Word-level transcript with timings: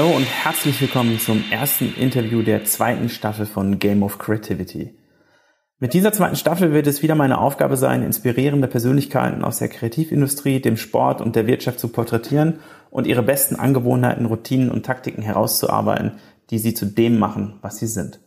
Hallo 0.00 0.16
und 0.16 0.24
herzlich 0.24 0.80
willkommen 0.80 1.18
zum 1.18 1.44
ersten 1.50 1.92
Interview 1.94 2.40
der 2.40 2.64
zweiten 2.64 3.10
Staffel 3.10 3.44
von 3.44 3.78
Game 3.78 4.02
of 4.02 4.16
Creativity. 4.16 4.94
Mit 5.78 5.92
dieser 5.92 6.10
zweiten 6.10 6.36
Staffel 6.36 6.72
wird 6.72 6.86
es 6.86 7.02
wieder 7.02 7.14
meine 7.14 7.36
Aufgabe 7.36 7.76
sein, 7.76 8.02
inspirierende 8.02 8.66
Persönlichkeiten 8.66 9.44
aus 9.44 9.58
der 9.58 9.68
Kreativindustrie, 9.68 10.62
dem 10.62 10.78
Sport 10.78 11.20
und 11.20 11.36
der 11.36 11.46
Wirtschaft 11.46 11.78
zu 11.78 11.88
porträtieren 11.88 12.60
und 12.88 13.06
ihre 13.06 13.22
besten 13.22 13.56
Angewohnheiten, 13.56 14.24
Routinen 14.24 14.70
und 14.70 14.86
Taktiken 14.86 15.20
herauszuarbeiten, 15.20 16.12
die 16.48 16.58
sie 16.58 16.72
zu 16.72 16.86
dem 16.86 17.18
machen, 17.18 17.58
was 17.60 17.76
sie 17.76 17.86
sind. 17.86 18.20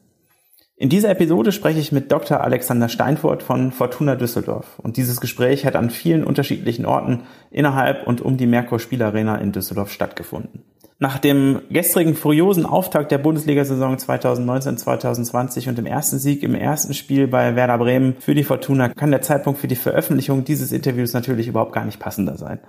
In 0.75 0.89
dieser 0.89 1.09
Episode 1.09 1.51
spreche 1.51 1.79
ich 1.79 1.91
mit 1.91 2.11
Dr. 2.11 2.41
Alexander 2.41 2.87
Steinfurt 2.87 3.41
von 3.41 3.71
Fortuna 3.71 4.13
Düsseldorf 4.13 4.77
und 4.77 4.97
dieses 4.97 5.19
Gespräch 5.19 5.65
hat 5.65 5.75
an 5.75 5.89
vielen 5.89 6.23
unterschiedlichen 6.23 6.85
Orten 6.85 7.23
innerhalb 7.49 8.05
und 8.05 8.21
um 8.21 8.37
die 8.37 8.45
Merkur 8.45 8.77
Spielarena 8.77 9.37
in 9.37 9.51
Düsseldorf 9.51 9.91
stattgefunden. 9.91 10.61
Nach 11.03 11.19
dem 11.19 11.63
gestrigen 11.69 12.15
furiosen 12.15 12.65
Auftakt 12.65 13.11
der 13.11 13.17
Bundesliga-Saison 13.17 13.97
2019-2020 13.97 15.67
und 15.67 15.77
dem 15.77 15.85
ersten 15.85 16.17
Sieg 16.17 16.43
im 16.43 16.55
ersten 16.55 16.93
Spiel 16.93 17.27
bei 17.27 17.57
Werder 17.57 17.77
Bremen 17.77 18.15
für 18.21 18.33
die 18.33 18.45
Fortuna 18.45 18.87
kann 18.87 19.11
der 19.11 19.21
Zeitpunkt 19.21 19.59
für 19.59 19.67
die 19.67 19.75
Veröffentlichung 19.75 20.45
dieses 20.45 20.71
Interviews 20.71 21.11
natürlich 21.11 21.49
überhaupt 21.49 21.73
gar 21.73 21.83
nicht 21.83 21.99
passender 21.99 22.37
sein. 22.37 22.61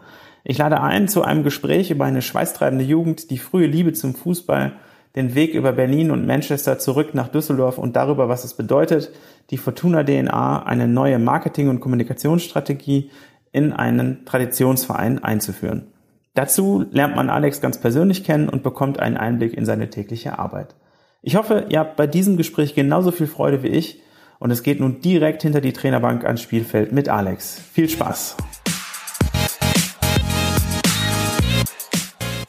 Ich 0.42 0.58
lade 0.58 0.80
ein 0.80 1.06
zu 1.06 1.22
einem 1.22 1.44
Gespräch 1.44 1.92
über 1.92 2.06
eine 2.06 2.22
schweißtreibende 2.22 2.84
Jugend, 2.84 3.30
die 3.30 3.38
frühe 3.38 3.68
Liebe 3.68 3.92
zum 3.92 4.16
Fußball, 4.16 4.72
den 5.14 5.36
Weg 5.36 5.54
über 5.54 5.70
Berlin 5.70 6.10
und 6.10 6.26
Manchester 6.26 6.80
zurück 6.80 7.14
nach 7.14 7.28
Düsseldorf 7.28 7.78
und 7.78 7.94
darüber, 7.94 8.28
was 8.28 8.42
es 8.42 8.54
bedeutet, 8.54 9.12
die 9.50 9.58
Fortuna 9.58 10.02
DNA, 10.02 10.64
eine 10.64 10.88
neue 10.88 11.20
Marketing- 11.20 11.68
und 11.68 11.78
Kommunikationsstrategie 11.78 13.12
in 13.52 13.72
einen 13.72 14.24
Traditionsverein 14.24 15.22
einzuführen. 15.22 15.93
Dazu 16.36 16.84
lernt 16.90 17.14
man 17.14 17.30
Alex 17.30 17.60
ganz 17.60 17.80
persönlich 17.80 18.24
kennen 18.24 18.48
und 18.48 18.64
bekommt 18.64 18.98
einen 18.98 19.16
Einblick 19.16 19.54
in 19.54 19.64
seine 19.64 19.88
tägliche 19.88 20.36
Arbeit. 20.36 20.74
Ich 21.22 21.36
hoffe, 21.36 21.66
ihr 21.68 21.78
habt 21.78 21.94
bei 21.94 22.08
diesem 22.08 22.36
Gespräch 22.36 22.74
genauso 22.74 23.12
viel 23.12 23.28
Freude 23.28 23.62
wie 23.62 23.68
ich 23.68 24.00
und 24.40 24.50
es 24.50 24.64
geht 24.64 24.80
nun 24.80 25.00
direkt 25.00 25.42
hinter 25.42 25.60
die 25.60 25.72
Trainerbank 25.72 26.24
ans 26.24 26.42
Spielfeld 26.42 26.90
mit 26.90 27.08
Alex. 27.08 27.60
Viel 27.72 27.88
Spaß! 27.88 28.36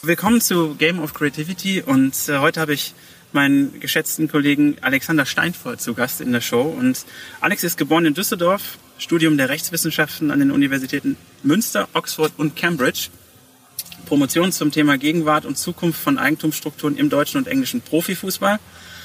Willkommen 0.02 0.42
zu 0.42 0.74
Game 0.74 1.00
of 1.00 1.14
Creativity 1.14 1.84
und 1.84 2.16
äh, 2.28 2.40
heute 2.40 2.62
habe 2.62 2.74
ich 2.74 2.96
meinen 3.34 3.80
geschätzten 3.80 4.28
Kollegen 4.28 4.78
Alexander 4.82 5.28
Steinfurt 5.28 5.80
zu 5.80 5.94
Gast 5.94 6.22
in 6.22 6.32
der 6.32 6.42
Show. 6.42 6.64
Und 6.64 7.06
Alex 7.40 7.64
ist 7.64 7.78
geboren 7.78 8.08
in 8.08 8.16
Düsseldorf, 8.16 8.80
Studium 8.98 9.38
der 9.38 9.50
Rechtswissenschaften 9.50 10.32
an 10.32 10.40
den 10.40 10.50
Universitäten 10.50 11.18
Münster, 11.44 11.88
Oxford 11.94 12.32
und 12.38 12.56
Cambridge 12.56 13.10
Promotion 14.06 14.52
zum 14.52 14.72
Thema 14.72 14.98
Gegenwart 14.98 15.46
und 15.46 15.58
Zukunft 15.58 16.00
von 16.00 16.18
Eigentumsstrukturen 16.18 16.98
im 16.98 17.10
deutschen 17.10 17.38
und 17.38 17.48
englischen 17.48 17.82
Profifußball. 17.82 18.60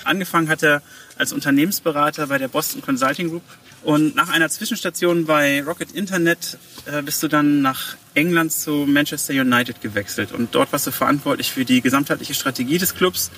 Angefangen 0.05 0.48
hat 0.48 0.62
er 0.62 0.83
als 1.17 1.33
Unternehmensberater 1.33 2.27
bei 2.29 2.39
der 2.39 2.48
Boston 2.48 2.83
Consulting 2.83 3.31
Group. 3.31 3.43
Und 3.83 4.15
nach 4.15 4.28
einer 4.28 4.48
Zwischenstation 4.48 5.27
bei 5.27 5.62
Rocket 5.62 5.93
Internet 5.93 6.59
äh, 6.87 7.03
bist 7.03 7.23
du 7.23 7.28
dann 7.28 7.62
nach 7.62 7.97
England 8.15 8.53
zu 8.53 8.87
Manchester 8.87 9.33
United 9.33 9.81
gewechselt. 9.81 10.33
Und 10.33 10.55
dort 10.55 10.73
warst 10.73 10.87
du 10.87 10.91
verantwortlich 10.91 11.51
für 11.51 11.65
die 11.65 11.81
gesamtheitliche 11.81 12.34
Strategie 12.34 12.78
des 12.78 12.95
Clubs. 12.95 13.31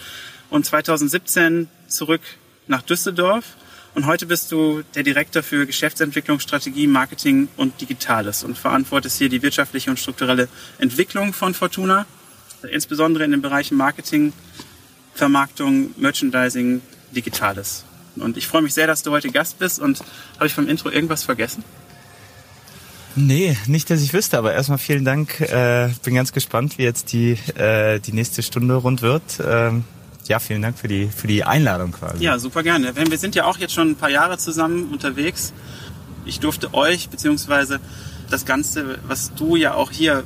Und 0.50 0.66
2017 0.66 1.68
zurück 1.88 2.22
nach 2.66 2.82
Düsseldorf 2.82 3.44
und 3.94 4.06
heute 4.06 4.26
bist 4.26 4.50
du 4.52 4.82
der 4.94 5.02
Direktor 5.02 5.42
für 5.42 5.66
Geschäftsentwicklung, 5.66 6.40
Strategie, 6.40 6.86
Marketing 6.86 7.48
und 7.56 7.78
Digitales 7.80 8.42
und 8.42 8.56
verantwortest 8.56 9.18
hier 9.18 9.28
die 9.28 9.42
wirtschaftliche 9.42 9.90
und 9.90 9.98
strukturelle 9.98 10.48
Entwicklung 10.78 11.34
von 11.34 11.52
Fortuna, 11.52 12.06
insbesondere 12.70 13.24
in 13.24 13.32
den 13.32 13.42
Bereichen 13.42 13.76
Marketing, 13.76 14.32
Vermarktung, 15.14 15.90
Merchandising, 15.98 16.80
Digitales. 17.14 17.84
Und 18.16 18.36
ich 18.36 18.46
freue 18.46 18.62
mich 18.62 18.74
sehr, 18.74 18.86
dass 18.86 19.02
du 19.02 19.10
heute 19.10 19.30
Gast 19.30 19.58
bist. 19.58 19.78
Und 19.78 20.00
habe 20.36 20.46
ich 20.46 20.54
vom 20.54 20.68
Intro 20.68 20.90
irgendwas 20.90 21.24
vergessen? 21.24 21.64
Nee, 23.14 23.56
nicht, 23.66 23.90
dass 23.90 24.00
ich 24.00 24.14
wüsste, 24.14 24.38
aber 24.38 24.54
erstmal 24.54 24.78
vielen 24.78 25.04
Dank. 25.04 25.38
Äh, 25.40 25.90
bin 26.02 26.14
ganz 26.14 26.32
gespannt, 26.32 26.78
wie 26.78 26.84
jetzt 26.84 27.12
die, 27.12 27.32
äh, 27.56 28.00
die 28.00 28.12
nächste 28.12 28.42
Stunde 28.42 28.74
rund 28.74 29.02
wird. 29.02 29.22
Ähm 29.44 29.84
ja, 30.28 30.38
vielen 30.38 30.62
Dank 30.62 30.78
für 30.78 30.88
die, 30.88 31.08
für 31.08 31.26
die 31.26 31.44
Einladung 31.44 31.92
quasi. 31.92 32.22
Ja, 32.22 32.38
super 32.38 32.62
gerne. 32.62 32.94
Wir 32.94 33.18
sind 33.18 33.34
ja 33.34 33.44
auch 33.44 33.58
jetzt 33.58 33.74
schon 33.74 33.90
ein 33.90 33.96
paar 33.96 34.10
Jahre 34.10 34.38
zusammen 34.38 34.90
unterwegs. 34.92 35.52
Ich 36.24 36.40
durfte 36.40 36.74
euch, 36.74 37.08
beziehungsweise 37.08 37.80
das 38.30 38.44
Ganze, 38.44 38.98
was 39.06 39.34
du 39.34 39.56
ja 39.56 39.74
auch 39.74 39.90
hier 39.90 40.24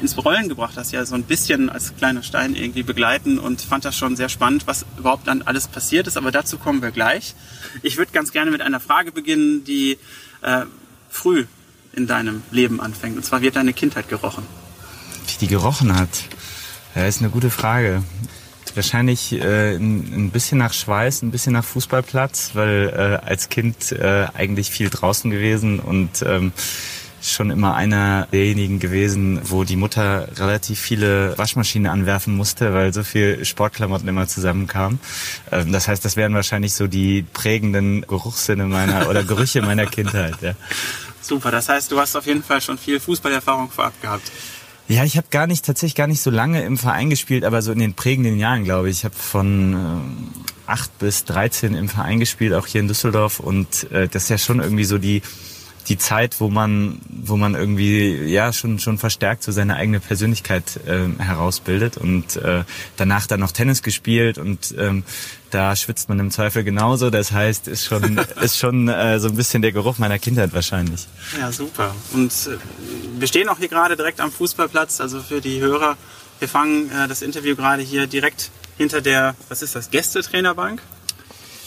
ins 0.00 0.16
Rollen 0.16 0.48
gebracht 0.48 0.74
hast, 0.76 0.92
ja 0.92 1.04
so 1.04 1.14
ein 1.14 1.24
bisschen 1.24 1.68
als 1.68 1.94
kleiner 1.96 2.22
Stein 2.22 2.54
irgendwie 2.54 2.82
begleiten 2.82 3.38
und 3.38 3.60
fand 3.60 3.84
das 3.84 3.96
schon 3.96 4.16
sehr 4.16 4.28
spannend, 4.28 4.66
was 4.66 4.86
überhaupt 4.98 5.26
dann 5.26 5.42
alles 5.42 5.68
passiert 5.68 6.06
ist. 6.06 6.16
Aber 6.16 6.30
dazu 6.30 6.58
kommen 6.58 6.82
wir 6.82 6.90
gleich. 6.90 7.34
Ich 7.82 7.96
würde 7.96 8.12
ganz 8.12 8.32
gerne 8.32 8.50
mit 8.50 8.62
einer 8.62 8.80
Frage 8.80 9.12
beginnen, 9.12 9.64
die 9.64 9.98
äh, 10.42 10.64
früh 11.08 11.46
in 11.92 12.06
deinem 12.06 12.42
Leben 12.50 12.80
anfängt. 12.80 13.16
Und 13.16 13.24
zwar 13.24 13.42
wird 13.42 13.56
deine 13.56 13.72
Kindheit 13.72 14.08
gerochen. 14.08 14.44
Wie 15.26 15.46
die 15.46 15.48
gerochen 15.48 15.96
hat? 15.96 16.08
Ja, 16.94 17.06
ist 17.06 17.20
eine 17.20 17.30
gute 17.30 17.50
Frage. 17.50 18.02
Wahrscheinlich 18.74 19.32
äh, 19.32 19.76
ein, 19.76 20.26
ein 20.26 20.30
bisschen 20.30 20.58
nach 20.58 20.72
Schweiß, 20.72 21.22
ein 21.22 21.30
bisschen 21.30 21.52
nach 21.52 21.64
Fußballplatz, 21.64 22.50
weil 22.54 22.88
äh, 22.88 23.26
als 23.26 23.48
Kind 23.48 23.92
äh, 23.92 24.26
eigentlich 24.34 24.70
viel 24.70 24.90
draußen 24.90 25.30
gewesen 25.30 25.80
und 25.80 26.22
ähm, 26.22 26.52
schon 27.22 27.50
immer 27.50 27.74
einer 27.74 28.26
derjenigen 28.32 28.78
gewesen, 28.78 29.40
wo 29.44 29.64
die 29.64 29.76
Mutter 29.76 30.28
relativ 30.36 30.78
viele 30.80 31.36
Waschmaschinen 31.36 31.90
anwerfen 31.90 32.34
musste, 32.34 32.72
weil 32.72 32.92
so 32.92 33.02
viel 33.02 33.44
Sportklamotten 33.44 34.08
immer 34.08 34.26
zusammenkamen. 34.26 35.00
Ähm, 35.52 35.72
das 35.72 35.88
heißt, 35.88 36.04
das 36.04 36.16
wären 36.16 36.34
wahrscheinlich 36.34 36.74
so 36.74 36.86
die 36.86 37.22
prägenden 37.22 38.02
Geruchssinne 38.02 38.66
meiner 38.66 39.08
oder 39.10 39.22
Gerüche 39.22 39.62
meiner 39.62 39.86
Kindheit. 39.86 40.34
Ja. 40.40 40.54
Super, 41.20 41.50
das 41.50 41.68
heißt, 41.68 41.92
du 41.92 42.00
hast 42.00 42.16
auf 42.16 42.26
jeden 42.26 42.42
Fall 42.42 42.60
schon 42.60 42.78
viel 42.78 42.98
Fußballerfahrung 42.98 43.70
vorab 43.70 44.00
gehabt. 44.00 44.30
Ja, 44.90 45.04
ich 45.04 45.16
habe 45.16 45.28
gar 45.30 45.46
nicht 45.46 45.64
tatsächlich 45.64 45.94
gar 45.94 46.08
nicht 46.08 46.20
so 46.20 46.30
lange 46.30 46.64
im 46.64 46.76
Verein 46.76 47.10
gespielt, 47.10 47.44
aber 47.44 47.62
so 47.62 47.70
in 47.70 47.78
den 47.78 47.94
prägenden 47.94 48.38
Jahren, 48.38 48.64
glaube 48.64 48.90
ich. 48.90 48.98
Ich 48.98 49.04
habe 49.04 49.14
von 49.14 49.72
ähm, 49.72 50.28
8 50.66 50.98
bis 50.98 51.24
13 51.26 51.74
im 51.74 51.88
Verein 51.88 52.18
gespielt, 52.18 52.52
auch 52.54 52.66
hier 52.66 52.80
in 52.80 52.88
Düsseldorf. 52.88 53.38
Und 53.38 53.88
äh, 53.92 54.08
das 54.08 54.24
ist 54.24 54.30
ja 54.30 54.38
schon 54.38 54.58
irgendwie 54.58 54.82
so 54.82 54.98
die 54.98 55.22
die 55.88 55.98
Zeit, 55.98 56.40
wo 56.40 56.48
man 56.48 57.00
wo 57.08 57.36
man 57.36 57.54
irgendwie 57.54 58.14
ja 58.24 58.52
schon 58.52 58.78
schon 58.78 58.98
verstärkt 58.98 59.42
so 59.42 59.52
seine 59.52 59.76
eigene 59.76 60.00
Persönlichkeit 60.00 60.80
äh, 60.86 61.08
herausbildet 61.22 61.96
und 61.96 62.36
äh, 62.36 62.64
danach 62.96 63.26
dann 63.26 63.40
noch 63.40 63.52
Tennis 63.52 63.82
gespielt 63.82 64.38
und 64.38 64.74
ähm, 64.78 65.04
da 65.50 65.74
schwitzt 65.74 66.08
man 66.08 66.18
im 66.18 66.30
Zweifel 66.30 66.64
genauso. 66.64 67.10
Das 67.10 67.32
heißt, 67.32 67.68
ist 67.68 67.84
schon, 67.84 68.18
ist 68.40 68.58
schon 68.58 68.88
äh, 68.88 69.18
so 69.18 69.28
ein 69.28 69.36
bisschen 69.36 69.62
der 69.62 69.72
Geruch 69.72 69.98
meiner 69.98 70.18
Kindheit 70.18 70.52
wahrscheinlich. 70.52 71.06
Ja, 71.38 71.52
super. 71.52 71.94
Und 72.12 72.30
äh, 72.30 72.56
wir 73.18 73.26
stehen 73.28 73.48
auch 73.48 73.58
hier 73.58 73.68
gerade 73.68 73.96
direkt 73.96 74.20
am 74.20 74.30
Fußballplatz. 74.30 75.00
Also 75.00 75.20
für 75.20 75.40
die 75.40 75.60
Hörer, 75.60 75.96
wir 76.38 76.48
fangen 76.48 76.90
äh, 76.90 77.08
das 77.08 77.22
Interview 77.22 77.56
gerade 77.56 77.82
hier 77.82 78.06
direkt 78.06 78.50
hinter 78.76 79.00
der, 79.00 79.34
was 79.48 79.62
ist 79.62 79.74
das, 79.74 79.90
Gästetrainerbank? 79.90 80.80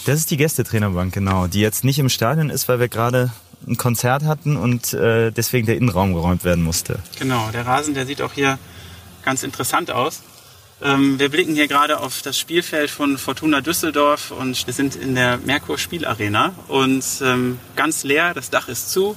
Das 0.05 0.19
ist 0.19 0.31
die 0.31 0.37
Gästetrainerbank, 0.37 1.13
genau. 1.13 1.47
Die 1.47 1.61
jetzt 1.61 1.83
nicht 1.83 1.99
im 1.99 2.09
Stadion 2.09 2.49
ist, 2.49 2.67
weil 2.67 2.79
wir 2.79 2.89
gerade 2.89 3.31
ein 3.67 3.77
Konzert 3.77 4.23
hatten 4.23 4.57
und 4.57 4.93
äh, 4.93 5.31
deswegen 5.31 5.65
der 5.65 5.77
Innenraum 5.77 6.13
geräumt 6.13 6.43
werden 6.43 6.63
musste. 6.63 6.99
Genau, 7.19 7.49
der 7.51 7.65
Rasen, 7.65 7.93
der 7.93 8.05
sieht 8.05 8.21
auch 8.21 8.33
hier 8.33 8.57
ganz 9.23 9.43
interessant 9.43 9.91
aus. 9.91 10.21
Ähm, 10.81 11.17
wir 11.17 11.29
blicken 11.29 11.55
hier 11.55 11.67
gerade 11.67 11.99
auf 11.99 12.21
das 12.21 12.37
Spielfeld 12.37 12.89
von 12.89 13.17
Fortuna 13.17 13.61
Düsseldorf 13.61 14.31
und 14.31 14.65
wir 14.67 14.73
sind 14.73 14.95
in 14.95 15.15
der 15.15 15.37
Merkur 15.37 15.77
Spielarena 15.77 16.53
und 16.67 17.03
ähm, 17.21 17.59
ganz 17.75 18.03
leer, 18.03 18.33
das 18.33 18.49
Dach 18.49 18.67
ist 18.67 18.91
zu 18.91 19.15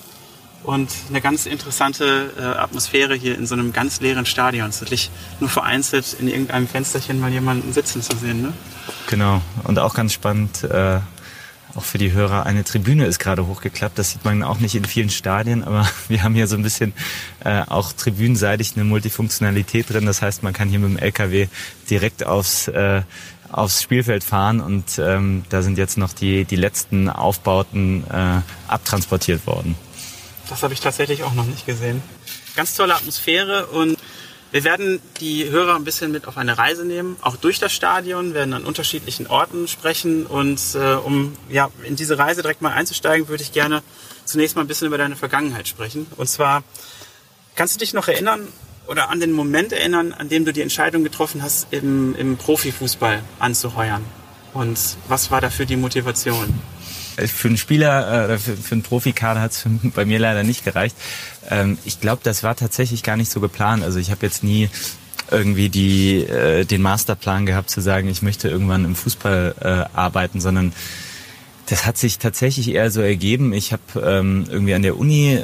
und 0.63 0.91
eine 1.09 1.21
ganz 1.21 1.47
interessante 1.47 2.33
äh, 2.39 2.43
Atmosphäre 2.43 3.15
hier 3.15 3.37
in 3.37 3.47
so 3.47 3.55
einem 3.55 3.73
ganz 3.73 4.01
leeren 4.01 4.27
Stadion. 4.27 4.69
Es 4.69 4.77
ist 4.77 4.83
wirklich 4.83 5.11
nur 5.41 5.49
vereinzelt 5.49 6.17
in 6.21 6.29
irgendeinem 6.29 6.69
Fensterchen 6.69 7.21
mal 7.21 7.33
jemanden 7.33 7.73
sitzen 7.73 8.03
zu 8.03 8.17
sehen. 8.17 8.43
Ne? 8.43 8.53
Genau, 9.09 9.41
und 9.65 9.79
auch 9.79 9.95
ganz 9.95 10.13
spannend, 10.13 10.65
äh, 10.65 11.01
auch 11.75 11.85
für 11.85 11.99
die 11.99 12.13
Hörer, 12.13 12.47
eine 12.47 12.65
Tribüne 12.65 13.07
ist 13.07 13.19
gerade 13.19 13.47
hochgeklappt. 13.47 13.99
Das 13.99 14.13
sieht 14.13 14.25
man 14.25 14.43
auch 14.43 14.59
nicht 14.59 14.75
in 14.75 14.85
vielen 14.85 15.11
Stadien, 15.11 15.65
aber 15.65 15.89
wir 16.09 16.23
haben 16.23 16.35
hier 16.35 16.47
so 16.47 16.57
ein 16.57 16.63
bisschen 16.63 16.93
äh, 17.45 17.63
auch 17.67 17.93
tribünenseitig 17.93 18.73
eine 18.77 18.85
Multifunktionalität 18.85 19.91
drin. 19.91 20.07
Das 20.07 20.23
heißt, 20.23 20.43
man 20.43 20.53
kann 20.53 20.69
hier 20.69 20.79
mit 20.79 20.91
dem 20.91 20.99
LKW 20.99 21.49
direkt 21.91 22.25
aufs 22.25 22.69
äh, 22.69 23.03
aufs 23.51 23.83
Spielfeld 23.83 24.25
fahren 24.25 24.61
und 24.61 24.99
ähm, 24.99 25.45
da 25.49 25.63
sind 25.63 25.79
jetzt 25.79 25.99
noch 25.99 26.13
die, 26.13 26.45
die 26.45 26.57
letzten 26.57 27.09
Aufbauten 27.09 28.05
äh, 28.11 28.41
abtransportiert 28.67 29.47
worden. 29.47 29.77
Das 30.49 30.63
habe 30.63 30.75
ich 30.75 30.81
tatsächlich 30.81 31.23
auch 31.23 31.35
noch 31.35 31.47
nicht 31.47 31.67
gesehen. 31.67 32.03
Ganz 32.55 32.75
tolle 32.75 32.95
Atmosphäre 32.95 33.67
und 33.67 33.99
wir 34.57 34.65
werden 34.65 35.03
die 35.21 35.51
Hörer 35.51 35.77
ein 35.77 35.85
bisschen 35.85 36.11
mit 36.13 36.27
auf 36.27 36.39
eine 36.39 36.57
Reise 36.57 36.87
nehmen, 36.87 37.17
auch 37.21 37.37
durch 37.37 37.59
das 37.59 37.75
Stadion, 37.75 38.33
werden 38.33 38.55
an 38.55 38.65
unterschiedlichen 38.65 39.27
Orten 39.27 39.69
sprechen 39.69 40.25
und 40.25 40.59
äh, 40.75 40.95
um 40.95 41.37
ja, 41.51 41.69
in 41.83 41.95
diese 41.95 42.17
Reise 42.17 42.41
direkt 42.41 42.63
mal 42.63 42.73
einzusteigen, 42.73 43.29
würde 43.29 43.43
ich 43.43 43.53
gerne 43.53 43.83
zunächst 44.25 44.57
mal 44.57 44.63
ein 44.63 44.67
bisschen 44.67 44.87
über 44.87 44.97
deine 44.97 45.15
Vergangenheit 45.15 45.69
sprechen. 45.69 46.07
Und 46.17 46.31
zwar, 46.31 46.65
kannst 47.55 47.75
du 47.75 47.81
dich 47.81 47.93
noch 47.93 48.09
erinnern, 48.09 48.49
oder 48.87 49.11
an 49.11 49.21
den 49.21 49.33
Moment 49.33 49.75
erinnern, 49.75 50.15
an 50.15 50.31
dem 50.31 50.47
du 50.47 50.55
die 50.55 50.63
Entscheidung 50.63 51.05
getroffen 51.05 51.43
hast, 51.43 51.67
im, 51.71 52.17
im 52.17 52.39
Profifußball 52.39 53.23
anzuheuern? 53.39 54.07
Und 54.55 54.79
was 55.07 55.31
war 55.31 55.43
dafür 55.43 55.67
die 55.67 55.77
Motivation? 55.77 56.59
Für 57.17 57.49
einen 57.49 57.57
Spieler, 57.57 58.31
äh, 58.31 58.39
für, 58.39 58.57
für 58.57 58.73
einen 58.73 58.83
Profikader 58.83 59.41
hat 59.41 59.53
es 59.53 59.65
bei 59.95 60.05
mir 60.05 60.19
leider 60.19 60.43
nicht 60.43 60.65
gereicht. 60.65 60.97
Ähm, 61.51 61.79
ich 61.85 62.01
glaube, 62.01 62.21
das 62.23 62.43
war 62.43 62.57
tatsächlich 62.57 63.03
gar 63.03 63.17
nicht 63.17 63.31
so 63.31 63.41
geplant. 63.41 63.83
Also 63.83 63.99
ich 63.99 64.11
habe 64.11 64.25
jetzt 64.25 64.45
nie 64.45 64.69
irgendwie 65.31 65.69
die, 65.69 66.21
äh, 66.21 66.65
den 66.65 66.83
Masterplan 66.83 67.47
gehabt 67.47 67.71
zu 67.71 67.81
sagen, 67.81 68.09
ich 68.09 68.23
möchte 68.23 68.49
irgendwann 68.49 68.85
im 68.85 68.95
Fußball 68.95 69.55
äh, 69.61 69.97
arbeiten, 69.97 70.41
sondern 70.41 70.73
das 71.69 71.85
hat 71.85 71.99
sich 71.99 72.19
tatsächlich 72.19 72.69
eher 72.69 72.91
so 72.93 73.01
ergeben. 73.01 73.53
Ich 73.53 73.73
habe 73.73 73.83
ähm, 74.01 74.45
irgendwie 74.49 74.75
an 74.75 74.83
der 74.83 74.97
Uni 74.97 75.35
äh, 75.35 75.43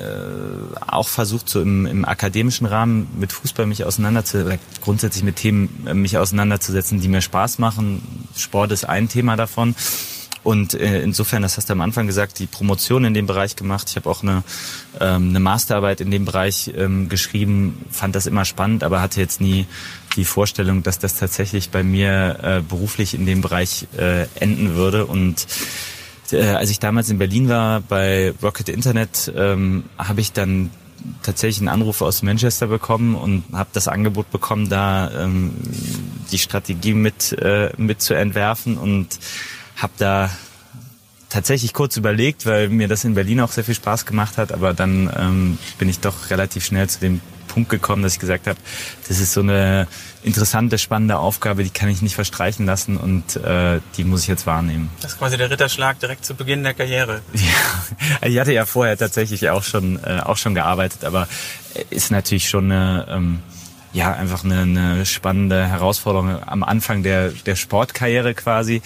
auch 0.87 1.09
versucht, 1.09 1.49
so 1.49 1.61
im, 1.61 1.85
im 1.87 2.05
akademischen 2.05 2.67
Rahmen 2.67 3.09
mit 3.19 3.33
Fußball 3.33 3.67
mich 3.67 3.85
auseinanderzusetzen, 3.85 4.61
grundsätzlich 4.83 5.25
mit 5.25 5.37
Themen 5.37 5.85
äh, 5.87 5.95
mich 5.95 6.19
auseinanderzusetzen, 6.19 7.01
die 7.01 7.09
mir 7.09 7.23
Spaß 7.23 7.59
machen. 7.59 8.29
Sport 8.37 8.71
ist 8.71 8.85
ein 8.85 9.09
Thema 9.09 9.37
davon. 9.37 9.75
Und 10.45 10.75
äh, 10.75 11.03
insofern, 11.03 11.43
das 11.43 11.57
hast 11.57 11.69
du 11.69 11.73
am 11.73 11.81
Anfang 11.81 12.07
gesagt, 12.07 12.39
die 12.39 12.47
Promotion 12.47 13.05
in 13.05 13.15
dem 13.15 13.27
Bereich 13.27 13.55
gemacht. 13.55 13.89
Ich 13.91 13.97
habe 13.97 14.11
auch 14.11 14.23
eine, 14.23 14.43
ähm, 15.01 15.29
eine 15.31 15.41
Masterarbeit 15.41 16.01
in 16.01 16.11
dem 16.11 16.25
Bereich 16.25 16.73
ähm, 16.77 17.09
geschrieben, 17.09 17.85
fand 17.91 18.17
das 18.17 18.27
immer 18.27 18.45
spannend, 18.45 18.83
aber 18.83 19.01
hatte 19.01 19.21
jetzt 19.21 19.41
nie 19.41 19.67
die 20.17 20.25
Vorstellung, 20.25 20.83
dass 20.83 20.99
das 20.99 21.17
tatsächlich 21.17 21.71
bei 21.71 21.83
mir 21.83 22.39
äh, 22.43 22.61
beruflich 22.61 23.15
in 23.15 23.25
dem 23.25 23.41
Bereich 23.41 23.87
äh, 23.97 24.27
enden 24.35 24.75
würde. 24.75 25.07
Und 25.07 25.47
äh, 26.33 26.43
als 26.43 26.71
ich 26.71 26.81
damals 26.81 27.09
in 27.09 27.19
Berlin 27.19 27.49
war 27.49 27.81
bei 27.81 28.35
Rocket 28.43 28.69
Internet, 28.69 29.33
ähm, 29.37 29.85
habe 29.97 30.21
ich 30.21 30.33
dann 30.33 30.71
tatsächlich 31.23 31.59
einen 31.59 31.69
Anruf 31.69 32.01
aus 32.03 32.23
Manchester 32.23 32.67
bekommen 32.67 33.15
und 33.15 33.45
habe 33.53 33.71
das 33.73 33.89
Angebot 33.89 34.31
bekommen, 34.31 34.69
da 34.69 35.11
ähm, 35.25 35.53
die 36.31 36.39
Strategie 36.39 36.95
mit, 36.95 37.33
äh, 37.33 37.73
mit 37.77 38.01
zu 38.03 38.15
entwerfen 38.15 38.77
und 38.77 39.19
habe 39.83 39.93
da 39.99 40.31
tatsächlich 41.29 41.73
kurz 41.73 41.97
überlegt, 41.97 42.47
weil 42.47 42.69
mir 42.69 42.89
das 42.89 43.05
in 43.05 43.15
Berlin 43.15 43.41
auch 43.41 43.51
sehr 43.51 43.65
viel 43.65 43.75
Spaß 43.75 44.05
gemacht 44.07 44.37
hat, 44.37 44.53
aber 44.53 44.75
dann 44.75 45.11
ähm, 45.17 45.59
bin 45.79 45.89
ich 45.89 46.01
doch 46.01 46.31
relativ 46.31 46.65
schnell 46.65 46.89
zu 46.89 47.01
dem 47.01 47.21
Punkt 47.49 47.69
gekommen, 47.69 48.03
dass 48.03 48.15
ich 48.15 48.19
gesagt 48.19 48.47
habe, 48.47 48.59
das 49.09 49.19
ist 49.19 49.33
so 49.33 49.41
eine 49.41 49.87
interessante, 50.23 50.79
spannende 50.79 51.19
Aufgabe, 51.19 51.65
die 51.65 51.71
kann 51.71 51.89
ich 51.89 52.01
nicht 52.01 52.15
verstreichen 52.15 52.65
lassen 52.65 52.97
und 52.97 53.37
äh, 53.37 53.81
die 53.97 54.05
muss 54.05 54.23
ich 54.23 54.29
jetzt 54.29 54.47
wahrnehmen. 54.47 54.91
Das 55.01 55.13
ist 55.13 55.19
quasi 55.19 55.37
der 55.37 55.51
Ritterschlag 55.51 55.99
direkt 56.01 56.25
zu 56.25 56.35
Beginn 56.35 56.63
der 56.63 56.75
Karriere. 56.75 57.21
Ja, 57.35 58.19
ich 58.29 58.39
hatte 58.39 58.53
ja 58.53 58.65
vorher 58.65 58.97
tatsächlich 58.97 59.51
auch 59.51 59.63
schon 59.63 60.03
äh, 60.05 60.21
auch 60.25 60.37
schon 60.37 60.55
gearbeitet, 60.55 61.05
aber 61.05 61.29
ist 61.91 62.11
natürlich 62.11 62.49
schon 62.49 62.71
eine 62.71 63.07
ähm, 63.11 63.43
ja 63.93 64.13
einfach 64.13 64.45
eine, 64.45 64.61
eine 64.61 65.07
spannende 65.07 65.67
Herausforderung 65.67 66.43
am 66.43 66.63
Anfang 66.63 67.03
der 67.03 67.31
der 67.31 67.57
Sportkarriere 67.57 68.35
quasi, 68.35 68.83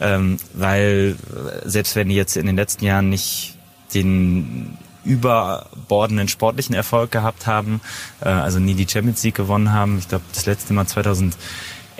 ähm, 0.00 0.38
weil 0.54 1.16
selbst 1.64 1.96
wenn 1.96 2.08
die 2.08 2.14
jetzt 2.14 2.36
in 2.36 2.46
den 2.46 2.56
letzten 2.56 2.84
Jahren 2.84 3.08
nicht 3.08 3.56
den 3.94 4.76
überbordenden 5.04 6.28
sportlichen 6.28 6.74
Erfolg 6.74 7.10
gehabt 7.10 7.46
haben, 7.46 7.80
äh, 8.20 8.28
also 8.28 8.58
nie 8.58 8.74
die 8.74 8.86
Champions 8.88 9.22
League 9.22 9.34
gewonnen 9.34 9.72
haben. 9.72 9.98
Ich 9.98 10.08
glaube, 10.08 10.24
das 10.32 10.46
letzte 10.46 10.72
Mal 10.74 10.86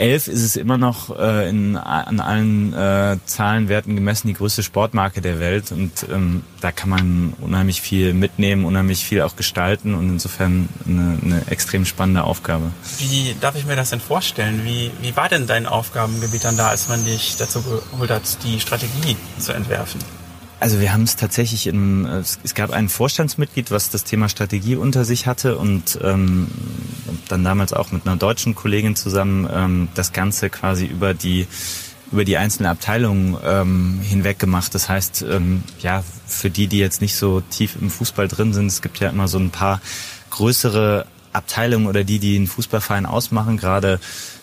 2011 0.00 0.28
ist 0.28 0.42
es 0.42 0.56
immer 0.56 0.78
noch 0.78 1.18
äh, 1.18 1.48
in, 1.50 1.76
an 1.76 2.20
allen 2.20 2.72
äh, 2.72 3.18
Zahlenwerten 3.26 3.94
gemessen 3.94 4.28
die 4.28 4.34
größte 4.34 4.62
Sportmarke 4.62 5.20
der 5.20 5.38
Welt 5.40 5.72
und 5.72 6.06
ähm, 6.10 6.42
da 6.62 6.72
kann 6.72 6.88
man 6.88 7.34
unheimlich 7.40 7.82
viel 7.82 8.14
mitnehmen, 8.14 8.64
unheimlich 8.64 9.04
viel 9.04 9.20
auch 9.20 9.36
gestalten 9.36 9.94
und 9.94 10.08
insofern 10.08 10.70
eine, 10.86 11.18
eine 11.22 11.42
extrem 11.48 11.84
spannende 11.84 12.24
Aufgabe. 12.24 12.70
Wie 12.98 13.36
darf 13.40 13.56
ich 13.56 13.66
mir 13.66 13.76
das 13.76 13.90
denn 13.90 14.00
vorstellen? 14.00 14.62
Wie, 14.64 14.90
wie 15.02 15.14
war 15.16 15.28
denn 15.28 15.46
dein 15.46 15.66
Aufgabengebiet 15.66 16.44
dann 16.44 16.56
da, 16.56 16.68
als 16.68 16.88
man 16.88 17.04
dich 17.04 17.36
dazu 17.36 17.62
geholt 17.62 18.10
hat, 18.10 18.22
die 18.44 18.58
Strategie 18.58 19.16
zu 19.38 19.52
entwerfen? 19.52 20.00
Also 20.60 20.78
wir 20.78 20.92
haben 20.92 21.04
es 21.04 21.16
tatsächlich 21.16 21.66
in, 21.66 22.04
es 22.04 22.54
gab 22.54 22.70
ein 22.70 22.90
Vorstandsmitglied, 22.90 23.70
was 23.70 23.88
das 23.88 24.04
Thema 24.04 24.28
Strategie 24.28 24.76
unter 24.76 25.06
sich 25.06 25.26
hatte 25.26 25.56
und 25.56 25.98
ähm, 26.02 26.48
dann 27.28 27.42
damals 27.42 27.72
auch 27.72 27.92
mit 27.92 28.06
einer 28.06 28.16
deutschen 28.16 28.54
Kollegin 28.54 28.94
zusammen 28.94 29.48
ähm, 29.50 29.88
das 29.94 30.12
Ganze 30.12 30.50
quasi 30.50 30.84
über 30.84 31.14
die 31.14 31.46
über 32.12 32.24
die 32.24 32.36
einzelnen 32.36 32.70
Abteilungen 32.70 33.36
ähm, 33.44 34.00
hinweg 34.02 34.38
gemacht. 34.38 34.74
Das 34.74 34.88
heißt, 34.88 35.24
ähm, 35.30 35.62
ja, 35.78 36.02
für 36.26 36.50
die, 36.50 36.66
die 36.66 36.78
jetzt 36.78 37.00
nicht 37.00 37.14
so 37.14 37.40
tief 37.40 37.76
im 37.80 37.88
Fußball 37.88 38.26
drin 38.26 38.52
sind, 38.52 38.66
es 38.66 38.82
gibt 38.82 38.98
ja 38.98 39.08
immer 39.10 39.28
so 39.28 39.38
ein 39.38 39.50
paar 39.50 39.80
größere 40.30 41.06
Abteilungen 41.32 41.86
oder 41.86 42.02
die, 42.02 42.18
die 42.18 42.36
einen 42.36 42.48
Fußballverein 42.48 43.06
ausmachen, 43.06 43.56
gerade 43.56 44.00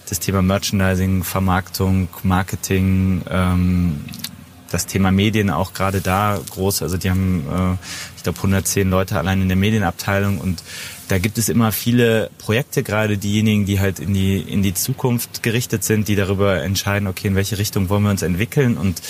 das 0.09 0.21
Thema 0.21 0.41
Merchandising, 0.41 1.23
Vermarktung, 1.25 2.07
Marketing, 2.23 3.21
ähm, 3.29 4.05
das 4.71 4.85
Thema 4.85 5.11
Medien 5.11 5.49
auch 5.49 5.73
gerade 5.73 6.01
da 6.01 6.39
groß. 6.51 6.81
Also 6.81 6.97
die 6.97 7.09
haben, 7.09 7.45
äh, 7.49 7.85
ich 8.17 8.23
glaube, 8.23 8.37
110 8.37 8.89
Leute 8.89 9.17
allein 9.17 9.41
in 9.41 9.47
der 9.47 9.57
Medienabteilung 9.57 10.39
und 10.39 10.63
da 11.07 11.19
gibt 11.19 11.37
es 11.37 11.47
immer 11.47 11.71
viele 11.71 12.29
Projekte, 12.37 12.83
gerade 12.83 13.17
diejenigen, 13.17 13.65
die 13.65 13.79
halt 13.79 13.99
in 13.99 14.13
die, 14.13 14.39
in 14.39 14.61
die 14.61 14.73
Zukunft 14.73 15.41
gerichtet 15.41 15.83
sind, 15.83 16.07
die 16.07 16.15
darüber 16.15 16.61
entscheiden, 16.61 17.07
okay, 17.07 17.29
in 17.29 17.35
welche 17.35 17.57
Richtung 17.57 17.89
wollen 17.89 18.03
wir 18.03 18.11
uns 18.11 18.23
entwickeln. 18.23 18.77
Und 18.77 19.01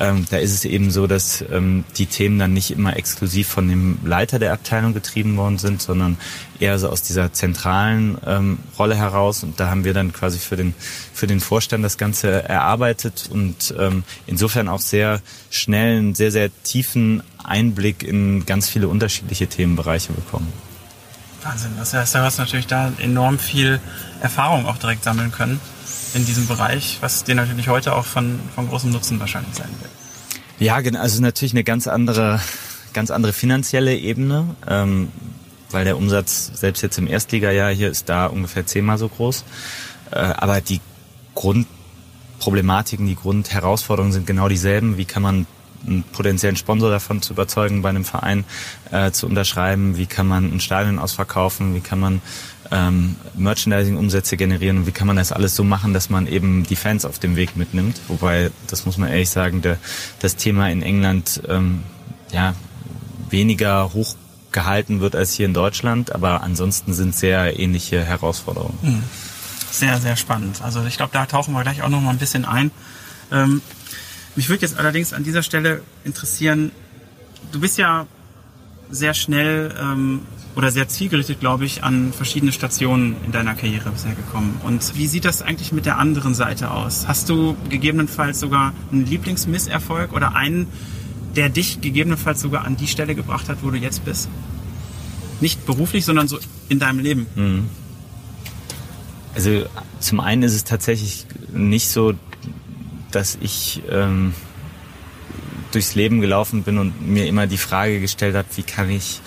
ähm, 0.00 0.26
da 0.30 0.38
ist 0.38 0.52
es 0.52 0.64
eben 0.64 0.90
so, 0.90 1.06
dass 1.06 1.44
ähm, 1.52 1.84
die 1.96 2.06
Themen 2.06 2.38
dann 2.38 2.52
nicht 2.52 2.72
immer 2.72 2.96
exklusiv 2.96 3.46
von 3.46 3.68
dem 3.68 3.98
Leiter 4.04 4.38
der 4.40 4.52
Abteilung 4.52 4.94
getrieben 4.94 5.36
worden 5.36 5.58
sind, 5.58 5.80
sondern 5.80 6.16
eher 6.58 6.78
so 6.78 6.88
aus 6.88 7.02
dieser 7.02 7.32
zentralen 7.32 8.18
ähm, 8.26 8.58
Rolle 8.76 8.96
heraus. 8.96 9.44
Und 9.44 9.60
da 9.60 9.70
haben 9.70 9.84
wir 9.84 9.94
dann 9.94 10.12
quasi 10.12 10.38
für 10.38 10.56
den, 10.56 10.74
für 11.12 11.28
den 11.28 11.38
Vorstand 11.38 11.84
das 11.84 11.98
Ganze 11.98 12.48
erarbeitet 12.48 13.28
und 13.30 13.74
ähm, 13.78 14.02
insofern 14.26 14.68
auch 14.68 14.80
sehr 14.80 15.20
schnellen, 15.50 16.16
sehr, 16.16 16.32
sehr 16.32 16.50
tiefen 16.64 17.22
Einblick 17.44 18.02
in 18.02 18.44
ganz 18.44 18.68
viele 18.68 18.88
unterschiedliche 18.88 19.46
Themenbereiche 19.46 20.12
bekommen. 20.12 20.52
Wahnsinn. 21.44 21.72
Das 21.78 21.92
heißt, 21.92 22.14
du 22.14 22.18
hast 22.20 22.38
natürlich 22.38 22.66
da 22.66 22.92
enorm 22.98 23.38
viel 23.38 23.80
Erfahrung 24.20 24.66
auch 24.66 24.78
direkt 24.78 25.04
sammeln 25.04 25.30
können 25.30 25.60
in 26.14 26.24
diesem 26.24 26.46
Bereich, 26.46 26.98
was 27.00 27.24
dir 27.24 27.34
natürlich 27.34 27.68
heute 27.68 27.94
auch 27.94 28.04
von, 28.04 28.40
von 28.54 28.68
großem 28.68 28.90
Nutzen 28.90 29.20
wahrscheinlich 29.20 29.54
sein 29.54 29.68
wird. 29.80 29.90
Ja, 30.58 30.80
genau. 30.80 31.00
Also 31.00 31.20
natürlich 31.20 31.52
eine 31.52 31.64
ganz 31.64 31.86
andere, 31.86 32.40
ganz 32.92 33.10
andere 33.10 33.32
finanzielle 33.32 33.96
Ebene, 33.96 34.54
ähm, 34.68 35.08
weil 35.70 35.84
der 35.84 35.96
Umsatz 35.96 36.52
selbst 36.54 36.82
jetzt 36.82 36.98
im 36.98 37.08
Erstligajahr 37.08 37.72
hier 37.72 37.90
ist 37.90 38.08
da 38.08 38.26
ungefähr 38.26 38.64
zehnmal 38.64 38.98
so 38.98 39.08
groß. 39.08 39.44
Äh, 40.12 40.18
aber 40.18 40.60
die 40.60 40.80
Grundproblematiken, 41.34 43.06
die 43.06 43.16
Grundherausforderungen 43.16 44.12
sind 44.12 44.26
genau 44.26 44.48
dieselben. 44.48 44.96
Wie 44.96 45.04
kann 45.04 45.22
man 45.22 45.46
einen 45.86 46.02
potenziellen 46.02 46.56
Sponsor 46.56 46.90
davon 46.90 47.22
zu 47.22 47.32
überzeugen, 47.32 47.82
bei 47.82 47.88
einem 47.88 48.04
Verein 48.04 48.44
äh, 48.90 49.10
zu 49.10 49.26
unterschreiben? 49.26 49.96
Wie 49.96 50.06
kann 50.06 50.26
man 50.26 50.52
ein 50.52 50.60
Stadion 50.60 50.98
ausverkaufen? 50.98 51.74
Wie 51.74 51.80
kann 51.80 52.00
man 52.00 52.22
ähm, 52.70 53.16
Merchandising-Umsätze 53.34 54.36
generieren? 54.36 54.78
Und 54.78 54.86
wie 54.86 54.92
kann 54.92 55.06
man 55.06 55.16
das 55.16 55.32
alles 55.32 55.54
so 55.54 55.64
machen, 55.64 55.92
dass 55.92 56.10
man 56.10 56.26
eben 56.26 56.64
die 56.64 56.76
Fans 56.76 57.04
auf 57.04 57.18
dem 57.18 57.36
Weg 57.36 57.56
mitnimmt? 57.56 58.00
Wobei, 58.08 58.50
das 58.66 58.86
muss 58.86 58.98
man 58.98 59.10
ehrlich 59.10 59.30
sagen, 59.30 59.62
der, 59.62 59.78
das 60.20 60.36
Thema 60.36 60.70
in 60.70 60.82
England 60.82 61.42
ähm, 61.48 61.82
ja 62.32 62.54
weniger 63.30 63.92
hoch 63.92 64.16
gehalten 64.52 65.00
wird 65.00 65.16
als 65.16 65.32
hier 65.32 65.46
in 65.46 65.54
Deutschland, 65.54 66.14
aber 66.14 66.42
ansonsten 66.42 66.94
sind 66.94 67.14
sehr 67.14 67.58
ähnliche 67.58 68.04
Herausforderungen. 68.04 68.78
Hm. 68.82 69.02
Sehr, 69.70 70.00
sehr 70.00 70.16
spannend. 70.16 70.62
Also 70.62 70.84
ich 70.84 70.96
glaube, 70.96 71.10
da 71.12 71.26
tauchen 71.26 71.52
wir 71.52 71.62
gleich 71.62 71.82
auch 71.82 71.88
noch 71.88 72.00
mal 72.00 72.10
ein 72.10 72.18
bisschen 72.18 72.44
ein. 72.44 72.70
Ähm, 73.32 73.60
mich 74.36 74.48
würde 74.48 74.62
jetzt 74.62 74.78
allerdings 74.78 75.12
an 75.12 75.24
dieser 75.24 75.42
Stelle 75.42 75.82
interessieren, 76.04 76.72
du 77.52 77.60
bist 77.60 77.78
ja 77.78 78.06
sehr 78.90 79.14
schnell 79.14 79.74
ähm, 79.80 80.20
oder 80.56 80.70
sehr 80.70 80.88
zielgerichtet, 80.88 81.40
glaube 81.40 81.64
ich, 81.64 81.82
an 81.82 82.12
verschiedene 82.12 82.52
Stationen 82.52 83.16
in 83.24 83.32
deiner 83.32 83.54
Karriere 83.54 83.90
bisher 83.90 84.14
gekommen. 84.14 84.60
Und 84.64 84.96
wie 84.96 85.06
sieht 85.06 85.24
das 85.24 85.42
eigentlich 85.42 85.72
mit 85.72 85.86
der 85.86 85.98
anderen 85.98 86.34
Seite 86.34 86.70
aus? 86.70 87.08
Hast 87.08 87.28
du 87.28 87.56
gegebenenfalls 87.70 88.40
sogar 88.40 88.72
einen 88.92 89.06
Lieblingsmisserfolg 89.06 90.12
oder 90.12 90.36
einen, 90.36 90.68
der 91.34 91.48
dich 91.48 91.80
gegebenenfalls 91.80 92.40
sogar 92.40 92.64
an 92.64 92.76
die 92.76 92.86
Stelle 92.86 93.14
gebracht 93.14 93.48
hat, 93.48 93.58
wo 93.62 93.70
du 93.70 93.78
jetzt 93.78 94.04
bist? 94.04 94.28
Nicht 95.40 95.66
beruflich, 95.66 96.04
sondern 96.04 96.28
so 96.28 96.38
in 96.68 96.78
deinem 96.78 97.00
Leben. 97.00 97.26
Mhm. 97.34 97.68
Also 99.34 99.64
zum 99.98 100.20
einen 100.20 100.44
ist 100.44 100.54
es 100.54 100.62
tatsächlich 100.62 101.26
nicht 101.52 101.88
so, 101.88 102.14
dass 103.14 103.38
ich 103.40 103.82
ähm, 103.90 104.34
durchs 105.72 105.94
Leben 105.94 106.20
gelaufen 106.20 106.62
bin 106.62 106.78
und 106.78 107.06
mir 107.06 107.26
immer 107.26 107.46
die 107.46 107.58
Frage 107.58 108.00
gestellt 108.00 108.34
habe, 108.34 108.48
wie 108.56 108.62
kann 108.62 108.90
ich 108.90 109.20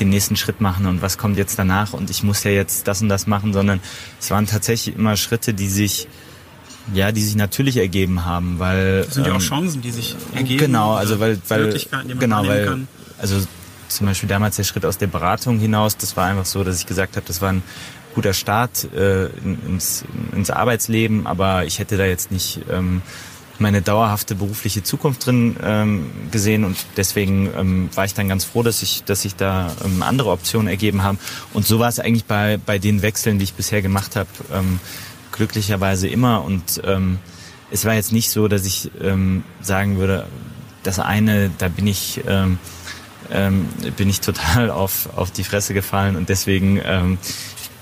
den 0.00 0.08
nächsten 0.08 0.36
Schritt 0.36 0.60
machen 0.60 0.86
und 0.86 1.02
was 1.02 1.18
kommt 1.18 1.36
jetzt 1.36 1.58
danach 1.58 1.92
und 1.92 2.10
ich 2.10 2.22
muss 2.22 2.44
ja 2.44 2.50
jetzt 2.50 2.88
das 2.88 3.02
und 3.02 3.08
das 3.08 3.26
machen, 3.26 3.52
sondern 3.52 3.80
es 4.20 4.30
waren 4.30 4.46
tatsächlich 4.46 4.96
immer 4.96 5.16
Schritte, 5.16 5.54
die 5.54 5.68
sich 5.68 6.08
ja, 6.92 7.12
die 7.12 7.22
sich 7.22 7.36
natürlich 7.36 7.76
ergeben 7.76 8.24
haben, 8.24 8.58
weil 8.58 9.04
das 9.04 9.14
sind 9.14 9.24
ja 9.24 9.30
ähm, 9.30 9.36
auch 9.36 9.40
Chancen, 9.40 9.82
die 9.82 9.92
sich 9.92 10.16
ergeben. 10.34 10.58
Genau, 10.58 10.94
also 10.94 11.20
weil 11.20 11.38
weil 11.46 11.78
genau, 12.18 12.44
weil 12.44 12.66
kann. 12.66 12.88
also 13.18 13.40
zum 13.86 14.06
Beispiel 14.08 14.28
damals 14.28 14.56
der 14.56 14.64
Schritt 14.64 14.84
aus 14.84 14.98
der 14.98 15.06
Beratung 15.06 15.60
hinaus, 15.60 15.96
das 15.96 16.16
war 16.16 16.26
einfach 16.26 16.46
so, 16.46 16.64
dass 16.64 16.80
ich 16.80 16.86
gesagt 16.86 17.14
habe, 17.14 17.24
das 17.26 17.40
war 17.40 17.52
ein 17.52 17.62
guter 18.14 18.32
Start 18.32 18.92
äh, 18.94 19.26
ins, 19.44 20.04
ins 20.32 20.50
Arbeitsleben, 20.50 21.26
aber 21.26 21.64
ich 21.66 21.78
hätte 21.78 21.96
da 21.96 22.04
jetzt 22.04 22.32
nicht 22.32 22.60
ähm, 22.70 23.02
meine 23.62 23.80
dauerhafte 23.80 24.34
berufliche 24.34 24.82
Zukunft 24.82 25.26
drin 25.26 25.56
ähm, 25.62 26.10
gesehen 26.30 26.64
und 26.64 26.76
deswegen 26.96 27.48
ähm, 27.56 27.88
war 27.94 28.04
ich 28.04 28.14
dann 28.14 28.28
ganz 28.28 28.44
froh, 28.44 28.62
dass 28.62 28.82
ich, 28.82 29.04
dass 29.04 29.22
sich 29.22 29.36
da 29.36 29.72
ähm, 29.84 30.02
andere 30.02 30.30
Optionen 30.30 30.68
ergeben 30.68 31.02
haben. 31.02 31.18
Und 31.54 31.66
so 31.66 31.78
war 31.78 31.88
es 31.88 31.98
eigentlich 31.98 32.26
bei, 32.26 32.58
bei 32.58 32.78
den 32.78 33.00
Wechseln, 33.02 33.38
die 33.38 33.44
ich 33.44 33.54
bisher 33.54 33.80
gemacht 33.80 34.16
habe, 34.16 34.28
ähm, 34.52 34.80
glücklicherweise 35.30 36.08
immer. 36.08 36.44
Und 36.44 36.82
ähm, 36.84 37.18
es 37.70 37.84
war 37.86 37.94
jetzt 37.94 38.12
nicht 38.12 38.30
so, 38.30 38.48
dass 38.48 38.66
ich 38.66 38.90
ähm, 39.00 39.44
sagen 39.62 39.98
würde, 39.98 40.26
das 40.82 40.98
eine, 40.98 41.50
da 41.56 41.68
bin 41.68 41.86
ich 41.86 42.20
ähm, 42.26 42.58
ähm, 43.30 43.68
bin 43.96 44.08
ich 44.08 44.20
total 44.20 44.70
auf, 44.82 45.08
auf 45.16 45.30
die 45.30 45.44
Fresse 45.44 45.74
gefallen 45.74 46.16
und 46.16 46.28
deswegen 46.28 46.80
ähm, 46.84 47.18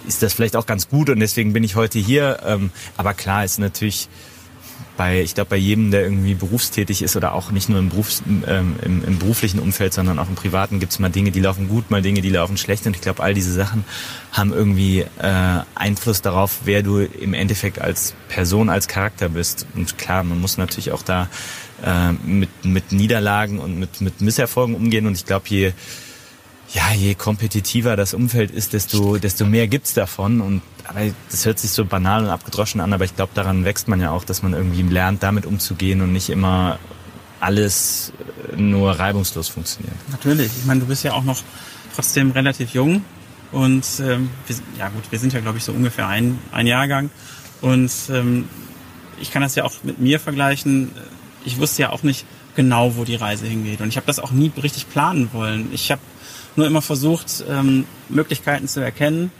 ist 0.06 0.22
das 0.22 0.32
vielleicht 0.32 0.56
auch 0.56 0.66
ganz 0.66 0.88
gut 0.88 1.10
und 1.10 1.20
deswegen 1.20 1.52
bin 1.52 1.64
ich 1.64 1.76
heute 1.76 1.98
hier. 1.98 2.40
Ähm, 2.46 2.70
aber 2.96 3.14
klar 3.14 3.44
ist 3.44 3.58
natürlich 3.58 4.08
bei, 5.00 5.22
ich 5.22 5.34
glaube, 5.34 5.48
bei 5.48 5.56
jedem, 5.56 5.90
der 5.90 6.02
irgendwie 6.02 6.34
berufstätig 6.34 7.00
ist 7.00 7.16
oder 7.16 7.32
auch 7.32 7.52
nicht 7.52 7.70
nur 7.70 7.78
im, 7.78 7.88
Berufs-, 7.88 8.22
ähm, 8.46 8.76
im, 8.84 9.02
im 9.02 9.18
beruflichen 9.18 9.58
Umfeld, 9.58 9.94
sondern 9.94 10.18
auch 10.18 10.28
im 10.28 10.34
privaten, 10.34 10.78
gibt 10.78 10.92
es 10.92 10.98
mal 10.98 11.08
Dinge, 11.08 11.30
die 11.30 11.40
laufen 11.40 11.68
gut, 11.68 11.90
mal 11.90 12.02
Dinge, 12.02 12.20
die 12.20 12.28
laufen 12.28 12.58
schlecht. 12.58 12.86
Und 12.86 12.96
ich 12.96 13.00
glaube, 13.00 13.22
all 13.22 13.32
diese 13.32 13.50
Sachen 13.50 13.86
haben 14.30 14.52
irgendwie 14.52 14.98
äh, 15.00 15.60
Einfluss 15.74 16.20
darauf, 16.20 16.58
wer 16.64 16.82
du 16.82 16.98
im 16.98 17.32
Endeffekt 17.32 17.80
als 17.80 18.12
Person, 18.28 18.68
als 18.68 18.88
Charakter 18.88 19.30
bist. 19.30 19.64
Und 19.74 19.96
klar, 19.96 20.22
man 20.22 20.38
muss 20.38 20.58
natürlich 20.58 20.92
auch 20.92 21.02
da 21.02 21.30
äh, 21.82 22.12
mit, 22.12 22.50
mit 22.66 22.92
Niederlagen 22.92 23.58
und 23.58 23.78
mit, 23.78 24.02
mit 24.02 24.20
Misserfolgen 24.20 24.74
umgehen. 24.74 25.06
Und 25.06 25.16
ich 25.16 25.24
glaube, 25.24 25.46
je 25.48 25.72
ja, 26.74 26.92
je 26.94 27.14
kompetitiver 27.14 27.96
das 27.96 28.12
Umfeld 28.12 28.50
ist, 28.50 28.74
desto, 28.74 29.16
desto 29.16 29.46
mehr 29.46 29.66
gibt's 29.66 29.94
davon. 29.94 30.42
Und 30.42 30.60
aber 30.90 31.02
das 31.30 31.46
hört 31.46 31.60
sich 31.60 31.70
so 31.70 31.84
banal 31.84 32.24
und 32.24 32.30
abgedroschen 32.30 32.80
an, 32.80 32.92
aber 32.92 33.04
ich 33.04 33.14
glaube, 33.14 33.30
daran 33.34 33.64
wächst 33.64 33.86
man 33.86 34.00
ja 34.00 34.10
auch, 34.10 34.24
dass 34.24 34.42
man 34.42 34.54
irgendwie 34.54 34.82
lernt, 34.82 35.22
damit 35.22 35.46
umzugehen 35.46 36.00
und 36.00 36.12
nicht 36.12 36.30
immer 36.30 36.80
alles 37.38 38.12
nur 38.56 38.98
reibungslos 38.98 39.48
funktioniert. 39.48 39.94
Natürlich. 40.10 40.50
Ich 40.58 40.64
meine, 40.64 40.80
du 40.80 40.86
bist 40.86 41.04
ja 41.04 41.12
auch 41.12 41.22
noch 41.22 41.42
trotzdem 41.94 42.32
relativ 42.32 42.74
jung. 42.74 43.04
Und 43.52 43.84
ähm, 44.00 44.30
wir, 44.48 44.56
ja 44.78 44.88
gut, 44.88 45.04
wir 45.10 45.18
sind 45.20 45.32
ja, 45.32 45.38
glaube 45.38 45.58
ich, 45.58 45.64
so 45.64 45.72
ungefähr 45.72 46.08
ein, 46.08 46.38
ein 46.50 46.66
Jahrgang. 46.66 47.10
Und 47.60 47.92
ähm, 48.10 48.48
ich 49.20 49.30
kann 49.30 49.42
das 49.42 49.54
ja 49.54 49.64
auch 49.64 49.74
mit 49.84 50.00
mir 50.00 50.18
vergleichen. 50.18 50.90
Ich 51.44 51.58
wusste 51.60 51.82
ja 51.82 51.90
auch 51.90 52.02
nicht 52.02 52.26
genau, 52.56 52.96
wo 52.96 53.04
die 53.04 53.14
Reise 53.14 53.46
hingeht. 53.46 53.80
Und 53.80 53.88
ich 53.88 53.96
habe 53.96 54.08
das 54.08 54.18
auch 54.18 54.32
nie 54.32 54.50
richtig 54.60 54.90
planen 54.90 55.30
wollen. 55.32 55.68
Ich 55.72 55.92
habe 55.92 56.02
nur 56.56 56.66
immer 56.66 56.82
versucht, 56.82 57.44
ähm, 57.48 57.84
Möglichkeiten 58.08 58.66
zu 58.66 58.80
erkennen 58.80 59.30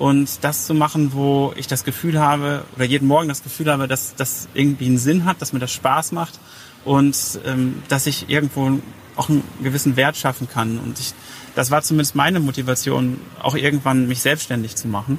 und 0.00 0.42
das 0.42 0.64
zu 0.66 0.72
machen, 0.72 1.12
wo 1.12 1.52
ich 1.56 1.66
das 1.66 1.84
Gefühl 1.84 2.18
habe 2.18 2.64
oder 2.74 2.86
jeden 2.86 3.06
Morgen 3.06 3.28
das 3.28 3.42
Gefühl 3.42 3.70
habe, 3.70 3.86
dass 3.86 4.14
das 4.16 4.48
irgendwie 4.54 4.86
einen 4.86 4.96
Sinn 4.96 5.26
hat, 5.26 5.42
dass 5.42 5.52
mir 5.52 5.58
das 5.58 5.72
Spaß 5.72 6.12
macht 6.12 6.40
und 6.86 7.38
ähm, 7.44 7.82
dass 7.88 8.06
ich 8.06 8.30
irgendwo 8.30 8.80
auch 9.16 9.28
einen 9.28 9.44
gewissen 9.62 9.96
Wert 9.96 10.16
schaffen 10.16 10.48
kann. 10.48 10.78
Und 10.78 10.98
ich, 10.98 11.12
das 11.54 11.70
war 11.70 11.82
zumindest 11.82 12.14
meine 12.14 12.40
Motivation, 12.40 13.20
auch 13.42 13.54
irgendwann 13.54 14.08
mich 14.08 14.22
selbstständig 14.22 14.74
zu 14.74 14.88
machen. 14.88 15.18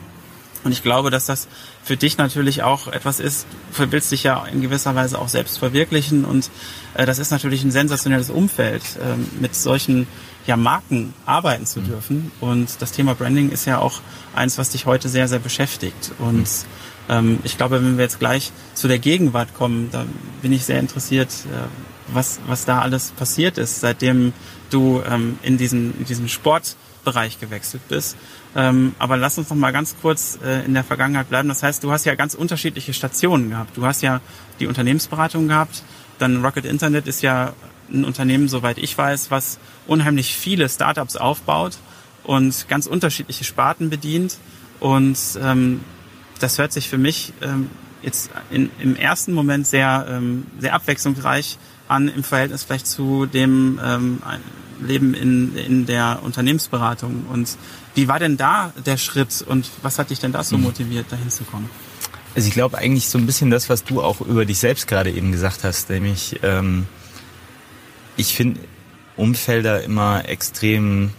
Und 0.63 0.71
ich 0.71 0.83
glaube, 0.83 1.09
dass 1.09 1.25
das 1.25 1.47
für 1.83 1.97
dich 1.97 2.17
natürlich 2.17 2.63
auch 2.63 2.87
etwas 2.87 3.19
ist, 3.19 3.47
du 3.75 3.91
willst 3.91 4.11
dich 4.11 4.23
ja 4.23 4.45
in 4.45 4.61
gewisser 4.61 4.93
Weise 4.95 5.19
auch 5.19 5.27
selbst 5.27 5.57
verwirklichen 5.57 6.25
und 6.25 6.49
äh, 6.93 7.05
das 7.05 7.19
ist 7.19 7.31
natürlich 7.31 7.63
ein 7.63 7.71
sensationelles 7.71 8.29
Umfeld, 8.29 8.83
äh, 8.97 9.41
mit 9.41 9.55
solchen 9.55 10.07
ja, 10.45 10.57
Marken 10.57 11.13
arbeiten 11.25 11.65
zu 11.65 11.79
mhm. 11.79 11.85
dürfen. 11.85 12.31
Und 12.39 12.81
das 12.81 12.91
Thema 12.91 13.15
Branding 13.15 13.49
ist 13.49 13.65
ja 13.65 13.79
auch 13.79 14.01
eins, 14.35 14.57
was 14.57 14.69
dich 14.69 14.85
heute 14.85 15.09
sehr, 15.09 15.27
sehr 15.27 15.39
beschäftigt. 15.39 16.11
Und 16.19 16.37
mhm. 16.37 16.45
ähm, 17.09 17.39
ich 17.43 17.57
glaube, 17.57 17.83
wenn 17.83 17.97
wir 17.97 18.03
jetzt 18.03 18.19
gleich 18.19 18.51
zu 18.73 18.87
der 18.87 18.99
Gegenwart 18.99 19.53
kommen, 19.53 19.89
da 19.91 20.05
bin 20.41 20.51
ich 20.51 20.65
sehr 20.65 20.79
interessiert, 20.79 21.29
äh, 21.29 21.67
was, 22.13 22.39
was 22.47 22.65
da 22.65 22.81
alles 22.81 23.11
passiert 23.11 23.57
ist, 23.57 23.79
seitdem 23.79 24.33
du 24.69 25.01
ähm, 25.09 25.39
in, 25.43 25.57
diesen, 25.57 25.97
in 25.99 26.05
diesen 26.05 26.27
Sportbereich 27.01 27.39
gewechselt 27.39 27.81
bist. 27.89 28.15
Ähm, 28.55 28.95
aber 28.99 29.17
lass 29.17 29.37
uns 29.37 29.49
noch 29.49 29.57
mal 29.57 29.71
ganz 29.71 29.95
kurz 30.01 30.39
äh, 30.43 30.65
in 30.65 30.73
der 30.73 30.83
Vergangenheit 30.83 31.29
bleiben. 31.29 31.49
Das 31.49 31.63
heißt, 31.63 31.83
du 31.83 31.91
hast 31.91 32.05
ja 32.05 32.15
ganz 32.15 32.33
unterschiedliche 32.33 32.93
Stationen 32.93 33.49
gehabt. 33.49 33.75
Du 33.75 33.85
hast 33.85 34.01
ja 34.01 34.21
die 34.59 34.67
Unternehmensberatung 34.67 35.47
gehabt, 35.47 35.83
dann 36.19 36.43
Rocket 36.43 36.65
Internet 36.65 37.07
ist 37.07 37.21
ja 37.21 37.53
ein 37.91 38.05
Unternehmen, 38.05 38.47
soweit 38.47 38.77
ich 38.77 38.97
weiß, 38.97 39.31
was 39.31 39.57
unheimlich 39.87 40.35
viele 40.35 40.69
Startups 40.69 41.15
aufbaut 41.15 41.77
und 42.23 42.67
ganz 42.69 42.85
unterschiedliche 42.85 43.43
Sparten 43.43 43.89
bedient. 43.89 44.37
Und 44.79 45.17
ähm, 45.41 45.81
das 46.39 46.57
hört 46.57 46.71
sich 46.71 46.87
für 46.87 46.97
mich 46.97 47.33
ähm, 47.41 47.69
jetzt 48.01 48.29
in, 48.49 48.69
im 48.79 48.95
ersten 48.95 49.33
Moment 49.33 49.67
sehr, 49.67 50.05
ähm, 50.09 50.45
sehr 50.59 50.73
abwechslungsreich 50.73 51.57
an 51.87 52.07
im 52.07 52.23
Verhältnis 52.23 52.63
vielleicht 52.63 52.87
zu 52.87 53.25
dem 53.25 53.79
ähm, 53.83 54.21
Leben 54.81 55.13
in, 55.13 55.55
in 55.55 55.85
der 55.85 56.19
Unternehmensberatung. 56.23 57.25
Und 57.31 57.57
wie 57.95 58.07
war 58.07 58.19
denn 58.19 58.37
da 58.37 58.73
der 58.85 58.97
Schritt 58.97 59.43
und 59.47 59.69
was 59.81 59.99
hat 59.99 60.09
dich 60.09 60.19
denn 60.19 60.31
da 60.31 60.43
so 60.43 60.57
mhm. 60.57 60.63
motiviert, 60.63 61.11
dahin 61.11 61.29
zu 61.29 61.43
kommen? 61.43 61.69
Also 62.35 62.47
ich 62.47 62.53
glaube 62.53 62.77
eigentlich 62.77 63.09
so 63.09 63.17
ein 63.17 63.25
bisschen 63.25 63.49
das, 63.49 63.69
was 63.69 63.83
du 63.83 64.01
auch 64.01 64.21
über 64.21 64.45
dich 64.45 64.59
selbst 64.59 64.87
gerade 64.87 65.11
eben 65.11 65.31
gesagt 65.31 65.63
hast, 65.63 65.89
nämlich 65.89 66.39
ähm, 66.43 66.87
ich 68.15 68.35
finde 68.35 68.61
Umfelder 69.17 69.83
immer 69.83 70.27
extrem 70.27 71.11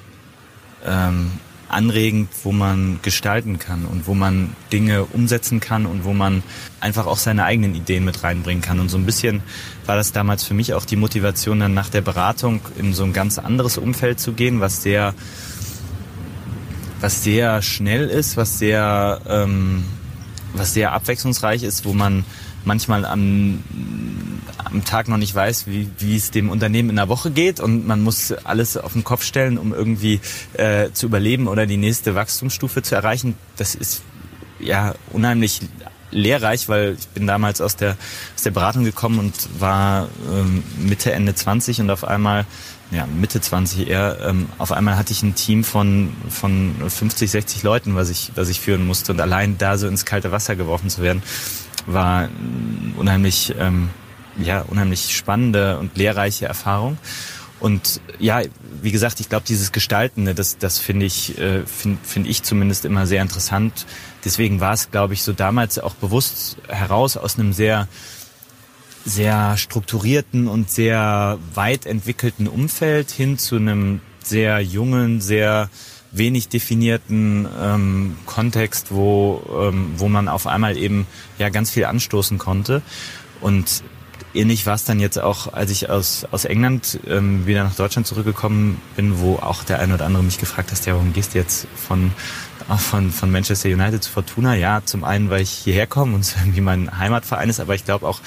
ähm, 0.85 1.33
anregend, 1.73 2.29
wo 2.43 2.53
man 2.53 3.01
gestalten 3.03 3.59
kann 3.59 3.85
und 3.87 4.07
wo 4.07 4.15
man 4.15 4.55
Dinge 4.73 5.05
umsetzen 5.05 5.61
kann 5.61 5.87
und 5.87 6.05
wo 6.05 6.13
man 6.13 6.43
einfach 6.81 7.07
auch 7.07 7.17
seine 7.17 7.45
eigenen 7.45 7.75
Ideen 7.75 8.05
mit 8.05 8.23
reinbringen 8.23 8.63
kann. 8.63 8.81
Und 8.81 8.89
so 8.89 8.99
ein 8.99 9.07
bisschen 9.07 9.43
war 9.87 9.97
das 9.97 10.13
damals 10.13 10.45
für 10.45 10.55
mich 10.55 10.75
auch 10.75 10.85
die 10.85 10.97
Motivation, 10.97 11.61
dann 11.61 11.75
nach 11.75 11.89
der 11.89 12.03
Beratung 12.03 12.61
in 12.79 12.95
so 12.95 13.05
ein 13.05 13.13
ganz 13.13 13.39
anderes 13.39 13.79
Umfeld 13.79 14.21
zu 14.21 14.33
gehen, 14.33 14.61
was 14.61 14.83
sehr, 14.83 15.15
was 17.01 17.25
sehr 17.25 17.63
schnell 17.63 18.09
ist, 18.09 18.37
was 18.37 18.59
sehr, 18.59 19.21
ähm, 19.27 19.85
was 20.55 20.75
sehr 20.75 20.93
abwechslungsreich 20.93 21.63
ist, 21.63 21.85
wo 21.85 21.95
man 21.95 22.25
manchmal 22.65 23.05
am, 23.05 23.63
am 24.65 24.85
Tag 24.85 25.09
noch 25.09 25.17
nicht 25.17 25.35
weiß, 25.35 25.67
wie, 25.67 25.89
wie 25.99 26.17
es 26.17 26.31
dem 26.31 26.51
Unternehmen 26.51 26.91
in 26.91 26.97
der 26.97 27.09
Woche 27.09 27.31
geht 27.31 27.61
und 27.61 27.87
man 27.87 28.03
muss 28.03 28.33
alles 28.33 28.77
auf 28.77 28.93
den 28.93 29.05
Kopf 29.05 29.25
stellen, 29.25 29.59
um 29.59 29.73
irgendwie 29.73 30.21
äh, 30.55 30.91
zu 30.93 31.07
überleben 31.07 31.49
oder 31.49 31.67
die 31.67 31.77
nächste 31.77 32.15
Wachstumsstufe 32.15 32.83
zu 32.83 32.95
erreichen. 32.95 33.37
Das 33.57 33.75
ist 33.75 34.03
ja 34.59 34.95
unheimlich 35.11 35.61
lehrreich, 36.13 36.69
weil 36.69 36.97
ich 36.99 37.09
bin 37.09 37.27
damals 37.27 37.61
aus 37.61 37.77
der, 37.77 37.97
aus 38.37 38.43
der 38.43 38.51
Beratung 38.51 38.85
gekommen 38.85 39.19
und 39.19 39.35
war 39.59 40.09
ähm, 40.31 40.63
Mitte, 40.79 41.13
Ende 41.13 41.35
20 41.35 41.81
und 41.81 41.91
auf 41.91 42.05
einmal, 42.05 42.45
ja, 42.91 43.07
Mitte 43.07 43.41
20 43.41 43.89
eher, 43.89 44.19
ähm, 44.23 44.49
auf 44.59 44.73
einmal 44.73 44.97
hatte 44.97 45.13
ich 45.13 45.23
ein 45.23 45.35
Team 45.35 45.65
von, 45.65 46.13
von 46.29 46.75
50, 46.87 47.31
60 47.31 47.63
Leuten, 47.63 47.97
was 47.97 48.11
ich, 48.11 48.33
was 48.35 48.49
ich 48.49 48.61
führen 48.61 48.87
musste 48.87 49.13
und 49.13 49.21
allein 49.21 49.59
da 49.59 49.79
so 49.79 49.89
ins 49.89 50.05
kalte 50.05 50.31
Wasser 50.31 50.55
geworfen 50.55 50.91
zu 50.91 51.03
werden, 51.03 51.23
war 51.87 52.29
unheimlich, 52.97 53.55
ähm, 53.59 53.91
ja, 54.43 54.63
unheimlich 54.63 55.17
spannende 55.17 55.79
und 55.79 55.97
lehrreiche 55.97 56.47
Erfahrung. 56.47 56.99
Und 57.61 58.01
ja, 58.19 58.43
wie 58.83 58.91
gesagt, 58.91 59.21
ich 59.21 59.29
glaube, 59.29 59.45
dieses 59.47 59.71
Gestalten, 59.71 60.25
ne, 60.25 60.35
das, 60.35 60.59
das 60.59 60.79
finde 60.79 61.07
ich, 61.07 61.39
äh, 61.39 61.65
finde 61.65 61.99
find 62.03 62.27
ich 62.27 62.43
zumindest 62.43 62.85
immer 62.85 63.07
sehr 63.07 63.23
interessant. 63.23 63.87
Deswegen 64.25 64.61
war 64.61 64.73
es, 64.73 64.91
glaube 64.91 65.15
ich, 65.15 65.23
so 65.23 65.33
damals 65.33 65.79
auch 65.79 65.95
bewusst 65.95 66.57
heraus 66.67 67.17
aus 67.17 67.39
einem 67.39 67.53
sehr, 67.53 67.87
sehr 69.05 69.57
strukturierten 69.57 70.49
und 70.49 70.71
sehr 70.71 71.39
weit 71.55 71.87
entwickelten 71.87 72.49
Umfeld 72.49 73.13
hin 73.13 73.39
zu 73.39 73.57
einem 73.57 74.01
sehr 74.25 74.61
jungen, 74.61 75.21
sehr 75.21 75.71
wenig 76.13 76.49
definierten 76.49 77.49
ähm, 77.61 78.17
Kontext, 78.27 78.89
wo, 78.91 79.43
ähm, 79.63 79.93
wo 79.97 80.09
man 80.09 80.29
auf 80.29 80.47
einmal 80.47 80.77
eben 80.77 81.07
ja 81.39 81.49
ganz 81.49 81.71
viel 81.71 81.87
anstoßen 81.87 82.39
konnte. 82.39 82.83
Und 83.41 83.83
ähnlich 84.35 84.67
war 84.67 84.75
es 84.75 84.85
dann 84.85 85.01
jetzt 85.01 85.19
auch, 85.19 85.53
als 85.53 85.71
ich 85.71 85.89
aus, 85.89 86.27
aus 86.31 86.45
England 86.45 87.01
ähm, 87.07 87.47
wieder 87.47 87.65
nach 87.65 87.75
Deutschland 87.75 88.07
zurückgekommen 88.07 88.81
bin, 88.95 89.21
wo 89.21 89.37
auch 89.37 89.65
der 89.65 89.81
eine 89.81 89.95
oder 89.95 90.05
andere 90.05 90.23
mich 90.23 90.39
gefragt 90.39 90.71
hat, 90.71 90.85
ja, 90.87 90.95
warum 90.95 91.13
gehst 91.13 91.35
du 91.35 91.39
jetzt 91.39 91.67
von, 91.75 92.13
von, 92.79 93.11
von 93.11 93.31
Manchester 93.31 93.71
United 93.71 94.03
zu 94.03 94.11
Fortuna? 94.11 94.55
Ja, 94.55 94.83
zum 94.85 95.05
einen, 95.05 95.31
weil 95.31 95.43
ich 95.43 95.51
hierher 95.51 95.87
komme 95.87 96.15
und 96.15 96.21
es 96.21 96.37
irgendwie 96.37 96.61
mein 96.61 96.99
Heimatverein 96.99 97.49
ist, 97.49 97.61
aber 97.61 97.75
ich 97.75 97.85
glaube 97.85 98.07
auch, 98.07 98.21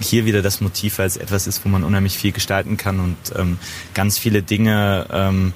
hier 0.00 0.24
wieder 0.24 0.42
das 0.42 0.60
Motiv, 0.60 0.98
weil 0.98 1.06
es 1.06 1.16
etwas 1.16 1.46
ist, 1.46 1.64
wo 1.64 1.68
man 1.68 1.84
unheimlich 1.84 2.18
viel 2.18 2.32
gestalten 2.32 2.76
kann 2.76 2.98
und 2.98 3.16
ähm, 3.36 3.58
ganz 3.94 4.18
viele 4.18 4.42
Dinge 4.42 5.06
ähm, 5.12 5.52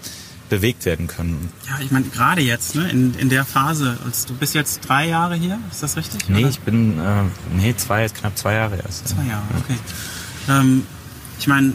bewegt 0.48 0.84
werden 0.84 1.06
können. 1.06 1.50
Ja, 1.66 1.78
ich 1.82 1.90
meine, 1.90 2.06
gerade 2.06 2.40
jetzt, 2.40 2.74
ne, 2.74 2.88
in, 2.90 3.14
in 3.14 3.28
der 3.28 3.44
Phase, 3.44 3.98
du 4.26 4.34
bist 4.34 4.54
jetzt 4.54 4.88
drei 4.88 5.08
Jahre 5.08 5.34
hier, 5.34 5.58
ist 5.70 5.82
das 5.82 5.96
richtig? 5.96 6.28
Nee, 6.28 6.40
oder? 6.40 6.48
ich 6.48 6.60
bin, 6.60 6.98
äh, 6.98 7.22
nee, 7.56 7.74
zwei, 7.76 8.08
knapp 8.08 8.36
zwei 8.36 8.54
Jahre 8.54 8.76
erst. 8.76 9.08
Zwei 9.08 9.24
Jahre, 9.24 9.44
okay. 9.58 9.78
Ähm, 10.48 10.86
ich 11.38 11.46
meine, 11.46 11.72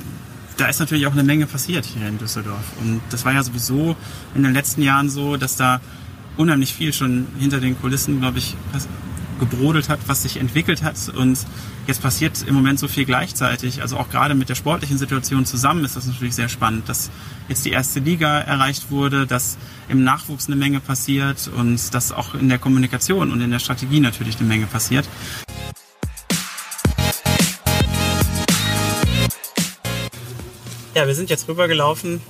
da 0.58 0.68
ist 0.68 0.80
natürlich 0.80 1.08
auch 1.08 1.14
eine 1.14 1.24
Menge 1.24 1.46
passiert 1.46 1.86
hier 1.86 2.08
in 2.08 2.18
Düsseldorf. 2.18 2.64
Und 2.82 3.02
das 3.10 3.26
war 3.26 3.34
ja 3.34 3.44
sowieso 3.44 3.96
in 4.36 4.44
den 4.44 4.54
letzten 4.54 4.82
Jahren 4.82 5.10
so, 5.10 5.38
dass 5.38 5.56
da 5.56 5.82
unheimlich 6.38 6.74
viel 6.74 6.94
schon 6.94 7.28
hinter 7.40 7.60
den 7.60 7.80
Kulissen, 7.80 8.20
glaube 8.20 8.40
ich, 8.40 8.56
gebrodelt 9.44 9.90
hat, 9.90 10.00
was 10.08 10.24
sich 10.24 10.38
entwickelt 10.38 10.84
hat. 10.84 10.96
Und 11.10 11.38
jetzt 11.88 12.02
passiert 12.02 12.44
im 12.48 12.56
Moment 12.56 12.80
so 12.80 12.88
viel 12.88 13.06
gleichzeitig. 13.06 13.82
Also 13.82 13.98
auch 13.98 14.10
gerade 14.10 14.36
mit 14.36 14.50
der 14.50 14.56
sportlichen 14.56 14.98
Situation 14.98 15.46
zusammen 15.46 15.84
ist 15.84 15.96
das 15.96 16.06
natürlich 16.08 16.36
sehr 16.36 16.50
spannend, 16.50 16.88
dass 16.88 17.10
jetzt 17.50 17.66
die 17.66 17.72
erste 17.72 18.00
Liga 18.00 18.40
erreicht 18.40 18.90
wurde, 18.92 19.28
dass 19.28 19.58
im 19.90 20.04
Nachwuchs 20.04 20.48
eine 20.48 20.56
Menge 20.56 20.80
passiert 20.80 21.50
und 21.56 21.94
dass 21.94 22.12
auch 22.12 22.36
in 22.36 22.50
der 22.50 22.58
Kommunikation 22.58 23.32
und 23.32 23.42
in 23.42 23.52
der 23.52 23.60
Strategie 23.60 24.00
natürlich 24.00 24.38
eine 24.38 24.48
Menge 24.48 24.66
passiert. 24.66 25.08
Ja, 30.96 31.08
wir 31.08 31.16
sind 31.16 31.30
jetzt 31.30 31.48
rübergelaufen 31.48 32.22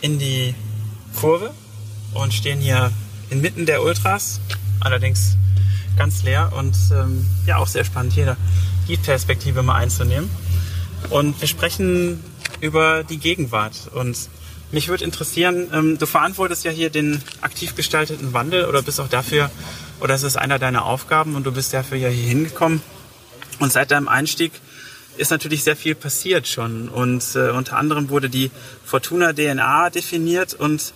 in 0.00 0.18
die 0.18 0.54
Kurve 1.16 1.52
und 2.14 2.32
stehen 2.32 2.60
hier 2.60 2.92
inmitten 3.30 3.66
der 3.66 3.82
Ultras, 3.82 4.40
allerdings 4.80 5.36
ganz 5.96 6.22
leer 6.22 6.52
und 6.56 6.74
ähm, 6.92 7.26
ja 7.46 7.56
auch 7.56 7.66
sehr 7.66 7.84
spannend, 7.84 8.12
hier 8.12 8.36
die 8.88 8.96
Perspektive 8.96 9.62
mal 9.62 9.76
einzunehmen. 9.76 10.30
Und 11.10 11.40
wir 11.40 11.48
sprechen 11.48 12.22
über 12.60 13.04
die 13.04 13.18
Gegenwart 13.18 13.90
und 13.94 14.16
mich 14.72 14.88
würde 14.88 15.04
interessieren, 15.04 15.68
ähm, 15.72 15.98
du 15.98 16.06
verantwortest 16.06 16.64
ja 16.64 16.70
hier 16.70 16.90
den 16.90 17.22
aktiv 17.40 17.74
gestalteten 17.76 18.32
Wandel 18.32 18.64
oder 18.64 18.82
bist 18.82 19.00
auch 19.00 19.08
dafür, 19.08 19.50
oder 20.00 20.14
es 20.14 20.22
ist 20.22 20.36
einer 20.36 20.58
deiner 20.58 20.84
Aufgaben 20.84 21.36
und 21.36 21.44
du 21.44 21.52
bist 21.52 21.72
dafür 21.72 21.98
ja 21.98 22.08
hier 22.08 22.28
hingekommen. 22.28 22.82
Und 23.60 23.72
seit 23.72 23.90
deinem 23.90 24.08
Einstieg 24.08 24.52
ist 25.16 25.30
natürlich 25.30 25.64
sehr 25.64 25.76
viel 25.76 25.94
passiert 25.94 26.46
schon. 26.46 26.88
Und 26.88 27.24
äh, 27.34 27.50
unter 27.50 27.76
anderem 27.76 28.10
wurde 28.10 28.28
die 28.28 28.50
Fortuna 28.84 29.32
DNA 29.32 29.90
definiert 29.90 30.54
und 30.54 30.92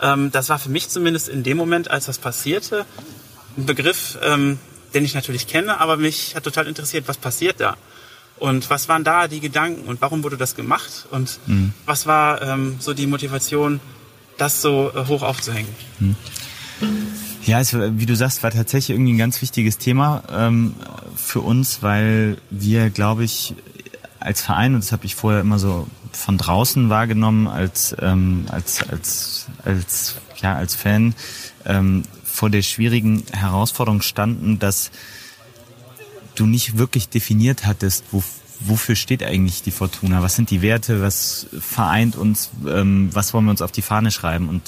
ähm, 0.00 0.30
das 0.32 0.48
war 0.48 0.58
für 0.58 0.70
mich 0.70 0.88
zumindest 0.88 1.28
in 1.28 1.42
dem 1.42 1.56
Moment, 1.56 1.90
als 1.90 2.06
das 2.06 2.18
passierte, 2.18 2.86
ein 3.60 3.66
Begriff, 3.66 4.18
ähm, 4.22 4.58
den 4.94 5.04
ich 5.04 5.14
natürlich 5.14 5.46
kenne, 5.46 5.80
aber 5.80 5.96
mich 5.96 6.34
hat 6.34 6.44
total 6.44 6.66
interessiert, 6.66 7.06
was 7.06 7.16
passiert 7.16 7.60
da? 7.60 7.76
Und 8.38 8.70
was 8.70 8.88
waren 8.88 9.04
da 9.04 9.28
die 9.28 9.40
Gedanken 9.40 9.86
und 9.86 10.00
warum 10.00 10.22
wurde 10.24 10.38
das 10.38 10.56
gemacht? 10.56 11.06
Und 11.10 11.38
mhm. 11.46 11.74
was 11.84 12.06
war 12.06 12.40
ähm, 12.40 12.76
so 12.80 12.94
die 12.94 13.06
Motivation, 13.06 13.80
das 14.38 14.62
so 14.62 14.90
äh, 14.94 15.06
hoch 15.06 15.22
aufzuhängen? 15.22 15.68
Mhm. 15.98 16.16
Ja, 17.44 17.60
es, 17.60 17.74
wie 17.74 18.06
du 18.06 18.16
sagst, 18.16 18.42
war 18.42 18.50
tatsächlich 18.50 18.96
irgendwie 18.96 19.12
ein 19.12 19.18
ganz 19.18 19.42
wichtiges 19.42 19.76
Thema 19.76 20.22
ähm, 20.32 20.74
für 21.16 21.40
uns, 21.40 21.82
weil 21.82 22.38
wir, 22.50 22.90
glaube 22.90 23.24
ich, 23.24 23.54
als 24.18 24.40
Verein, 24.40 24.74
und 24.74 24.84
das 24.84 24.92
habe 24.92 25.04
ich 25.04 25.14
vorher 25.14 25.40
immer 25.40 25.58
so 25.58 25.86
von 26.12 26.38
draußen 26.38 26.88
wahrgenommen 26.88 27.46
als, 27.46 27.94
ähm, 28.00 28.46
als, 28.48 28.88
als, 28.88 29.46
als, 29.64 30.16
ja, 30.42 30.54
als 30.54 30.74
Fan, 30.74 31.14
ähm, 31.64 32.02
vor 32.40 32.48
der 32.48 32.62
schwierigen 32.62 33.22
Herausforderung 33.32 34.00
standen, 34.00 34.58
dass 34.58 34.90
du 36.36 36.46
nicht 36.46 36.78
wirklich 36.78 37.10
definiert 37.10 37.66
hattest, 37.66 38.02
wo, 38.12 38.24
wofür 38.60 38.96
steht 38.96 39.22
eigentlich 39.22 39.62
die 39.62 39.70
Fortuna? 39.70 40.22
Was 40.22 40.36
sind 40.36 40.48
die 40.48 40.62
Werte? 40.62 41.02
Was 41.02 41.48
vereint 41.60 42.16
uns? 42.16 42.48
Ähm, 42.66 43.10
was 43.12 43.34
wollen 43.34 43.44
wir 43.44 43.50
uns 43.50 43.60
auf 43.60 43.72
die 43.72 43.82
Fahne 43.82 44.10
schreiben? 44.10 44.48
Und 44.48 44.62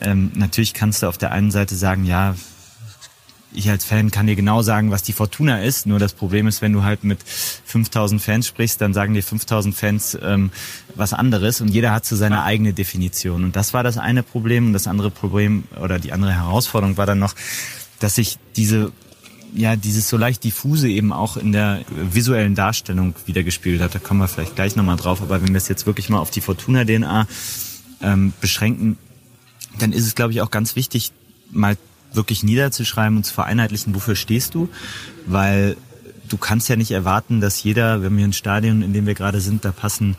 ähm, 0.00 0.32
natürlich 0.34 0.72
kannst 0.72 1.02
du 1.02 1.06
auf 1.06 1.18
der 1.18 1.32
einen 1.32 1.50
Seite 1.50 1.74
sagen, 1.74 2.06
ja, 2.06 2.34
ich 3.54 3.68
als 3.70 3.84
Fan 3.84 4.10
kann 4.10 4.26
dir 4.26 4.36
genau 4.36 4.62
sagen, 4.62 4.90
was 4.90 5.02
die 5.02 5.12
Fortuna 5.12 5.62
ist. 5.62 5.86
Nur 5.86 5.98
das 5.98 6.12
Problem 6.12 6.46
ist, 6.46 6.62
wenn 6.62 6.72
du 6.72 6.82
halt 6.82 7.04
mit 7.04 7.18
5000 7.22 8.20
Fans 8.20 8.46
sprichst, 8.46 8.80
dann 8.80 8.94
sagen 8.94 9.14
dir 9.14 9.22
5000 9.22 9.74
Fans 9.74 10.18
ähm, 10.22 10.50
was 10.94 11.12
anderes 11.12 11.60
und 11.60 11.68
jeder 11.68 11.92
hat 11.92 12.06
so 12.06 12.16
seine 12.16 12.42
eigene 12.42 12.72
Definition. 12.72 13.44
Und 13.44 13.56
das 13.56 13.74
war 13.74 13.82
das 13.82 13.98
eine 13.98 14.22
Problem. 14.22 14.68
Und 14.68 14.72
das 14.72 14.86
andere 14.86 15.10
Problem 15.10 15.64
oder 15.80 15.98
die 15.98 16.12
andere 16.12 16.32
Herausforderung 16.32 16.96
war 16.96 17.06
dann 17.06 17.18
noch, 17.18 17.34
dass 18.00 18.14
sich 18.14 18.38
diese 18.56 18.92
ja, 19.54 19.76
dieses 19.76 20.08
so 20.08 20.16
leicht 20.16 20.44
diffuse 20.44 20.88
eben 20.88 21.12
auch 21.12 21.36
in 21.36 21.52
der 21.52 21.82
visuellen 21.90 22.54
Darstellung 22.54 23.14
wiedergespielt 23.26 23.82
hat. 23.82 23.94
Da 23.94 23.98
kommen 23.98 24.20
wir 24.20 24.28
vielleicht 24.28 24.56
gleich 24.56 24.76
nochmal 24.76 24.96
drauf. 24.96 25.20
Aber 25.20 25.42
wenn 25.42 25.50
wir 25.50 25.58
es 25.58 25.68
jetzt 25.68 25.84
wirklich 25.84 26.08
mal 26.08 26.18
auf 26.18 26.30
die 26.30 26.40
Fortuna-DNA 26.40 27.26
ähm, 28.00 28.32
beschränken, 28.40 28.96
dann 29.78 29.92
ist 29.92 30.06
es, 30.06 30.14
glaube 30.14 30.32
ich, 30.32 30.40
auch 30.40 30.50
ganz 30.50 30.74
wichtig, 30.74 31.12
mal 31.50 31.76
wirklich 32.14 32.42
niederzuschreiben 32.42 33.16
und 33.16 33.24
zu 33.24 33.34
vereinheitlichen, 33.34 33.94
wofür 33.94 34.16
stehst 34.16 34.54
du, 34.54 34.68
weil 35.26 35.76
du 36.28 36.36
kannst 36.36 36.68
ja 36.68 36.76
nicht 36.76 36.90
erwarten, 36.90 37.40
dass 37.40 37.62
jeder, 37.62 38.02
wenn 38.02 38.16
wir 38.16 38.24
ein 38.24 38.32
Stadion, 38.32 38.82
in 38.82 38.92
dem 38.92 39.06
wir 39.06 39.14
gerade 39.14 39.40
sind, 39.40 39.64
da 39.64 39.72
passen 39.72 40.16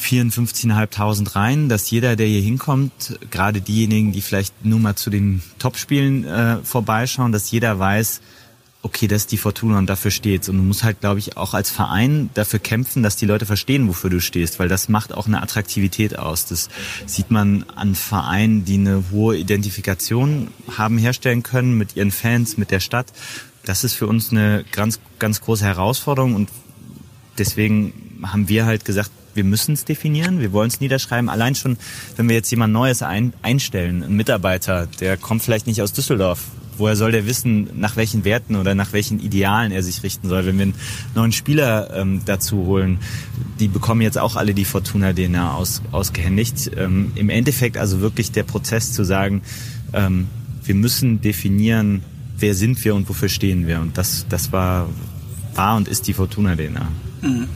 54.500 0.00 1.34
rein, 1.34 1.68
dass 1.68 1.90
jeder, 1.90 2.16
der 2.16 2.26
hier 2.26 2.42
hinkommt, 2.42 3.18
gerade 3.30 3.60
diejenigen, 3.60 4.12
die 4.12 4.20
vielleicht 4.20 4.64
nur 4.64 4.78
mal 4.78 4.94
zu 4.94 5.10
den 5.10 5.42
Topspielen 5.58 6.24
äh, 6.24 6.58
vorbeischauen, 6.58 7.32
dass 7.32 7.50
jeder 7.50 7.78
weiß, 7.78 8.20
okay, 8.86 9.08
das 9.08 9.22
ist 9.22 9.32
die 9.32 9.36
Fortuna 9.36 9.78
und 9.78 9.86
dafür 9.86 10.12
steht's. 10.12 10.48
Und 10.48 10.58
du 10.58 10.62
musst 10.62 10.84
halt, 10.84 11.00
glaube 11.00 11.18
ich, 11.18 11.36
auch 11.36 11.54
als 11.54 11.70
Verein 11.70 12.30
dafür 12.34 12.60
kämpfen, 12.60 13.02
dass 13.02 13.16
die 13.16 13.26
Leute 13.26 13.44
verstehen, 13.44 13.88
wofür 13.88 14.10
du 14.10 14.20
stehst, 14.20 14.60
weil 14.60 14.68
das 14.68 14.88
macht 14.88 15.12
auch 15.12 15.26
eine 15.26 15.42
Attraktivität 15.42 16.16
aus. 16.16 16.46
Das 16.46 16.68
sieht 17.04 17.32
man 17.32 17.64
an 17.74 17.96
Vereinen, 17.96 18.64
die 18.64 18.74
eine 18.74 19.02
hohe 19.10 19.36
Identifikation 19.36 20.48
haben 20.78 20.98
herstellen 20.98 21.42
können 21.42 21.76
mit 21.76 21.96
ihren 21.96 22.12
Fans, 22.12 22.56
mit 22.58 22.70
der 22.70 22.78
Stadt. 22.78 23.06
Das 23.64 23.82
ist 23.82 23.94
für 23.94 24.06
uns 24.06 24.30
eine 24.30 24.64
ganz, 24.70 25.00
ganz 25.18 25.40
große 25.40 25.64
Herausforderung 25.64 26.36
und 26.36 26.48
deswegen 27.38 27.92
haben 28.22 28.48
wir 28.48 28.66
halt 28.66 28.84
gesagt, 28.84 29.10
wir 29.34 29.44
müssen 29.44 29.72
es 29.72 29.84
definieren, 29.84 30.40
wir 30.40 30.52
wollen 30.52 30.68
es 30.68 30.80
niederschreiben. 30.80 31.28
Allein 31.28 31.56
schon, 31.56 31.76
wenn 32.16 32.28
wir 32.28 32.36
jetzt 32.36 32.50
jemand 32.52 32.72
Neues 32.72 33.02
ein, 33.02 33.32
einstellen, 33.42 34.04
einen 34.04 34.16
Mitarbeiter, 34.16 34.86
der 35.00 35.16
kommt 35.16 35.42
vielleicht 35.42 35.66
nicht 35.66 35.82
aus 35.82 35.92
Düsseldorf, 35.92 36.44
woher 36.78 36.96
soll 36.96 37.12
der 37.12 37.26
wissen, 37.26 37.70
nach 37.74 37.96
welchen 37.96 38.24
Werten 38.24 38.56
oder 38.56 38.74
nach 38.74 38.92
welchen 38.92 39.20
Idealen 39.20 39.72
er 39.72 39.82
sich 39.82 40.02
richten 40.02 40.28
soll? 40.28 40.46
Wenn 40.46 40.58
wir 40.58 40.64
einen 40.64 40.74
neuen 41.14 41.32
Spieler 41.32 41.90
ähm, 41.94 42.22
dazu 42.24 42.66
holen, 42.66 42.98
die 43.58 43.68
bekommen 43.68 44.00
jetzt 44.00 44.18
auch 44.18 44.36
alle 44.36 44.54
die 44.54 44.64
Fortuna-DNA 44.64 45.54
aus, 45.54 45.82
ausgehändigt. 45.92 46.70
Ähm, 46.76 47.12
Im 47.14 47.30
Endeffekt 47.30 47.76
also 47.76 48.00
wirklich 48.00 48.32
der 48.32 48.42
Prozess 48.42 48.92
zu 48.92 49.04
sagen, 49.04 49.42
ähm, 49.92 50.28
wir 50.64 50.74
müssen 50.74 51.20
definieren, 51.20 52.02
wer 52.38 52.54
sind 52.54 52.84
wir 52.84 52.94
und 52.94 53.08
wofür 53.08 53.28
stehen 53.28 53.66
wir. 53.66 53.80
Und 53.80 53.96
das, 53.98 54.26
das 54.28 54.52
war, 54.52 54.88
war 55.54 55.76
und 55.76 55.88
ist 55.88 56.06
die 56.06 56.12
Fortuna-DNA. 56.12 56.88
Mhm. 57.22 57.48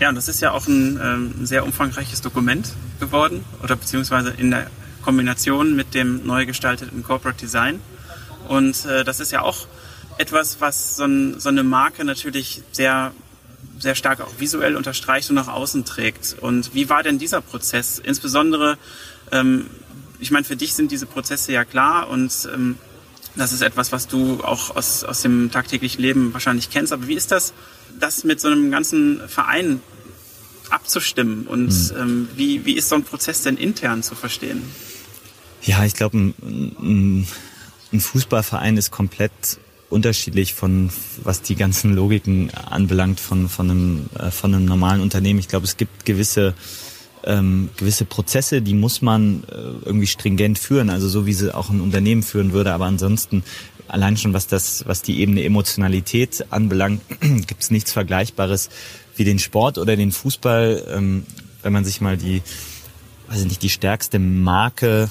Ja, 0.00 0.10
und 0.10 0.14
das 0.14 0.28
ist 0.28 0.40
ja 0.40 0.52
auch 0.52 0.66
ein 0.66 1.00
ähm, 1.02 1.46
sehr 1.46 1.64
umfangreiches 1.64 2.20
Dokument 2.20 2.72
geworden 3.00 3.44
oder 3.62 3.76
beziehungsweise 3.76 4.30
in 4.30 4.50
der 4.50 4.70
Kombination 5.02 5.74
mit 5.74 5.94
dem 5.94 6.26
neu 6.26 6.46
gestalteten 6.46 7.02
Corporate 7.02 7.38
Design. 7.38 7.80
Und 8.48 8.84
äh, 8.86 9.04
das 9.04 9.20
ist 9.20 9.32
ja 9.32 9.42
auch 9.42 9.66
etwas, 10.18 10.60
was 10.60 10.96
so, 10.96 11.04
ein, 11.04 11.38
so 11.40 11.48
eine 11.48 11.62
Marke 11.62 12.04
natürlich 12.04 12.62
sehr 12.72 13.12
sehr 13.78 13.94
stark 13.94 14.20
auch 14.20 14.32
visuell 14.38 14.76
unterstreicht 14.76 15.28
und 15.30 15.36
nach 15.36 15.48
außen 15.48 15.84
trägt. 15.84 16.36
Und 16.40 16.74
wie 16.74 16.88
war 16.88 17.02
denn 17.02 17.18
dieser 17.18 17.40
Prozess? 17.40 17.98
Insbesondere, 17.98 18.78
ähm, 19.32 19.66
ich 20.18 20.30
meine, 20.30 20.44
für 20.44 20.56
dich 20.56 20.74
sind 20.74 20.90
diese 20.90 21.06
Prozesse 21.06 21.52
ja 21.52 21.64
klar 21.64 22.08
und 22.08 22.48
ähm, 22.54 22.78
das 23.36 23.52
ist 23.52 23.60
etwas, 23.60 23.92
was 23.92 24.08
du 24.08 24.42
auch 24.42 24.74
aus, 24.74 25.04
aus 25.04 25.20
dem 25.20 25.50
tagtäglichen 25.50 26.00
Leben 26.00 26.32
wahrscheinlich 26.32 26.70
kennst. 26.70 26.92
Aber 26.92 27.06
wie 27.06 27.14
ist 27.14 27.32
das, 27.32 27.52
das 28.00 28.24
mit 28.24 28.40
so 28.40 28.48
einem 28.48 28.70
ganzen 28.70 29.20
Verein 29.28 29.80
abzustimmen? 30.70 31.46
Und 31.46 31.68
mhm. 31.68 31.96
ähm, 31.98 32.28
wie, 32.34 32.64
wie 32.64 32.72
ist 32.72 32.88
so 32.88 32.94
ein 32.94 33.04
Prozess 33.04 33.42
denn 33.42 33.58
intern 33.58 34.02
zu 34.02 34.14
verstehen? 34.14 34.62
Ja, 35.62 35.84
ich 35.84 35.94
glaube, 35.94 36.16
ein, 36.16 36.34
ein 36.80 37.28
ein 37.92 38.00
Fußballverein 38.00 38.76
ist 38.76 38.90
komplett 38.90 39.58
unterschiedlich 39.88 40.54
von 40.54 40.90
was 41.22 41.42
die 41.42 41.54
ganzen 41.54 41.94
Logiken 41.94 42.50
anbelangt 42.54 43.20
von 43.20 43.48
von 43.48 43.70
einem 43.70 44.06
äh, 44.18 44.30
von 44.30 44.54
einem 44.54 44.64
normalen 44.64 45.00
Unternehmen. 45.00 45.38
Ich 45.38 45.48
glaube, 45.48 45.64
es 45.64 45.76
gibt 45.76 46.04
gewisse 46.04 46.54
ähm, 47.24 47.70
gewisse 47.76 48.04
Prozesse, 48.04 48.62
die 48.62 48.74
muss 48.74 49.02
man 49.02 49.44
äh, 49.44 49.54
irgendwie 49.84 50.06
stringent 50.06 50.58
führen, 50.58 50.90
also 50.90 51.08
so 51.08 51.26
wie 51.26 51.32
sie 51.32 51.54
auch 51.54 51.70
ein 51.70 51.80
Unternehmen 51.80 52.22
führen 52.22 52.52
würde. 52.52 52.72
Aber 52.72 52.86
ansonsten 52.86 53.44
allein 53.88 54.16
schon 54.16 54.32
was 54.32 54.46
das 54.48 54.84
was 54.86 55.02
die 55.02 55.20
Ebene 55.20 55.44
Emotionalität 55.44 56.46
anbelangt, 56.50 57.02
gibt 57.20 57.62
es 57.62 57.70
nichts 57.70 57.92
Vergleichbares 57.92 58.70
wie 59.16 59.24
den 59.24 59.38
Sport 59.38 59.78
oder 59.78 59.96
den 59.96 60.12
Fußball. 60.12 60.84
Ähm, 60.88 61.24
wenn 61.62 61.72
man 61.72 61.84
sich 61.84 62.00
mal 62.00 62.16
die 62.16 62.42
weiß 63.28 63.40
ich 63.40 63.46
nicht 63.46 63.62
die 63.62 63.70
stärkste 63.70 64.18
Marke 64.18 65.10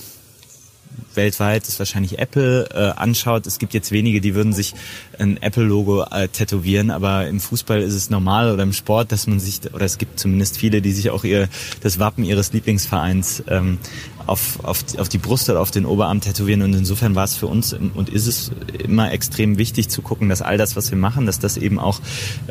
weltweit 1.14 1.68
ist 1.68 1.80
wahrscheinlich 1.80 2.20
Apple 2.20 2.70
äh, 2.74 3.00
anschaut. 3.00 3.48
Es 3.48 3.60
gibt 3.60 3.74
jetzt 3.74 3.92
wenige, 3.92 4.22
die 4.22 4.36
würden 4.36 4.54
sich 4.54 4.74
ein 5.20 5.38
Apple-Logo 5.42 6.04
äh, 6.04 6.28
tätowieren, 6.28 6.92
aber 6.92 7.28
im 7.28 7.40
Fußball 7.40 7.82
ist 7.82 7.94
es 7.94 8.10
normal 8.10 8.52
oder 8.52 8.64
im 8.64 8.74
Sport, 8.74 9.12
dass 9.12 9.28
man 9.28 9.40
sich, 9.40 9.62
oder 9.74 9.86
es 9.86 9.98
gibt 9.98 10.20
zumindest 10.20 10.58
viele, 10.58 10.82
die 10.82 10.92
sich 10.92 11.10
auch 11.10 11.24
ihr 11.24 11.48
das 11.82 12.00
Wappen 12.00 12.24
ihres 12.24 12.54
Lieblingsvereins 12.54 13.44
ähm, 13.48 13.78
auf, 14.26 14.64
auf, 14.64 14.84
auf 14.98 15.10
die 15.10 15.18
Brust 15.18 15.50
oder 15.50 15.62
auf 15.62 15.72
den 15.72 15.86
Oberarm 15.86 16.22
tätowieren. 16.22 16.62
Und 16.62 16.74
insofern 16.74 17.16
war 17.16 17.24
es 17.24 17.36
für 17.36 17.48
uns 17.48 17.74
und 17.74 18.10
ist 18.10 18.28
es 18.28 18.52
immer 18.84 19.12
extrem 19.12 19.58
wichtig 19.58 19.90
zu 19.90 20.02
gucken, 20.02 20.30
dass 20.30 20.42
all 20.42 20.58
das, 20.58 20.76
was 20.76 20.92
wir 20.92 20.98
machen, 20.98 21.26
dass 21.26 21.40
das 21.40 21.58
eben 21.58 21.80
auch 21.80 22.00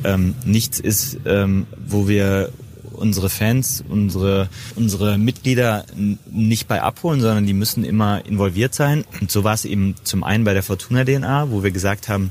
ähm, 0.05 0.35
nichts 0.45 0.81
ist, 0.81 1.19
ähm, 1.27 1.67
wo 1.87 2.09
wir 2.09 2.51
unsere 2.95 3.29
Fans, 3.29 3.85
unsere, 3.89 4.49
unsere 4.77 5.19
Mitglieder 5.19 5.85
nicht 6.31 6.69
bei 6.69 6.83
abholen, 6.83 7.21
sondern 7.21 7.47
die 7.47 7.53
müssen 7.53 7.85
immer 7.85 8.25
involviert 8.25 8.75
sein. 8.75 9.05
Und 9.21 9.31
so 9.31 9.45
war 9.45 9.55
es 9.55 9.65
eben 9.65 9.95
zum 10.05 10.25
einen 10.25 10.45
bei 10.45 10.55
der 10.55 10.63
Fortuna 10.63 11.05
DNA, 11.05 11.51
wo 11.51 11.63
wir 11.63 11.71
gesagt 11.71 12.09
haben, 12.09 12.31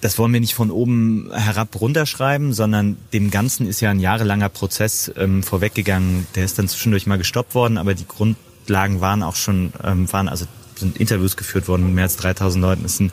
das 0.00 0.18
wollen 0.18 0.32
wir 0.32 0.40
nicht 0.40 0.54
von 0.54 0.70
oben 0.70 1.30
herab 1.32 1.78
runterschreiben, 1.80 2.52
sondern 2.52 2.96
dem 3.12 3.30
Ganzen 3.30 3.66
ist 3.66 3.80
ja 3.80 3.90
ein 3.90 4.00
jahrelanger 4.00 4.48
Prozess 4.48 5.12
ähm, 5.16 5.42
vorweggegangen. 5.42 6.26
Der 6.34 6.44
ist 6.44 6.58
dann 6.58 6.68
zwischendurch 6.68 7.06
mal 7.06 7.18
gestoppt 7.18 7.54
worden, 7.54 7.76
aber 7.76 7.94
die 7.94 8.06
Grundlagen 8.08 9.00
waren 9.00 9.22
auch 9.22 9.36
schon, 9.36 9.72
ähm, 9.84 10.10
waren 10.10 10.28
also 10.28 10.46
sind 10.80 10.98
Interviews 10.98 11.36
geführt 11.36 11.68
worden 11.68 11.86
mit 11.86 11.94
mehr 11.94 12.04
als 12.04 12.16
3000 12.16 12.62
Leuten. 12.62 12.84
Es 12.84 12.96
sind, 12.96 13.12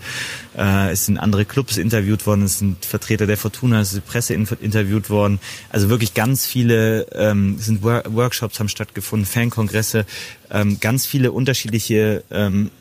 äh, 0.57 0.91
es 0.91 1.05
sind 1.05 1.17
andere 1.17 1.45
Clubs 1.45 1.77
interviewt 1.77 2.25
worden, 2.25 2.43
es 2.43 2.59
sind 2.59 2.85
Vertreter 2.85 3.27
der 3.27 3.37
Fortuna, 3.37 3.81
es 3.81 3.93
ist 3.93 4.05
Presse 4.05 4.33
interviewt 4.33 5.09
worden. 5.09 5.39
Also 5.69 5.89
wirklich 5.89 6.13
ganz 6.13 6.45
viele, 6.45 7.07
ähm, 7.13 7.55
es 7.59 7.65
sind 7.65 7.83
Workshops 7.83 8.59
haben 8.59 8.69
stattgefunden, 8.69 9.25
Fankongresse, 9.25 10.05
ähm, 10.49 10.79
ganz 10.79 11.05
viele 11.05 11.31
unterschiedliche 11.31 12.23
ähm, 12.31 12.71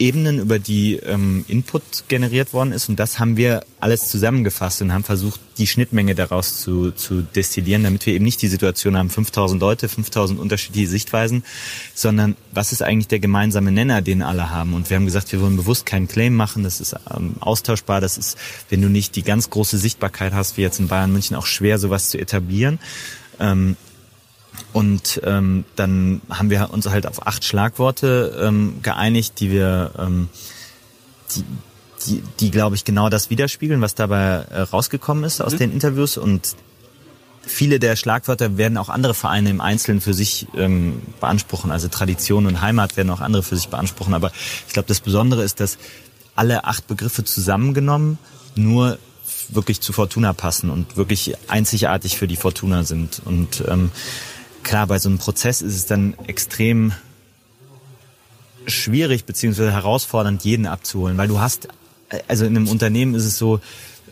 Ebenen, 0.00 0.38
über 0.40 0.58
die 0.58 0.96
ähm, 0.96 1.44
Input 1.46 1.82
generiert 2.08 2.54
worden 2.54 2.72
ist. 2.72 2.88
Und 2.88 2.98
das 2.98 3.18
haben 3.18 3.36
wir 3.36 3.62
alles 3.78 4.08
zusammengefasst 4.08 4.80
und 4.80 4.92
haben 4.92 5.04
versucht, 5.04 5.38
die 5.58 5.66
Schnittmenge 5.66 6.14
daraus 6.14 6.60
zu, 6.60 6.90
zu 6.90 7.20
destillieren, 7.20 7.84
damit 7.84 8.06
wir 8.06 8.14
eben 8.14 8.24
nicht 8.24 8.40
die 8.40 8.48
Situation 8.48 8.96
haben, 8.96 9.10
5000 9.10 9.60
Leute, 9.60 9.88
5000 9.90 10.40
unterschiedliche 10.40 10.88
Sichtweisen, 10.88 11.44
sondern 11.94 12.34
was 12.50 12.72
ist 12.72 12.82
eigentlich 12.82 13.08
der 13.08 13.20
gemeinsame 13.20 13.70
Nenner, 13.70 14.00
den 14.00 14.22
alle 14.22 14.50
haben? 14.50 14.72
Und 14.72 14.88
wir 14.88 14.96
haben 14.96 15.04
gesagt, 15.04 15.30
wir 15.32 15.40
wollen 15.42 15.56
bewusst 15.56 15.84
keinen 15.84 16.08
Claim 16.08 16.34
machen, 16.34 16.64
das 16.64 16.80
ist 16.80 16.96
ähm, 17.14 17.34
austauschbar, 17.40 18.00
das 18.00 18.16
ist, 18.16 18.38
wenn 18.70 18.80
du 18.80 18.88
nicht 18.88 19.16
die 19.16 19.22
ganz 19.22 19.50
große 19.50 19.76
Sichtbarkeit 19.76 20.32
hast, 20.32 20.56
wie 20.56 20.62
jetzt 20.62 20.80
in 20.80 20.88
Bayern 20.88 21.12
München, 21.12 21.36
auch 21.36 21.46
schwer, 21.46 21.78
sowas 21.78 22.08
zu 22.08 22.18
etablieren. 22.18 22.78
Ähm, 23.38 23.76
und 24.72 25.20
ähm, 25.24 25.64
dann 25.76 26.20
haben 26.30 26.50
wir 26.50 26.70
uns 26.70 26.88
halt 26.88 27.06
auf 27.06 27.26
acht 27.26 27.44
Schlagworte 27.44 28.40
ähm, 28.40 28.80
geeinigt, 28.82 29.40
die 29.40 29.50
wir, 29.50 29.92
ähm, 29.98 30.28
die, 31.34 31.44
die, 32.06 32.22
die 32.38 32.50
glaube 32.50 32.76
ich 32.76 32.84
genau 32.84 33.08
das 33.08 33.30
widerspiegeln, 33.30 33.80
was 33.80 33.94
dabei 33.94 34.46
äh, 34.50 34.60
rausgekommen 34.60 35.24
ist 35.24 35.40
aus 35.40 35.54
mhm. 35.54 35.58
den 35.58 35.72
Interviews. 35.72 36.16
Und 36.16 36.56
viele 37.42 37.80
der 37.80 37.96
Schlagwörter 37.96 38.56
werden 38.56 38.78
auch 38.78 38.88
andere 38.88 39.14
Vereine 39.14 39.50
im 39.50 39.60
Einzelnen 39.60 40.00
für 40.00 40.14
sich 40.14 40.46
ähm, 40.56 41.02
beanspruchen. 41.20 41.72
Also 41.72 41.88
Tradition 41.88 42.46
und 42.46 42.60
Heimat 42.60 42.96
werden 42.96 43.10
auch 43.10 43.20
andere 43.20 43.42
für 43.42 43.56
sich 43.56 43.68
beanspruchen. 43.68 44.14
Aber 44.14 44.30
ich 44.68 44.72
glaube, 44.72 44.88
das 44.88 45.00
Besondere 45.00 45.42
ist, 45.42 45.58
dass 45.58 45.78
alle 46.36 46.64
acht 46.64 46.86
Begriffe 46.86 47.24
zusammengenommen 47.24 48.18
nur 48.54 48.98
wirklich 49.48 49.80
zu 49.80 49.92
Fortuna 49.92 50.32
passen 50.32 50.70
und 50.70 50.96
wirklich 50.96 51.34
einzigartig 51.48 52.16
für 52.16 52.28
die 52.28 52.36
Fortuna 52.36 52.84
sind. 52.84 53.20
Und 53.24 53.64
ähm, 53.68 53.90
klar, 54.62 54.86
bei 54.86 54.98
so 54.98 55.08
einem 55.08 55.18
Prozess 55.18 55.62
ist 55.62 55.74
es 55.74 55.86
dann 55.86 56.14
extrem 56.26 56.92
schwierig 58.66 59.24
beziehungsweise 59.24 59.72
herausfordernd, 59.72 60.44
jeden 60.44 60.66
abzuholen, 60.66 61.16
weil 61.16 61.28
du 61.28 61.40
hast, 61.40 61.68
also 62.28 62.44
in 62.44 62.56
einem 62.56 62.68
Unternehmen 62.68 63.14
ist 63.14 63.24
es 63.24 63.38
so, 63.38 63.60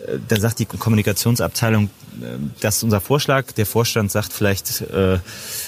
äh, 0.07 0.19
da 0.27 0.39
sagt 0.39 0.59
die 0.59 0.65
Kommunikationsabteilung, 0.65 1.91
äh, 2.21 2.39
das 2.61 2.79
ist 2.79 2.83
unser 2.83 3.01
Vorschlag. 3.01 3.53
Der 3.53 3.67
Vorstand 3.67 4.11
sagt 4.11 4.33
vielleicht, 4.33 4.81
äh, 4.83 5.19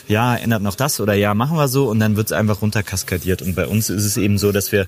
ja, 0.09 0.37
ändert 0.37 0.63
noch 0.63 0.75
das 0.75 1.01
oder 1.01 1.15
ja, 1.15 1.35
machen 1.35 1.57
wir 1.57 1.69
so 1.69 1.89
und 1.89 2.01
dann 2.01 2.17
wird 2.17 2.29
es 2.29 2.33
einfach 2.33 2.63
runterkaskadiert. 2.63 3.43
Und 3.43 3.55
bei 3.55 3.67
uns 3.67 3.91
ist 3.91 4.05
es 4.05 4.17
eben 4.17 4.39
so, 4.39 4.53
dass 4.53 4.73
wir 4.73 4.87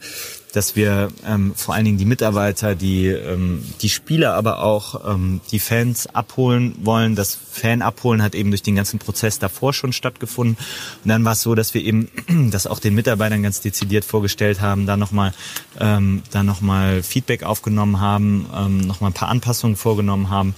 dass 0.52 0.76
wir 0.76 1.08
ähm, 1.26 1.54
vor 1.56 1.74
allen 1.74 1.84
Dingen 1.84 1.98
die 1.98 2.04
Mitarbeiter, 2.04 2.74
die, 2.74 3.06
ähm, 3.06 3.64
die 3.80 3.88
Spieler, 3.88 4.34
aber 4.34 4.62
auch 4.62 5.08
ähm, 5.08 5.40
die 5.50 5.58
Fans 5.58 6.06
abholen 6.06 6.74
wollen. 6.82 7.14
Das 7.14 7.34
Fan 7.34 7.82
abholen 7.82 8.22
hat 8.22 8.34
eben 8.34 8.50
durch 8.50 8.62
den 8.62 8.76
ganzen 8.76 8.98
Prozess 8.98 9.38
davor 9.38 9.72
schon 9.72 9.92
stattgefunden. 9.92 10.56
Und 11.04 11.08
dann 11.08 11.24
war 11.24 11.32
es 11.32 11.42
so, 11.42 11.54
dass 11.54 11.74
wir 11.74 11.82
eben 11.82 12.08
das 12.50 12.66
auch 12.66 12.78
den 12.78 12.94
Mitarbeitern 12.94 13.42
ganz 13.42 13.60
dezidiert 13.60 14.04
vorgestellt 14.04 14.60
haben, 14.60 14.86
da 14.86 14.96
nochmal 14.96 15.32
ähm, 15.80 16.22
da 16.30 16.42
noch 16.42 16.60
Feedback 17.02 17.42
aufgenommen 17.42 18.00
haben, 18.00 18.46
ähm, 18.54 18.78
nochmal 18.78 19.10
ein 19.10 19.14
paar 19.14 19.28
Anpassungen 19.28 19.76
vorgenommen 19.76 20.30
haben 20.30 20.54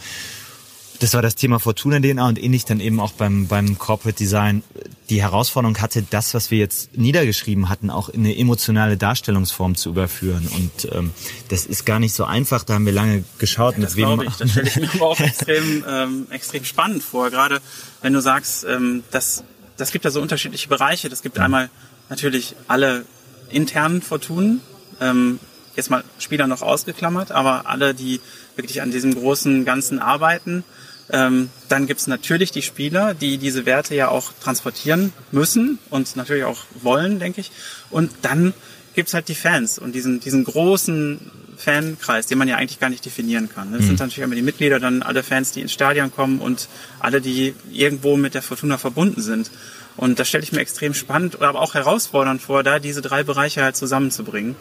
das 1.00 1.14
war 1.14 1.22
das 1.22 1.34
Thema 1.34 1.58
Fortuna 1.58 1.98
DNA 2.00 2.28
und 2.28 2.42
ähnlich 2.42 2.64
dann 2.64 2.80
eben 2.80 3.00
auch 3.00 3.12
beim, 3.12 3.46
beim 3.46 3.78
Corporate 3.78 4.16
Design. 4.16 4.62
Die 5.10 5.20
Herausforderung 5.20 5.78
hatte, 5.78 6.02
das, 6.08 6.34
was 6.34 6.50
wir 6.50 6.58
jetzt 6.58 6.96
niedergeschrieben 6.96 7.68
hatten, 7.68 7.90
auch 7.90 8.08
in 8.08 8.20
eine 8.20 8.36
emotionale 8.36 8.96
Darstellungsform 8.96 9.74
zu 9.74 9.90
überführen. 9.90 10.48
Und 10.54 10.92
ähm, 10.92 11.10
das 11.48 11.66
ist 11.66 11.84
gar 11.84 11.98
nicht 11.98 12.14
so 12.14 12.24
einfach. 12.24 12.64
Da 12.64 12.74
haben 12.74 12.86
wir 12.86 12.92
lange 12.92 13.24
geschaut. 13.38 13.74
Ja, 13.76 13.82
das 13.82 13.96
glaube 13.96 14.24
ich. 14.24 14.34
Das 14.36 14.52
stelle 14.52 14.68
ich 14.68 14.76
mir 14.76 14.92
aber 14.94 15.06
auch 15.06 15.20
extrem, 15.20 15.84
ähm, 15.88 16.26
extrem 16.30 16.64
spannend 16.64 17.02
vor. 17.02 17.30
Gerade 17.30 17.60
wenn 18.00 18.12
du 18.12 18.20
sagst, 18.20 18.64
ähm, 18.64 19.02
das, 19.10 19.44
das 19.76 19.90
gibt 19.90 20.04
ja 20.04 20.10
so 20.10 20.22
unterschiedliche 20.22 20.68
Bereiche. 20.68 21.08
Das 21.08 21.22
gibt 21.22 21.36
ja. 21.36 21.44
einmal 21.44 21.70
natürlich 22.08 22.54
alle 22.68 23.04
internen 23.50 24.00
Fortunen. 24.00 24.60
Ähm, 25.00 25.40
jetzt 25.76 25.90
mal 25.90 26.04
Spieler 26.18 26.46
noch 26.46 26.62
ausgeklammert, 26.62 27.32
aber 27.32 27.66
alle, 27.66 27.94
die 27.94 28.20
wirklich 28.56 28.82
an 28.82 28.90
diesem 28.90 29.14
großen 29.14 29.64
Ganzen 29.64 29.98
arbeiten, 29.98 30.64
ähm, 31.10 31.50
dann 31.68 31.86
gibt's 31.86 32.06
natürlich 32.06 32.50
die 32.50 32.62
Spieler, 32.62 33.14
die 33.14 33.38
diese 33.38 33.66
Werte 33.66 33.94
ja 33.94 34.08
auch 34.08 34.32
transportieren 34.42 35.12
müssen 35.32 35.78
und 35.90 36.16
natürlich 36.16 36.44
auch 36.44 36.64
wollen, 36.82 37.18
denke 37.18 37.40
ich. 37.40 37.50
Und 37.90 38.10
dann 38.22 38.54
gibt's 38.94 39.12
halt 39.12 39.28
die 39.28 39.34
Fans 39.34 39.78
und 39.78 39.94
diesen, 39.94 40.20
diesen 40.20 40.44
großen 40.44 41.20
Fankreis, 41.56 42.26
den 42.26 42.38
man 42.38 42.48
ja 42.48 42.56
eigentlich 42.56 42.80
gar 42.80 42.90
nicht 42.90 43.04
definieren 43.04 43.48
kann. 43.48 43.72
Das 43.72 43.82
mhm. 43.82 43.86
sind 43.86 44.00
natürlich 44.00 44.24
immer 44.24 44.34
die 44.34 44.42
Mitglieder, 44.42 44.80
dann 44.80 45.02
alle 45.02 45.22
Fans, 45.22 45.52
die 45.52 45.60
ins 45.60 45.72
Stadion 45.72 46.12
kommen 46.12 46.40
und 46.40 46.68
alle, 47.00 47.20
die 47.20 47.54
irgendwo 47.72 48.16
mit 48.16 48.34
der 48.34 48.42
Fortuna 48.42 48.78
verbunden 48.78 49.20
sind. 49.20 49.50
Und 49.96 50.18
das 50.18 50.28
stelle 50.28 50.42
ich 50.42 50.52
mir 50.52 50.60
extrem 50.60 50.92
spannend, 50.92 51.40
aber 51.40 51.60
auch 51.60 51.74
herausfordernd 51.74 52.42
vor, 52.42 52.62
da 52.62 52.78
diese 52.80 53.00
drei 53.00 53.22
Bereiche 53.22 53.62
halt 53.62 53.76
zusammenzubringen. 53.76 54.56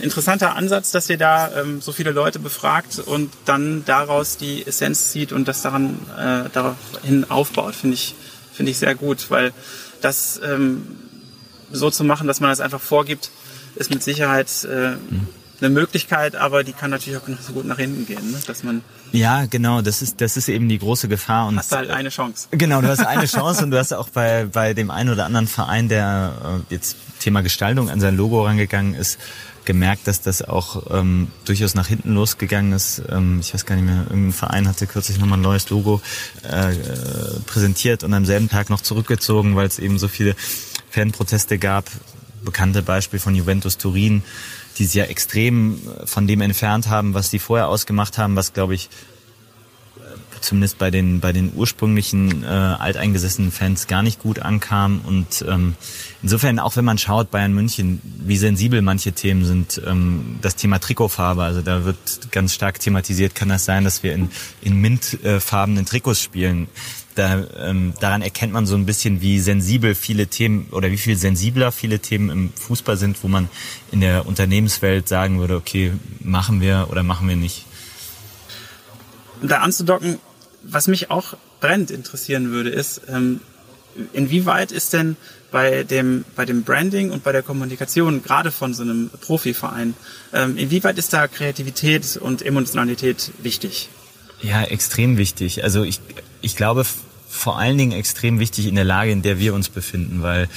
Interessanter 0.00 0.56
Ansatz, 0.56 0.90
dass 0.90 1.10
ihr 1.10 1.18
da 1.18 1.50
ähm, 1.60 1.80
so 1.80 1.92
viele 1.92 2.12
Leute 2.12 2.38
befragt 2.38 2.98
und 2.98 3.30
dann 3.44 3.84
daraus 3.84 4.36
die 4.36 4.66
Essenz 4.66 5.10
zieht 5.10 5.32
und 5.32 5.48
das 5.48 5.62
daran 5.62 5.98
äh, 6.16 6.48
daraufhin 6.52 7.30
aufbaut, 7.30 7.74
finde 7.74 7.94
ich 7.94 8.14
finde 8.52 8.72
ich 8.72 8.78
sehr 8.78 8.94
gut, 8.94 9.30
weil 9.30 9.52
das 10.00 10.40
ähm, 10.44 10.86
so 11.70 11.90
zu 11.90 12.04
machen, 12.04 12.26
dass 12.26 12.40
man 12.40 12.50
das 12.50 12.60
einfach 12.60 12.80
vorgibt, 12.80 13.30
ist 13.76 13.90
mit 13.90 14.02
Sicherheit 14.02 14.48
äh, 14.64 14.90
mhm 14.90 15.28
eine 15.60 15.70
Möglichkeit, 15.70 16.36
aber 16.36 16.64
die 16.64 16.72
kann 16.72 16.90
natürlich 16.90 17.18
auch 17.18 17.28
so 17.40 17.52
gut 17.52 17.64
nach 17.64 17.78
hinten 17.78 18.06
gehen, 18.06 18.30
ne? 18.32 18.38
dass 18.46 18.62
man 18.62 18.82
ja, 19.12 19.46
genau, 19.46 19.82
das 19.82 20.02
ist 20.02 20.20
das 20.20 20.36
ist 20.36 20.48
eben 20.48 20.68
die 20.68 20.78
große 20.78 21.08
Gefahr 21.08 21.48
und 21.48 21.58
hast 21.58 21.72
halt 21.72 21.90
eine 21.90 22.10
Chance. 22.10 22.46
Genau, 22.52 22.80
du 22.80 22.88
hast 22.88 23.00
eine 23.00 23.26
Chance 23.26 23.64
und 23.64 23.72
du 23.72 23.78
hast 23.78 23.92
auch 23.92 24.08
bei 24.08 24.44
bei 24.44 24.72
dem 24.72 24.90
einen 24.90 25.10
oder 25.10 25.26
anderen 25.26 25.48
Verein, 25.48 25.88
der 25.88 26.62
äh, 26.70 26.72
jetzt 26.74 26.96
Thema 27.18 27.42
Gestaltung 27.42 27.90
an 27.90 28.00
sein 28.00 28.16
Logo 28.16 28.44
rangegangen 28.44 28.94
ist, 28.94 29.18
gemerkt, 29.64 30.06
dass 30.06 30.20
das 30.20 30.42
auch 30.42 30.90
ähm, 30.90 31.28
durchaus 31.44 31.74
nach 31.74 31.86
hinten 31.86 32.14
losgegangen 32.14 32.72
ist. 32.72 33.02
Ähm, 33.08 33.38
ich 33.40 33.52
weiß 33.52 33.66
gar 33.66 33.76
nicht 33.76 33.84
mehr, 33.84 34.04
irgendein 34.08 34.32
Verein 34.32 34.68
hatte 34.68 34.86
kürzlich 34.86 35.18
nochmal 35.18 35.38
ein 35.38 35.42
neues 35.42 35.70
Logo 35.70 36.00
äh, 36.42 36.74
präsentiert 37.46 38.04
und 38.04 38.14
am 38.14 38.24
selben 38.24 38.48
Tag 38.48 38.70
noch 38.70 38.80
zurückgezogen, 38.80 39.56
weil 39.56 39.66
es 39.66 39.78
eben 39.78 39.98
so 39.98 40.08
viele 40.08 40.34
Fanproteste 40.90 41.58
gab. 41.58 41.86
Bekannte 42.42 42.82
Beispiel 42.82 43.20
von 43.20 43.34
Juventus 43.34 43.76
Turin, 43.76 44.22
die 44.78 44.84
sich 44.84 44.94
ja 44.94 45.04
extrem 45.04 45.80
von 46.04 46.26
dem 46.26 46.40
entfernt 46.40 46.88
haben, 46.88 47.14
was 47.14 47.30
sie 47.30 47.38
vorher 47.38 47.68
ausgemacht 47.68 48.18
haben, 48.18 48.36
was 48.36 48.52
glaube 48.52 48.74
ich 48.74 48.88
zumindest 50.40 50.78
bei 50.78 50.90
den 50.90 51.20
bei 51.20 51.32
den 51.32 51.52
ursprünglichen 51.54 52.42
äh, 52.42 52.46
alteingesessenen 52.46 53.52
Fans 53.52 53.86
gar 53.86 54.02
nicht 54.02 54.20
gut 54.20 54.40
ankam. 54.40 55.00
Und 55.06 55.44
ähm, 55.48 55.74
insofern 56.22 56.58
auch 56.58 56.76
wenn 56.76 56.84
man 56.84 56.98
schaut 56.98 57.30
Bayern 57.30 57.52
München 57.52 58.00
wie 58.02 58.36
sensibel 58.36 58.82
manche 58.82 59.12
Themen 59.12 59.44
sind 59.44 59.80
ähm, 59.86 60.38
das 60.40 60.56
Thema 60.56 60.78
Trikotfarbe 60.78 61.42
also 61.42 61.62
da 61.62 61.84
wird 61.84 61.96
ganz 62.30 62.54
stark 62.54 62.80
thematisiert 62.80 63.34
kann 63.34 63.48
das 63.48 63.64
sein 63.64 63.84
dass 63.84 64.02
wir 64.02 64.14
in 64.14 64.30
in 64.60 64.80
mintfarbenen 64.80 65.86
Trikots 65.86 66.20
spielen 66.20 66.68
da, 67.14 67.44
ähm, 67.58 67.92
daran 68.00 68.22
erkennt 68.22 68.52
man 68.52 68.66
so 68.66 68.74
ein 68.74 68.86
bisschen, 68.86 69.20
wie 69.20 69.40
sensibel 69.40 69.94
viele 69.94 70.28
Themen 70.28 70.68
oder 70.70 70.90
wie 70.90 70.96
viel 70.96 71.16
sensibler 71.16 71.72
viele 71.72 71.98
Themen 71.98 72.30
im 72.30 72.52
Fußball 72.52 72.96
sind, 72.96 73.22
wo 73.22 73.28
man 73.28 73.48
in 73.90 74.00
der 74.00 74.26
Unternehmenswelt 74.26 75.08
sagen 75.08 75.38
würde, 75.38 75.56
okay, 75.56 75.92
machen 76.20 76.60
wir 76.60 76.88
oder 76.90 77.02
machen 77.02 77.28
wir 77.28 77.36
nicht. 77.36 77.66
Da 79.42 79.58
anzudocken, 79.58 80.18
was 80.62 80.86
mich 80.86 81.10
auch 81.10 81.34
brennend 81.60 81.90
interessieren 81.90 82.50
würde, 82.50 82.70
ist, 82.70 83.02
ähm, 83.08 83.40
inwieweit 84.12 84.72
ist 84.72 84.92
denn 84.92 85.16
bei 85.50 85.82
dem, 85.82 86.24
bei 86.36 86.44
dem 86.44 86.62
Branding 86.62 87.10
und 87.10 87.24
bei 87.24 87.32
der 87.32 87.42
Kommunikation, 87.42 88.22
gerade 88.22 88.52
von 88.52 88.72
so 88.72 88.82
einem 88.82 89.10
Profiverein, 89.20 89.94
ähm, 90.32 90.56
inwieweit 90.56 90.96
ist 90.98 91.12
da 91.12 91.26
Kreativität 91.26 92.16
und 92.16 92.42
Emotionalität 92.42 93.32
wichtig? 93.42 93.88
Ja, 94.42 94.62
extrem 94.62 95.18
wichtig. 95.18 95.64
Also 95.64 95.82
ich, 95.82 96.00
ich 96.42 96.56
glaube 96.56 96.84
vor 97.28 97.58
allen 97.58 97.78
Dingen 97.78 97.92
extrem 97.92 98.40
wichtig 98.40 98.66
in 98.66 98.74
der 98.74 98.84
Lage, 98.84 99.12
in 99.12 99.22
der 99.22 99.38
wir 99.38 99.54
uns 99.54 99.68
befinden, 99.68 100.20
weil 100.20 100.48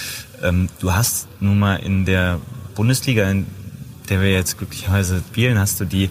ähm, 0.41 0.69
du 0.79 0.93
hast 0.93 1.27
nun 1.39 1.59
mal 1.59 1.75
in 1.75 2.05
der 2.05 2.39
Bundesliga, 2.75 3.29
in 3.29 3.45
der 4.09 4.21
wir 4.21 4.31
jetzt 4.31 4.57
glücklicherweise 4.57 5.21
spielen, 5.29 5.59
hast 5.59 5.79
du 5.79 5.85
die 5.85 6.09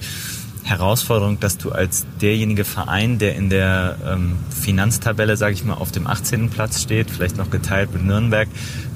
Herausforderung, 0.62 1.40
dass 1.40 1.58
du 1.58 1.72
als 1.72 2.06
derjenige 2.20 2.64
Verein, 2.64 3.18
der 3.18 3.35
in 3.35 3.50
der 3.50 3.96
ähm, 4.06 4.37
Finanztabelle, 4.50 5.37
sage 5.37 5.54
ich 5.54 5.64
mal, 5.64 5.74
auf 5.74 5.90
dem 5.90 6.06
18. 6.06 6.50
Platz 6.50 6.80
steht, 6.80 7.11
vielleicht 7.11 7.37
noch 7.37 7.50
geteilt 7.50 7.92
mit 7.92 8.04
Nürnberg, 8.04 8.48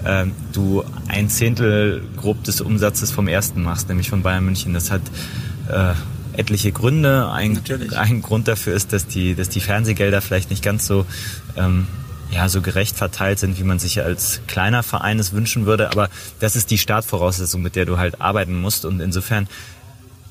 ähm, 0.05 0.33
du 0.53 0.85
ein 1.09 1.29
Zehntel 1.29 2.03
grob 2.17 2.45
des 2.45 2.61
Umsatzes 2.61 3.11
vom 3.11 3.27
ersten 3.27 3.63
machst, 3.63 3.89
nämlich 3.89 4.09
von 4.09 4.23
Bayern 4.23 4.45
München. 4.45 4.73
Das 4.75 4.93
hat 4.93 5.03
äh, 5.69 5.95
etliche 6.37 6.73
Gründe. 6.73 7.31
Ein, 7.31 7.61
ein 7.97 8.23
Grund 8.23 8.49
dafür 8.49 8.75
ist, 8.75 8.93
dass 8.93 9.07
die, 9.07 9.35
dass 9.35 9.49
die 9.49 9.61
Fernsehgelder 9.61 10.21
vielleicht 10.21 10.51
nicht 10.51 10.63
ganz 10.63 10.87
so 10.87 11.07
ähm, 11.57 11.87
ja, 12.31 12.49
so 12.49 12.61
gerecht 12.61 12.97
verteilt 12.97 13.39
sind, 13.39 13.59
wie 13.59 13.65
man 13.65 13.79
sich 13.79 14.03
als 14.03 14.41
kleiner 14.47 14.83
Verein 14.83 15.19
es 15.19 15.33
wünschen 15.33 15.67
würde. 15.67 15.91
Aber 15.91 16.11
das 16.41 16.57
ist 16.57 16.71
die 16.71 16.79
Startvoraussetzung, 16.79 17.63
mit 17.63 17.77
der 17.77 17.85
du 17.85 17.99
halt 17.99 18.21
arbeiten 18.21 18.61
musst. 18.61 18.85
Und 18.85 19.01
insofern 19.01 19.49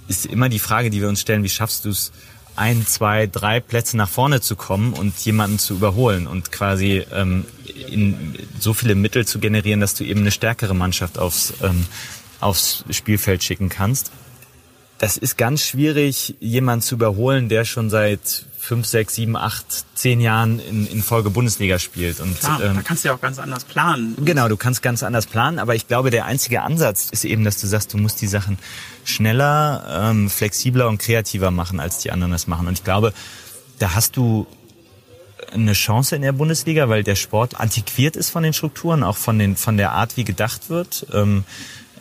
ist 0.08 0.26
immer 0.26 0.50
die 0.50 0.60
Frage, 0.60 0.89
die 0.89 1.02
wir 1.02 1.10
uns 1.10 1.22
stellen, 1.22 1.44
wie 1.44 1.50
schaffst 1.50 1.86
du 1.86 1.89
es, 1.89 2.12
ein, 2.58 2.86
zwei, 2.88 3.28
drei 3.28 3.60
Plätze 3.60 3.98
nach 3.98 4.08
vorne 4.08 4.39
zu 4.39 4.56
kommen 4.56 4.94
und 4.94 5.18
jemanden 5.20 5.60
zu 5.60 5.74
überholen 5.74 6.26
und 6.26 6.54
quasi 6.54 7.06
ähm, 7.12 7.46
in 7.89 8.34
so 8.60 8.74
viele 8.74 8.96
Mittel 8.96 9.28
zu 9.28 9.39
generieren, 9.39 9.82
dass 9.82 9.94
du 9.94 10.06
eben 10.06 10.22
eine 10.22 10.32
stärkere 10.32 10.74
Mannschaft 10.74 11.18
aufs, 11.18 11.54
ähm, 11.62 11.86
aufs 12.39 12.86
Spielfeld 12.91 13.44
schicken 13.44 13.68
kannst. 13.68 14.12
Das 15.06 15.18
ist 15.18 15.38
ganz 15.38 15.62
schwierig, 15.62 16.34
jemanden 16.39 16.82
zu 16.82 16.96
überholen, 16.96 17.48
der 17.48 17.63
schon 17.63 17.91
seit 17.91 18.44
fünf, 18.58 18.88
sechs, 18.88 19.13
sieben, 19.13 19.36
acht, 19.38 19.86
zehn 19.94 20.20
Jahren 20.20 20.58
in, 20.58 20.88
in 20.88 21.04
Folge 21.04 21.30
Bundesliga 21.30 21.78
spielt. 21.78 22.20
Und 22.20 22.39
Klar, 22.39 22.60
ähm, 22.63 22.78
da 22.78 22.82
kannst 22.82 23.04
du 23.04 23.10
ja 23.10 23.13
auch 23.13 23.22
ganz 23.22 23.38
anders 23.38 23.65
planen. 23.65 24.15
Genau, 24.26 24.48
du 24.48 24.58
kannst 24.58 24.82
ganz 24.82 25.04
anders 25.04 25.28
planen, 25.28 25.60
aber 25.60 25.76
ich 25.76 25.88
glaube, 25.88 26.10
der 26.10 26.26
einzige 26.26 26.63
Ansatz 26.63 27.10
ist 27.12 27.24
eben, 27.24 27.44
dass 27.44 27.62
du 27.62 27.68
sagst, 27.68 27.94
du 27.94 28.00
musst 28.00 28.20
die 28.20 28.26
Sachen 28.26 28.58
schneller, 29.04 30.10
ähm, 30.10 30.28
flexibler 30.28 30.88
und 30.88 30.98
kreativer 30.98 31.52
machen, 31.52 31.80
als 31.80 32.00
die 32.00 32.10
anderen 32.10 32.32
das 32.32 32.48
machen. 32.48 32.65
Und 32.65 32.74
ich 32.74 32.84
glaube, 32.84 33.13
da 33.78 33.94
hast 33.94 34.18
du 34.18 34.48
eine 35.54 35.74
Chance 35.74 36.15
in 36.15 36.24
der 36.24 36.32
Bundesliga, 36.32 36.89
weil 36.89 37.04
der 37.04 37.15
Sport 37.15 37.60
antiquiert 37.60 38.15
ist 38.15 38.32
von 38.32 38.41
den 38.41 38.54
Strukturen, 38.54 39.04
auch 39.04 39.18
von, 39.18 39.38
den, 39.38 39.56
von 39.56 39.78
der 39.78 39.91
Art, 39.91 40.18
wie 40.18 40.24
gedacht 40.24 40.72
wird. 40.72 41.06
Ähm, 41.13 41.44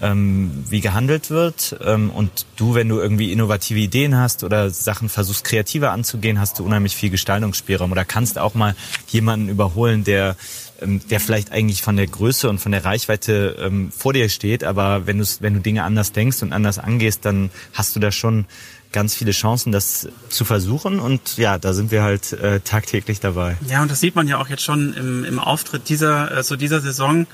ähm, 0.00 0.64
wie 0.68 0.80
gehandelt 0.80 1.30
wird. 1.30 1.76
Ähm, 1.84 2.10
und 2.10 2.46
du, 2.56 2.74
wenn 2.74 2.88
du 2.88 2.98
irgendwie 2.98 3.32
innovative 3.32 3.78
Ideen 3.78 4.16
hast 4.16 4.44
oder 4.44 4.70
Sachen 4.70 5.08
versuchst 5.08 5.44
kreativer 5.44 5.92
anzugehen, 5.92 6.40
hast 6.40 6.58
du 6.58 6.64
unheimlich 6.64 6.96
viel 6.96 7.10
Gestaltungsspielraum 7.10 7.92
oder 7.92 8.04
kannst 8.04 8.38
auch 8.38 8.54
mal 8.54 8.74
jemanden 9.08 9.48
überholen, 9.48 10.04
der 10.04 10.36
ähm, 10.80 11.00
der 11.08 11.20
vielleicht 11.20 11.52
eigentlich 11.52 11.82
von 11.82 11.96
der 11.96 12.06
Größe 12.06 12.48
und 12.48 12.58
von 12.58 12.72
der 12.72 12.84
Reichweite 12.84 13.56
ähm, 13.60 13.92
vor 13.96 14.12
dir 14.12 14.28
steht, 14.28 14.64
aber 14.64 15.06
wenn 15.06 15.18
du 15.18 15.24
wenn 15.40 15.54
du 15.54 15.60
Dinge 15.60 15.84
anders 15.84 16.12
denkst 16.12 16.42
und 16.42 16.52
anders 16.52 16.78
angehst, 16.78 17.24
dann 17.24 17.50
hast 17.72 17.94
du 17.94 18.00
da 18.00 18.10
schon 18.10 18.46
ganz 18.94 19.14
viele 19.14 19.32
Chancen, 19.32 19.72
das 19.72 20.08
zu 20.30 20.44
versuchen. 20.44 21.00
Und 21.00 21.36
ja, 21.36 21.58
da 21.58 21.74
sind 21.74 21.90
wir 21.90 22.02
halt 22.02 22.32
äh, 22.32 22.60
tagtäglich 22.60 23.20
dabei. 23.20 23.56
Ja, 23.68 23.82
und 23.82 23.90
das 23.90 24.00
sieht 24.00 24.14
man 24.14 24.28
ja 24.28 24.38
auch 24.38 24.48
jetzt 24.48 24.62
schon 24.62 24.94
im, 24.94 25.24
im 25.24 25.38
Auftritt 25.38 25.88
dieser, 25.88 26.38
äh, 26.38 26.42
so 26.42 26.56
dieser 26.56 26.80
Saison. 26.80 27.26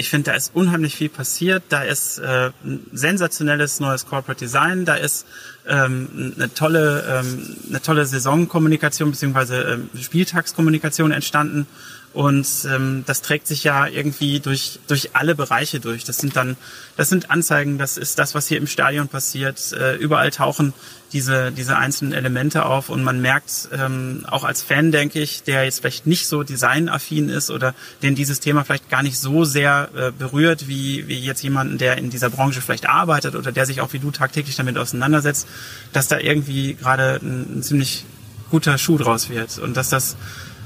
Ich 0.00 0.10
finde, 0.10 0.30
da 0.30 0.36
ist 0.36 0.54
unheimlich 0.54 0.94
viel 0.94 1.08
passiert. 1.08 1.64
Da 1.70 1.82
ist 1.82 2.18
äh, 2.18 2.50
ein 2.64 2.86
sensationelles 2.92 3.80
neues 3.80 4.06
Corporate 4.06 4.38
Design. 4.38 4.84
Da 4.84 4.94
ist 4.94 5.26
ähm, 5.66 6.34
eine 6.36 6.54
tolle, 6.54 7.04
ähm, 7.10 7.56
eine 7.68 7.82
tolle 7.82 8.06
Saisonkommunikation 8.06 9.10
beziehungsweise 9.10 9.60
ähm, 9.62 9.90
Spieltagskommunikation 10.00 11.10
entstanden. 11.10 11.66
Und 12.14 12.46
ähm, 12.72 13.02
das 13.06 13.22
trägt 13.22 13.48
sich 13.48 13.64
ja 13.64 13.88
irgendwie 13.88 14.38
durch, 14.38 14.78
durch 14.86 15.16
alle 15.16 15.34
Bereiche 15.34 15.80
durch. 15.80 16.04
Das 16.04 16.18
sind 16.18 16.36
dann, 16.36 16.56
das 16.96 17.08
sind 17.08 17.32
Anzeigen, 17.32 17.76
das 17.76 17.96
ist 17.96 18.20
das, 18.20 18.36
was 18.36 18.46
hier 18.46 18.58
im 18.58 18.68
Stadion 18.68 19.08
passiert. 19.08 19.72
Äh, 19.72 19.96
überall 19.96 20.30
tauchen 20.30 20.74
diese, 21.12 21.52
diese 21.52 21.76
einzelnen 21.76 22.12
Elemente 22.12 22.64
auf 22.64 22.90
und 22.90 23.02
man 23.02 23.20
merkt 23.20 23.68
ähm, 23.72 24.24
auch 24.28 24.44
als 24.44 24.62
Fan, 24.62 24.92
denke 24.92 25.20
ich, 25.20 25.42
der 25.42 25.64
jetzt 25.64 25.80
vielleicht 25.80 26.06
nicht 26.06 26.26
so 26.28 26.42
designaffin 26.42 27.28
ist 27.28 27.50
oder 27.50 27.74
den 28.02 28.14
dieses 28.14 28.40
Thema 28.40 28.64
vielleicht 28.64 28.90
gar 28.90 29.02
nicht 29.02 29.18
so 29.18 29.44
sehr 29.44 29.88
äh, 29.96 30.10
berührt, 30.10 30.68
wie, 30.68 31.08
wie 31.08 31.18
jetzt 31.18 31.42
jemanden, 31.42 31.78
der 31.78 31.96
in 31.98 32.10
dieser 32.10 32.30
Branche 32.30 32.60
vielleicht 32.60 32.88
arbeitet 32.88 33.36
oder 33.36 33.52
der 33.52 33.64
sich 33.64 33.80
auch 33.80 33.92
wie 33.92 33.98
du 33.98 34.10
tagtäglich 34.10 34.56
damit 34.56 34.76
auseinandersetzt, 34.76 35.48
dass 35.92 36.08
da 36.08 36.18
irgendwie 36.18 36.74
gerade 36.74 37.20
ein, 37.22 37.58
ein 37.58 37.62
ziemlich 37.62 38.04
guter 38.50 38.78
Schuh 38.78 38.98
draus 38.98 39.30
wird 39.30 39.58
und 39.58 39.76
dass 39.76 39.90
das 39.90 40.16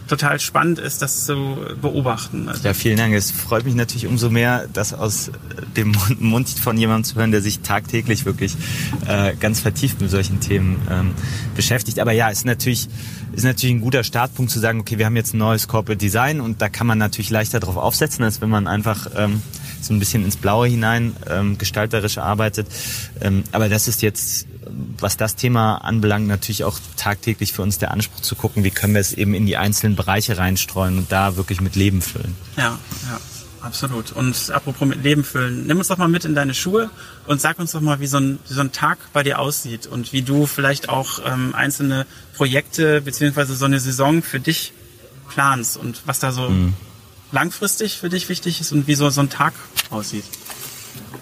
total 0.08 0.40
spannend 0.40 0.78
ist, 0.78 1.02
das 1.02 1.24
zu 1.24 1.56
beobachten. 1.80 2.48
Also 2.48 2.66
ja, 2.66 2.74
vielen 2.74 2.96
Dank. 2.96 3.14
Es 3.14 3.30
freut 3.30 3.64
mich 3.64 3.74
natürlich 3.74 4.06
umso 4.06 4.30
mehr, 4.30 4.68
das 4.72 4.92
aus 4.92 5.30
dem 5.76 5.94
Mund 6.18 6.48
von 6.48 6.76
jemandem 6.76 7.04
zu 7.04 7.16
hören, 7.16 7.30
der 7.30 7.42
sich 7.42 7.60
tagtäglich 7.60 8.24
wirklich 8.24 8.54
äh, 9.06 9.34
ganz 9.36 9.60
vertieft 9.60 10.00
mit 10.00 10.10
solchen 10.10 10.40
Themen 10.40 10.80
ähm, 10.90 11.14
beschäftigt. 11.54 11.98
Aber 11.98 12.12
ja, 12.12 12.28
ist 12.28 12.44
natürlich 12.44 12.88
ist 13.32 13.44
natürlich 13.44 13.74
ein 13.74 13.80
guter 13.80 14.04
Startpunkt 14.04 14.50
zu 14.50 14.58
sagen, 14.58 14.80
okay, 14.80 14.98
wir 14.98 15.06
haben 15.06 15.16
jetzt 15.16 15.34
ein 15.34 15.38
neues 15.38 15.66
Corporate 15.66 15.98
Design 15.98 16.40
und 16.40 16.60
da 16.60 16.68
kann 16.68 16.86
man 16.86 16.98
natürlich 16.98 17.30
leichter 17.30 17.60
drauf 17.60 17.76
aufsetzen, 17.76 18.24
als 18.24 18.40
wenn 18.40 18.50
man 18.50 18.66
einfach 18.66 19.06
ähm, 19.16 19.42
so 19.82 19.92
ein 19.92 19.98
bisschen 19.98 20.24
ins 20.24 20.36
Blaue 20.36 20.68
hinein 20.68 21.16
ähm, 21.28 21.58
gestalterisch 21.58 22.18
arbeitet. 22.18 22.66
Ähm, 23.20 23.44
aber 23.52 23.68
das 23.68 23.88
ist 23.88 24.02
jetzt 24.02 24.46
was 24.98 25.16
das 25.16 25.36
Thema 25.36 25.76
anbelangt, 25.76 26.26
natürlich 26.26 26.64
auch 26.64 26.78
tagtäglich 26.96 27.52
für 27.52 27.62
uns 27.62 27.78
der 27.78 27.90
Anspruch 27.90 28.20
zu 28.20 28.36
gucken, 28.36 28.64
wie 28.64 28.70
können 28.70 28.94
wir 28.94 29.00
es 29.00 29.12
eben 29.12 29.34
in 29.34 29.46
die 29.46 29.56
einzelnen 29.56 29.96
Bereiche 29.96 30.38
reinstreuen 30.38 30.98
und 30.98 31.12
da 31.12 31.36
wirklich 31.36 31.60
mit 31.60 31.76
Leben 31.76 32.02
füllen. 32.02 32.36
Ja, 32.56 32.78
ja. 33.08 33.20
Absolut. 33.60 34.10
Und 34.10 34.50
apropos 34.50 34.88
mit 34.88 35.04
Leben 35.04 35.22
füllen, 35.22 35.68
nimm 35.68 35.78
uns 35.78 35.86
doch 35.86 35.96
mal 35.96 36.08
mit 36.08 36.24
in 36.24 36.34
deine 36.34 36.52
Schuhe 36.52 36.90
und 37.28 37.40
sag 37.40 37.60
uns 37.60 37.70
doch 37.70 37.80
mal, 37.80 38.00
wie 38.00 38.08
so 38.08 38.16
ein, 38.16 38.40
wie 38.48 38.54
so 38.54 38.60
ein 38.60 38.72
Tag 38.72 38.98
bei 39.12 39.22
dir 39.22 39.38
aussieht 39.38 39.86
und 39.86 40.12
wie 40.12 40.22
du 40.22 40.46
vielleicht 40.46 40.88
auch 40.88 41.20
ähm, 41.24 41.54
einzelne 41.54 42.06
Projekte 42.34 43.00
beziehungsweise 43.00 43.54
so 43.54 43.64
eine 43.64 43.78
Saison 43.78 44.20
für 44.20 44.40
dich 44.40 44.72
planst 45.28 45.76
und 45.76 46.02
was 46.06 46.18
da 46.18 46.32
so 46.32 46.48
mhm. 46.48 46.74
Langfristig 47.32 47.98
für 47.98 48.08
dich 48.08 48.28
wichtig 48.28 48.60
ist 48.60 48.72
und 48.72 48.86
wie 48.86 48.94
so, 48.94 49.08
so 49.10 49.20
ein 49.20 49.30
Tag 49.30 49.54
aussieht. 49.90 50.24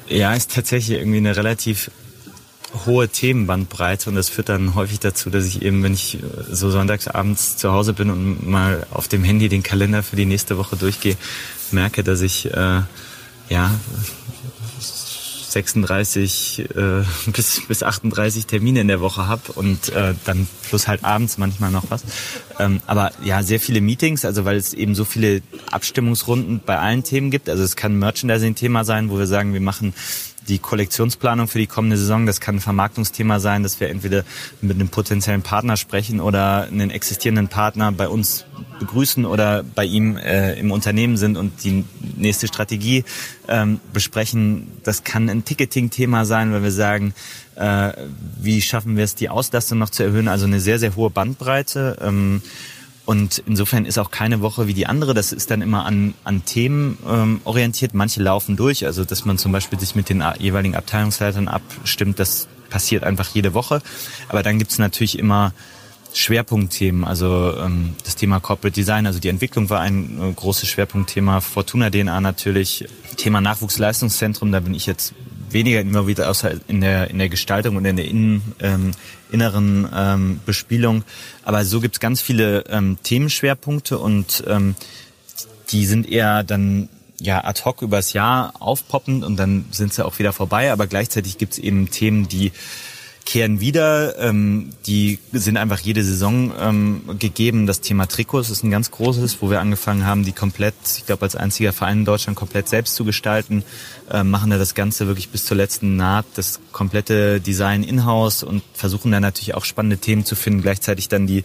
Ja, 0.08 0.34
ist 0.34 0.52
tatsächlich 0.52 0.98
irgendwie 0.98 1.18
eine 1.18 1.36
relativ 1.36 1.90
hohe 2.86 3.08
Themenbandbreite 3.08 4.10
und 4.10 4.16
das 4.16 4.28
führt 4.28 4.48
dann 4.48 4.74
häufig 4.74 5.00
dazu, 5.00 5.30
dass 5.30 5.44
ich 5.44 5.62
eben, 5.62 5.82
wenn 5.82 5.94
ich 5.94 6.16
äh, 6.16 6.26
so 6.50 6.70
sonntags 6.70 7.08
abends 7.08 7.56
zu 7.56 7.72
Hause 7.72 7.92
bin 7.92 8.10
und 8.10 8.48
mal 8.48 8.86
auf 8.90 9.08
dem 9.08 9.24
Handy 9.24 9.48
den 9.48 9.62
Kalender 9.62 10.02
für 10.02 10.16
die 10.16 10.26
nächste 10.26 10.56
Woche 10.56 10.76
durchgehe, 10.76 11.16
merke, 11.72 12.04
dass 12.04 12.20
ich 12.20 12.46
äh, 12.46 12.82
ja 13.48 13.70
36 15.52 16.68
äh, 16.74 17.04
bis, 17.32 17.62
bis 17.66 17.82
38 17.82 18.46
Termine 18.46 18.80
in 18.80 18.88
der 18.88 19.00
Woche 19.00 19.26
habe 19.26 19.52
und 19.52 19.90
äh, 19.90 20.14
dann 20.24 20.46
plus 20.68 20.88
halt 20.88 21.04
abends 21.04 21.38
manchmal 21.38 21.70
noch 21.70 21.84
was. 21.90 22.02
Ähm, 22.58 22.80
aber 22.86 23.12
ja, 23.22 23.42
sehr 23.42 23.60
viele 23.60 23.80
Meetings, 23.80 24.24
also 24.24 24.44
weil 24.44 24.56
es 24.56 24.74
eben 24.74 24.94
so 24.94 25.04
viele 25.04 25.42
Abstimmungsrunden 25.70 26.60
bei 26.64 26.78
allen 26.78 27.02
Themen 27.02 27.30
gibt. 27.30 27.48
Also 27.48 27.62
es 27.62 27.76
kann 27.76 27.98
Merchandising-Thema 27.98 28.84
sein, 28.84 29.10
wo 29.10 29.18
wir 29.18 29.26
sagen, 29.26 29.52
wir 29.52 29.60
machen 29.60 29.94
die 30.48 30.58
Kollektionsplanung 30.58 31.48
für 31.48 31.58
die 31.58 31.66
kommende 31.66 31.96
Saison. 31.96 32.26
Das 32.26 32.40
kann 32.40 32.56
ein 32.56 32.60
Vermarktungsthema 32.60 33.40
sein, 33.40 33.62
dass 33.62 33.80
wir 33.80 33.88
entweder 33.88 34.24
mit 34.60 34.76
einem 34.76 34.88
potenziellen 34.88 35.42
Partner 35.42 35.76
sprechen 35.76 36.20
oder 36.20 36.64
einen 36.64 36.90
existierenden 36.90 37.48
Partner 37.48 37.92
bei 37.92 38.08
uns 38.08 38.44
begrüßen 38.78 39.24
oder 39.26 39.62
bei 39.62 39.84
ihm 39.84 40.16
äh, 40.16 40.54
im 40.58 40.70
Unternehmen 40.70 41.16
sind 41.16 41.36
und 41.36 41.64
die 41.64 41.84
nächste 42.16 42.48
Strategie 42.48 43.04
ähm, 43.48 43.80
besprechen. 43.92 44.68
Das 44.82 45.04
kann 45.04 45.28
ein 45.28 45.44
Ticketing-Thema 45.44 46.24
sein, 46.24 46.52
weil 46.52 46.62
wir 46.62 46.72
sagen, 46.72 47.14
äh, 47.56 47.92
wie 48.40 48.62
schaffen 48.62 48.96
wir 48.96 49.04
es, 49.04 49.14
die 49.14 49.28
Auslastung 49.28 49.78
noch 49.78 49.90
zu 49.90 50.02
erhöhen. 50.02 50.28
Also 50.28 50.46
eine 50.46 50.60
sehr, 50.60 50.78
sehr 50.78 50.96
hohe 50.96 51.10
Bandbreite. 51.10 51.98
Ähm, 52.00 52.42
und 53.10 53.42
insofern 53.44 53.86
ist 53.86 53.98
auch 53.98 54.12
keine 54.12 54.40
Woche 54.40 54.68
wie 54.68 54.72
die 54.72 54.86
andere. 54.86 55.14
Das 55.14 55.32
ist 55.32 55.50
dann 55.50 55.62
immer 55.62 55.84
an, 55.84 56.14
an 56.22 56.44
Themen 56.44 56.96
ähm, 57.08 57.40
orientiert. 57.42 57.92
Manche 57.92 58.22
laufen 58.22 58.54
durch, 58.54 58.86
also 58.86 59.04
dass 59.04 59.24
man 59.24 59.36
zum 59.36 59.50
Beispiel 59.50 59.80
sich 59.80 59.96
mit 59.96 60.08
den 60.08 60.22
jeweiligen 60.38 60.76
Abteilungsleitern 60.76 61.48
abstimmt, 61.48 62.20
das 62.20 62.46
passiert 62.68 63.02
einfach 63.02 63.28
jede 63.34 63.52
Woche. 63.52 63.82
Aber 64.28 64.44
dann 64.44 64.60
gibt's 64.60 64.78
natürlich 64.78 65.18
immer 65.18 65.52
Schwerpunktthemen, 66.12 67.04
also 67.04 67.52
ähm, 67.58 67.96
das 68.04 68.14
Thema 68.14 68.38
Corporate 68.38 68.76
Design, 68.76 69.08
also 69.08 69.18
die 69.18 69.28
Entwicklung 69.28 69.70
war 69.70 69.80
ein 69.80 70.16
äh, 70.22 70.32
großes 70.32 70.68
Schwerpunktthema, 70.68 71.40
Fortuna 71.40 71.90
DNA 71.90 72.20
natürlich, 72.20 72.84
Thema 73.16 73.40
Nachwuchsleistungszentrum, 73.40 74.52
da 74.52 74.60
bin 74.60 74.72
ich 74.72 74.86
jetzt 74.86 75.14
weniger 75.52 75.80
immer 75.80 76.06
wieder 76.06 76.30
außer 76.30 76.52
in 76.68 76.80
der 76.80 77.10
in 77.10 77.18
der 77.18 77.28
Gestaltung 77.28 77.76
und 77.76 77.84
in 77.84 77.96
der 77.96 78.06
innen, 78.06 78.54
ähm, 78.60 78.92
inneren 79.30 79.88
ähm, 79.94 80.40
Bespielung. 80.46 81.04
Aber 81.44 81.64
so 81.64 81.80
gibt's 81.80 82.00
ganz 82.00 82.20
viele 82.20 82.64
ähm, 82.68 82.98
Themenschwerpunkte 83.02 83.98
und 83.98 84.44
ähm, 84.46 84.74
die 85.70 85.86
sind 85.86 86.08
eher 86.08 86.42
dann 86.42 86.88
ja 87.18 87.44
ad 87.44 87.62
hoc 87.64 87.82
übers 87.82 88.12
Jahr 88.12 88.54
aufpoppend 88.58 89.24
und 89.24 89.36
dann 89.36 89.66
sind 89.70 89.92
sie 89.92 90.04
auch 90.04 90.18
wieder 90.18 90.32
vorbei. 90.32 90.72
Aber 90.72 90.86
gleichzeitig 90.86 91.38
gibt's 91.38 91.58
eben 91.58 91.90
Themen, 91.90 92.28
die 92.28 92.52
kehren 93.30 93.60
wieder. 93.60 94.18
Ähm, 94.18 94.70
die 94.86 95.20
sind 95.30 95.56
einfach 95.56 95.78
jede 95.78 96.02
Saison 96.02 96.52
ähm, 96.58 97.02
gegeben. 97.20 97.68
Das 97.68 97.80
Thema 97.80 98.06
Trikots 98.06 98.50
ist 98.50 98.64
ein 98.64 98.72
ganz 98.72 98.90
großes, 98.90 99.40
wo 99.40 99.50
wir 99.50 99.60
angefangen 99.60 100.04
haben, 100.04 100.24
die 100.24 100.32
komplett, 100.32 100.74
ich 100.96 101.06
glaube 101.06 101.22
als 101.22 101.36
einziger 101.36 101.72
Verein 101.72 101.98
in 101.98 102.04
Deutschland 102.04 102.36
komplett 102.36 102.68
selbst 102.68 102.96
zu 102.96 103.04
gestalten. 103.04 103.62
Äh, 104.10 104.24
machen 104.24 104.50
da 104.50 104.58
das 104.58 104.74
Ganze 104.74 105.06
wirklich 105.06 105.28
bis 105.28 105.44
zur 105.44 105.56
letzten 105.56 105.94
Naht, 105.94 106.26
das 106.34 106.58
komplette 106.72 107.40
Design 107.40 107.84
in-house 107.84 108.42
und 108.42 108.64
versuchen 108.74 109.12
dann 109.12 109.22
natürlich 109.22 109.54
auch 109.54 109.64
spannende 109.64 109.98
Themen 109.98 110.24
zu 110.24 110.34
finden. 110.34 110.62
Gleichzeitig 110.62 111.08
dann 111.08 111.28
die 111.28 111.44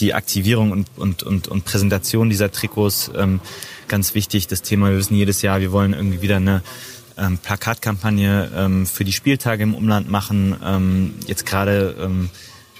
die 0.00 0.12
Aktivierung 0.12 0.72
und, 0.72 0.88
und, 0.96 1.22
und, 1.22 1.46
und 1.46 1.64
Präsentation 1.64 2.28
dieser 2.28 2.50
Trikots 2.50 3.12
ähm, 3.16 3.40
ganz 3.86 4.14
wichtig. 4.14 4.48
Das 4.48 4.62
Thema, 4.62 4.90
wir 4.90 4.98
wissen 4.98 5.14
jedes 5.14 5.40
Jahr, 5.42 5.60
wir 5.60 5.72
wollen 5.72 5.92
irgendwie 5.92 6.20
wieder 6.20 6.36
eine 6.36 6.62
ähm, 7.18 7.38
Plakatkampagne 7.38 8.50
ähm, 8.54 8.86
für 8.86 9.04
die 9.04 9.12
Spieltage 9.12 9.62
im 9.62 9.74
Umland 9.74 10.08
machen. 10.10 10.56
Ähm, 10.64 11.14
jetzt 11.26 11.46
gerade 11.46 11.96
ähm, 12.00 12.30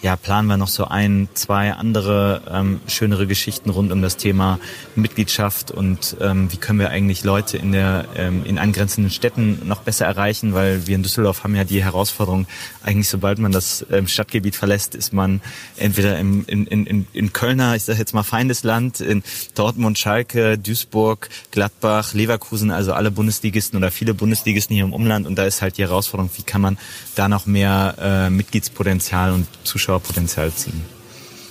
ja, 0.05 0.17
planen 0.17 0.49
wir 0.49 0.59
noch 0.59 0.69
so 0.69 0.85
ein, 0.85 1.31
zwei 1.33 1.73
andere 1.73 2.43
ähm, 2.51 2.81
schönere 2.87 3.27
Geschichten 3.27 3.71
rund 3.71 3.91
um 3.91 4.03
das 4.03 4.19
Thema 4.19 4.61
Mitgliedschaft 4.97 5.71
und 5.71 6.19
ähm, 6.21 6.53
wie 6.53 6.59
können 6.59 6.79
wir 6.79 6.91
eigentlich 6.91 7.25
Leute 7.25 7.57
in 7.57 7.73
der 7.73 8.05
ähm, 8.15 8.45
in 8.45 8.59
angrenzenden 8.59 9.11
Städten 9.11 9.67
noch 9.67 9.81
besser 9.81 10.05
erreichen, 10.05 10.53
weil 10.53 10.87
wir 10.87 10.95
in 10.95 11.03
Düsseldorf 11.03 11.43
haben 11.43 11.55
ja 11.57 11.65
die 11.65 11.83
Herausforderung, 11.83 12.47
eigentlich 12.83 13.09
sobald 13.09 13.39
man 13.39 13.51
das 13.51 13.87
ähm, 13.91 14.07
Stadtgebiet 14.07 14.57
verlässt, 14.57 14.95
ist 14.95 15.15
man 15.15 15.41
entweder 15.79 16.19
im, 16.19 16.45
in, 16.49 16.67
in, 16.67 17.07
in 17.11 17.33
Kölner, 17.33 17.75
ich 17.75 17.85
sage 17.85 17.99
jetzt 17.99 18.13
mal 18.13 18.25
Feindesland, 18.25 19.01
in 19.01 19.23
Dortmund, 19.55 19.99
Schalke, 19.99 20.59
Duisburg, 20.59 21.31
Gladbach, 21.51 22.13
Leverkusen, 22.13 22.71
also 22.71 22.93
alle 22.93 23.11
Bundesligisten 23.11 23.79
oder 23.79 23.91
viele 23.91 24.13
Bundesligisten 24.13 24.75
hier 24.75 24.85
im 24.85 24.93
Umland. 24.93 25.27
Und 25.27 25.37
da 25.37 25.47
ist 25.47 25.63
halt 25.63 25.79
die 25.79 25.83
Herausforderung, 25.83 26.31
wie 26.37 26.43
kann 26.43 26.61
man 26.61 26.77
da 27.15 27.27
noch 27.31 27.47
mehr 27.47 27.95
äh, 27.99 28.29
Mitgliedspotenzial 28.29 29.33
und 29.33 29.47
Zuschauer 29.65 29.94
Zuschauerpotenzial 29.95 30.53
ziehen. 30.53 30.83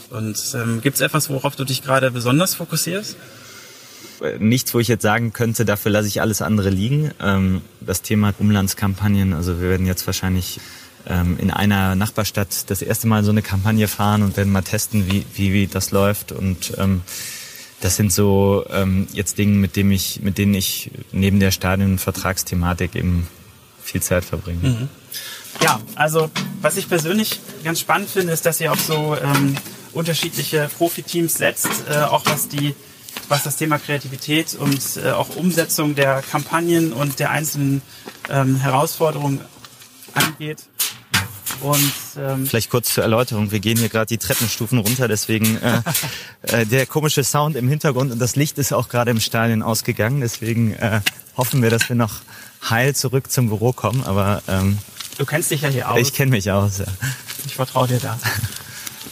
Und 0.10 0.38
ähm, 0.54 0.82
gibt 0.82 0.96
es 0.96 1.02
etwas, 1.02 1.30
worauf 1.30 1.56
du 1.56 1.66
dich 1.66 1.82
gerade 1.82 2.12
besonders 2.12 2.56
fokussierst? 2.56 3.18
Äh, 4.22 4.38
nichts, 4.40 4.74
wo 4.74 4.80
ich 4.80 4.88
jetzt 4.88 5.02
sagen 5.02 5.34
könnte, 5.34 5.66
dafür 5.66 5.92
lasse 5.92 6.08
ich 6.08 6.22
alles 6.22 6.42
andere 6.42 6.70
liegen. 6.70 7.12
Ähm, 7.20 7.62
das 7.82 8.02
Thema 8.02 8.34
Umlandskampagnen, 8.38 9.34
also 9.34 9.60
wir 9.60 9.70
werden 9.70 9.88
jetzt 9.88 10.06
wahrscheinlich 10.06 10.60
ähm, 11.08 11.38
in 11.40 11.50
einer 11.52 11.96
Nachbarstadt 11.96 12.70
das 12.70 12.82
erste 12.82 13.08
Mal 13.08 13.24
so 13.24 13.32
eine 13.32 13.42
Kampagne 13.42 13.88
fahren 13.88 14.22
und 14.22 14.38
werden 14.38 14.54
mal 14.54 14.62
testen, 14.62 15.12
wie, 15.12 15.26
wie, 15.34 15.54
wie 15.54 15.68
das 15.68 15.92
läuft. 15.92 16.32
Und 16.32 16.74
ähm, 16.78 17.02
das 17.82 17.96
sind 17.96 18.14
so 18.14 18.66
ähm, 18.70 19.08
jetzt 19.14 19.38
Dinge, 19.40 19.58
mit, 19.58 19.76
dem 19.76 19.92
ich, 19.92 20.22
mit 20.22 20.38
denen 20.38 20.54
ich 20.54 20.92
neben 21.12 21.40
der 21.40 21.52
Stadionvertragsthematik 21.52 22.96
eben 22.96 23.28
viel 23.84 24.02
Zeit 24.02 24.24
verbringe. 24.24 24.70
Mhm. 24.70 24.90
Ja, 25.62 25.80
also 25.96 26.30
was 26.62 26.78
ich 26.78 26.90
persönlich 26.90 27.40
ganz 27.64 27.80
spannend 27.80 28.10
finde, 28.10 28.34
ist, 28.34 28.46
dass 28.46 28.60
ihr 28.60 28.72
auf 28.72 28.82
so 28.82 29.16
ähm, 29.16 29.56
unterschiedliche 29.94 30.70
Profiteams 30.78 31.36
setzt, 31.36 31.70
äh, 31.90 32.02
auch 32.04 32.26
was 32.26 32.48
die 32.48 32.76
was 33.30 33.44
das 33.44 33.58
Thema 33.58 33.78
Kreativität 33.78 34.56
und 34.56 34.82
äh, 34.98 35.12
auch 35.12 35.36
Umsetzung 35.36 35.96
der 35.96 36.22
Kampagnen 36.22 36.94
und 36.94 37.20
der 37.20 37.30
einzelnen 37.32 37.82
ähm, 38.30 38.56
Herausforderungen 38.58 39.42
angeht. 40.14 40.64
Und 41.62 41.94
ähm, 42.18 42.46
vielleicht 42.46 42.70
kurz 42.70 42.94
zur 42.94 43.04
Erläuterung: 43.04 43.52
Wir 43.52 43.60
gehen 43.60 43.78
hier 43.78 43.90
gerade 43.90 44.08
die 44.08 44.18
Treppenstufen 44.18 44.80
runter, 44.80 45.08
deswegen 45.08 45.58
äh, 45.62 45.82
äh, 46.42 46.66
der 46.66 46.86
komische 46.86 47.24
Sound 47.24 47.56
im 47.56 47.70
Hintergrund 47.70 48.12
und 48.12 48.20
das 48.20 48.36
Licht 48.36 48.58
ist 48.58 48.74
auch 48.74 48.90
gerade 48.90 49.12
im 49.12 49.20
Stadion 49.20 49.62
ausgegangen. 49.62 50.20
Deswegen 50.22 50.74
äh, 50.74 51.02
hoffen 51.38 51.62
wir, 51.62 51.70
dass 51.70 51.88
wir 51.88 51.96
noch 51.96 52.22
heil 52.70 52.96
zurück 52.96 53.32
zum 53.32 53.48
Büro 53.48 53.72
kommen. 53.72 54.04
Aber 54.04 54.42
ähm, 54.48 54.78
Du 55.18 55.26
kennst 55.26 55.52
dich 55.52 55.62
ja 55.62 55.70
hier 55.70 55.90
aus. 55.90 56.00
Ich 56.00 56.14
kenne 56.14 56.32
mich 56.32 56.50
aus, 56.52 56.80
ja. 56.80 56.86
Ich 57.46 57.56
vertraue 57.56 57.88
dir 57.88 58.00
da. 58.00 58.18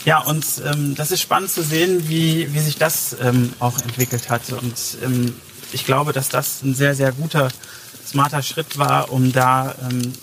Ja, 0.03 0.19
und 0.19 0.45
ähm, 0.65 0.95
das 0.95 1.11
ist 1.11 1.21
spannend 1.21 1.51
zu 1.51 1.61
sehen, 1.61 2.09
wie, 2.09 2.51
wie 2.53 2.59
sich 2.59 2.77
das 2.77 3.15
ähm, 3.21 3.53
auch 3.59 3.79
entwickelt 3.81 4.29
hat. 4.29 4.51
Und 4.51 4.75
ähm, 5.03 5.35
ich 5.73 5.85
glaube, 5.85 6.11
dass 6.11 6.29
das 6.29 6.63
ein 6.63 6.73
sehr, 6.73 6.95
sehr 6.95 7.11
guter, 7.11 7.49
smarter 8.05 8.41
Schritt 8.41 8.79
war, 8.79 9.11
um 9.11 9.31
da 9.31 9.75
ähm, 9.89 10.13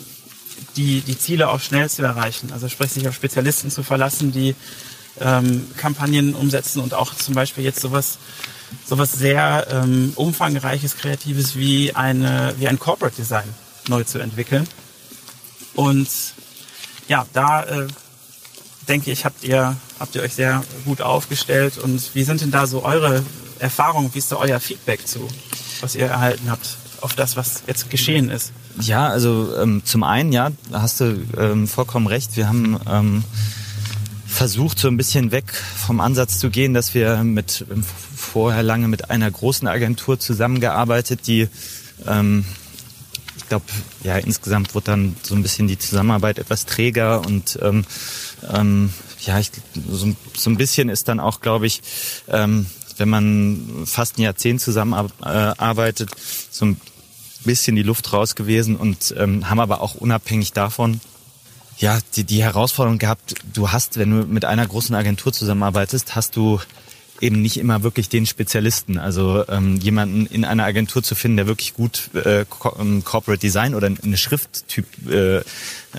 die, 0.76 1.00
die 1.00 1.16
Ziele 1.16 1.48
auch 1.48 1.60
schnell 1.60 1.88
zu 1.88 2.02
erreichen. 2.02 2.52
Also 2.52 2.68
sprich, 2.68 2.90
sich 2.90 3.06
auf 3.06 3.14
Spezialisten 3.14 3.70
zu 3.70 3.84
verlassen, 3.84 4.32
die 4.32 4.56
ähm, 5.20 5.66
Kampagnen 5.76 6.34
umsetzen 6.34 6.80
und 6.80 6.94
auch 6.94 7.14
zum 7.14 7.34
Beispiel 7.34 7.62
jetzt 7.62 7.80
sowas, 7.80 8.18
sowas 8.84 9.12
sehr 9.12 9.68
ähm, 9.70 10.12
umfangreiches, 10.16 10.96
kreatives 10.96 11.56
wie, 11.56 11.94
eine, 11.94 12.54
wie 12.58 12.66
ein 12.66 12.80
Corporate 12.80 13.16
Design 13.16 13.48
neu 13.88 14.02
zu 14.02 14.18
entwickeln. 14.18 14.66
Und 15.78 16.08
ja, 17.06 17.24
da 17.32 17.62
äh, 17.62 17.86
denke 18.88 19.12
ich, 19.12 19.24
habt 19.24 19.44
ihr, 19.44 19.76
habt 20.00 20.16
ihr 20.16 20.22
euch 20.22 20.34
sehr 20.34 20.64
gut 20.84 21.00
aufgestellt. 21.00 21.78
Und 21.78 22.16
wie 22.16 22.24
sind 22.24 22.40
denn 22.40 22.50
da 22.50 22.66
so 22.66 22.84
eure 22.84 23.22
Erfahrungen? 23.60 24.12
Wie 24.12 24.18
ist 24.18 24.32
da 24.32 24.36
euer 24.38 24.58
Feedback 24.58 25.06
zu, 25.06 25.28
was 25.80 25.94
ihr 25.94 26.06
erhalten 26.06 26.50
habt 26.50 26.78
auf 27.00 27.14
das, 27.14 27.36
was 27.36 27.62
jetzt 27.68 27.90
geschehen 27.90 28.28
ist? 28.28 28.50
Ja, 28.80 29.06
also 29.06 29.54
ähm, 29.56 29.82
zum 29.84 30.02
einen, 30.02 30.32
ja, 30.32 30.50
hast 30.72 30.98
du 30.98 31.16
ähm, 31.38 31.68
vollkommen 31.68 32.08
recht. 32.08 32.36
Wir 32.36 32.48
haben 32.48 32.80
ähm, 32.90 33.22
versucht, 34.26 34.80
so 34.80 34.88
ein 34.88 34.96
bisschen 34.96 35.30
weg 35.30 35.44
vom 35.54 36.00
Ansatz 36.00 36.40
zu 36.40 36.50
gehen, 36.50 36.74
dass 36.74 36.92
wir 36.92 37.22
mit 37.22 37.64
vorher 38.16 38.64
lange 38.64 38.88
mit 38.88 39.10
einer 39.10 39.30
großen 39.30 39.68
Agentur 39.68 40.18
zusammengearbeitet, 40.18 41.28
die 41.28 41.46
ähm, 42.04 42.44
ich 43.48 43.50
glaube, 43.50 43.64
ja, 44.04 44.18
insgesamt 44.18 44.74
wurde 44.74 44.90
dann 44.90 45.16
so 45.22 45.34
ein 45.34 45.40
bisschen 45.40 45.68
die 45.68 45.78
Zusammenarbeit 45.78 46.38
etwas 46.38 46.66
träger 46.66 47.24
und 47.26 47.58
ähm, 47.62 47.86
ähm, 48.52 48.92
ja, 49.24 49.38
ich, 49.38 49.50
so, 49.88 50.14
so 50.36 50.50
ein 50.50 50.58
bisschen 50.58 50.90
ist 50.90 51.08
dann 51.08 51.18
auch, 51.18 51.40
glaube 51.40 51.66
ich, 51.66 51.80
ähm, 52.28 52.66
wenn 52.98 53.08
man 53.08 53.86
fast 53.86 54.18
ein 54.18 54.22
Jahrzehnt 54.22 54.60
zusammenarbeitet, 54.60 56.10
so 56.50 56.66
ein 56.66 56.78
bisschen 57.46 57.74
die 57.74 57.82
Luft 57.82 58.12
raus 58.12 58.34
gewesen 58.34 58.76
und 58.76 59.14
ähm, 59.16 59.48
haben 59.48 59.60
aber 59.60 59.80
auch 59.80 59.94
unabhängig 59.94 60.52
davon 60.52 61.00
ja 61.78 62.00
die, 62.16 62.24
die 62.24 62.42
Herausforderung 62.42 62.98
gehabt, 62.98 63.34
du 63.54 63.72
hast, 63.72 63.96
wenn 63.96 64.10
du 64.10 64.26
mit 64.26 64.44
einer 64.44 64.66
großen 64.66 64.94
Agentur 64.94 65.32
zusammenarbeitest, 65.32 66.14
hast 66.14 66.36
du 66.36 66.60
eben 67.20 67.42
nicht 67.42 67.58
immer 67.58 67.82
wirklich 67.82 68.08
den 68.08 68.26
Spezialisten. 68.26 68.98
Also 68.98 69.44
ähm, 69.48 69.76
jemanden 69.76 70.26
in 70.26 70.44
einer 70.44 70.64
Agentur 70.64 71.02
zu 71.02 71.14
finden, 71.14 71.38
der 71.38 71.46
wirklich 71.46 71.74
gut 71.74 72.10
äh, 72.14 72.44
ähm, 72.78 73.04
Corporate 73.04 73.40
Design 73.40 73.74
oder 73.74 73.88
eine 74.02 74.16
Schrifttyp 74.16 74.86
äh, 75.10 75.40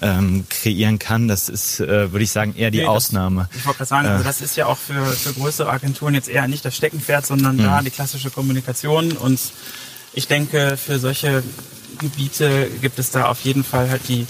ähm, 0.01 0.45
kreieren 0.49 0.99
kann, 0.99 1.27
das 1.27 1.49
ist, 1.49 1.79
äh, 1.79 2.11
würde 2.11 2.23
ich 2.23 2.31
sagen, 2.31 2.55
eher 2.55 2.71
die 2.71 2.79
nee, 2.79 2.85
Ausnahme. 2.85 3.47
Das, 3.49 3.59
ich 3.59 3.65
wollte 3.65 3.77
gerade 3.77 3.89
sagen, 3.89 4.07
also 4.07 4.21
äh, 4.21 4.25
das 4.25 4.41
ist 4.41 4.55
ja 4.55 4.65
auch 4.67 4.77
für, 4.77 5.05
für 5.05 5.33
größere 5.33 5.69
Agenturen 5.69 6.13
jetzt 6.13 6.29
eher 6.29 6.47
nicht 6.47 6.63
das 6.63 6.75
Steckenpferd, 6.75 7.25
sondern 7.25 7.57
mh. 7.57 7.63
da 7.63 7.81
die 7.81 7.91
klassische 7.91 8.29
Kommunikation. 8.29 9.13
Und 9.13 9.39
ich 10.13 10.27
denke, 10.27 10.77
für 10.77 10.99
solche 10.99 11.43
Gebiete 11.99 12.67
gibt 12.81 12.99
es 12.99 13.11
da 13.11 13.25
auf 13.25 13.41
jeden 13.41 13.63
Fall 13.63 13.89
halt 13.89 14.07
die 14.07 14.25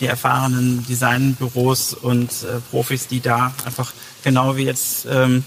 die 0.00 0.06
erfahrenen 0.06 0.84
Designbüros 0.86 1.94
und 1.94 2.30
äh, 2.30 2.60
Profis, 2.70 3.06
die 3.06 3.20
da 3.20 3.54
einfach 3.64 3.92
genau 4.22 4.56
wie 4.56 4.64
jetzt 4.64 5.06
ähm, 5.10 5.44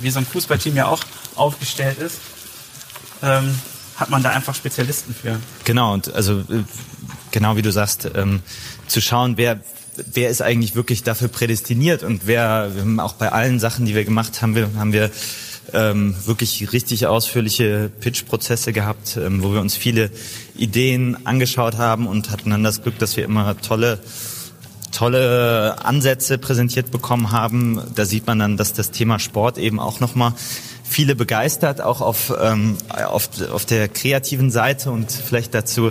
wie 0.00 0.10
so 0.10 0.18
ein 0.18 0.26
Fußballteam 0.26 0.76
ja 0.76 0.86
auch 0.86 1.02
aufgestellt 1.34 1.98
ist, 1.98 2.18
ähm, 3.22 3.54
hat 3.96 4.10
man 4.10 4.22
da 4.22 4.30
einfach 4.30 4.54
Spezialisten 4.54 5.14
für. 5.14 5.38
Genau, 5.64 5.94
und 5.94 6.12
also 6.14 6.40
äh, 6.40 6.64
genau 7.30 7.56
wie 7.56 7.62
du 7.62 7.72
sagst, 7.72 8.08
ähm, 8.14 8.40
zu 8.86 9.00
schauen, 9.00 9.36
wer 9.36 9.60
wer 10.12 10.28
ist 10.28 10.42
eigentlich 10.42 10.74
wirklich 10.74 11.02
dafür 11.02 11.28
prädestiniert 11.28 12.02
und 12.02 12.26
wer, 12.26 12.70
auch 12.98 13.14
bei 13.14 13.30
allen 13.32 13.60
Sachen, 13.60 13.86
die 13.86 13.94
wir 13.94 14.04
gemacht 14.04 14.42
haben, 14.42 14.54
wir, 14.54 14.70
haben 14.76 14.92
wir 14.92 15.10
ähm, 15.72 16.14
wirklich 16.24 16.72
richtig 16.72 17.06
ausführliche 17.06 17.90
Pitch-Prozesse 18.00 18.72
gehabt, 18.72 19.16
ähm, 19.16 19.42
wo 19.42 19.52
wir 19.52 19.60
uns 19.60 19.76
viele 19.76 20.10
Ideen 20.56 21.26
angeschaut 21.26 21.76
haben 21.76 22.06
und 22.06 22.30
hatten 22.30 22.50
dann 22.50 22.62
das 22.62 22.82
Glück, 22.82 22.98
dass 22.98 23.16
wir 23.16 23.24
immer 23.24 23.56
tolle 23.60 23.98
tolle 24.94 25.76
Ansätze 25.84 26.38
präsentiert 26.38 26.90
bekommen 26.90 27.32
haben. 27.32 27.82
Da 27.94 28.04
sieht 28.04 28.26
man 28.26 28.38
dann, 28.38 28.56
dass 28.56 28.72
das 28.72 28.90
Thema 28.90 29.18
Sport 29.18 29.58
eben 29.58 29.80
auch 29.80 30.00
nochmal 30.00 30.32
viele 30.84 31.16
begeistert, 31.16 31.80
auch 31.80 32.00
auf, 32.00 32.32
ähm, 32.40 32.76
auf, 32.88 33.28
auf 33.50 33.64
der 33.64 33.88
kreativen 33.88 34.50
Seite 34.50 34.92
und 34.92 35.10
vielleicht 35.10 35.52
dazu, 35.52 35.90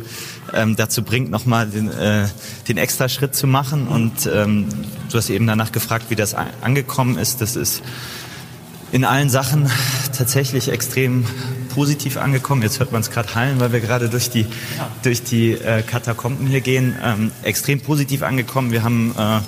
ähm, 0.53 0.75
dazu 0.75 1.03
bringt, 1.03 1.29
nochmal 1.29 1.67
den, 1.67 1.91
äh, 1.91 2.27
den 2.67 2.77
extra 2.77 3.09
Schritt 3.09 3.35
zu 3.35 3.45
machen. 3.45 3.87
Und 3.87 4.29
ähm, 4.33 4.69
du 5.11 5.17
hast 5.17 5.29
eben 5.29 5.45
danach 5.45 5.71
gefragt, 5.71 6.05
wie 6.09 6.15
das 6.15 6.35
angekommen 6.61 7.17
ist. 7.17 7.41
Das 7.41 7.55
ist 7.55 7.83
in 8.93 9.03
allen 9.03 9.29
Sachen 9.29 9.69
tatsächlich 10.15 10.69
extrem 10.69 11.25
positiv 11.73 12.17
angekommen. 12.17 12.61
Jetzt 12.61 12.79
hört 12.79 12.91
man 12.91 13.01
es 13.01 13.09
gerade 13.09 13.33
hallen, 13.33 13.59
weil 13.59 13.71
wir 13.71 13.79
gerade 13.79 14.09
durch 14.09 14.29
die, 14.29 14.41
ja. 14.41 14.47
durch 15.01 15.23
die 15.23 15.51
äh, 15.51 15.81
Katakomben 15.81 16.47
hier 16.47 16.61
gehen. 16.61 16.95
Ähm, 17.03 17.31
extrem 17.41 17.81
positiv 17.81 18.21
angekommen. 18.21 18.71
Wir 18.71 18.83
haben 18.83 19.11
äh, 19.17 19.39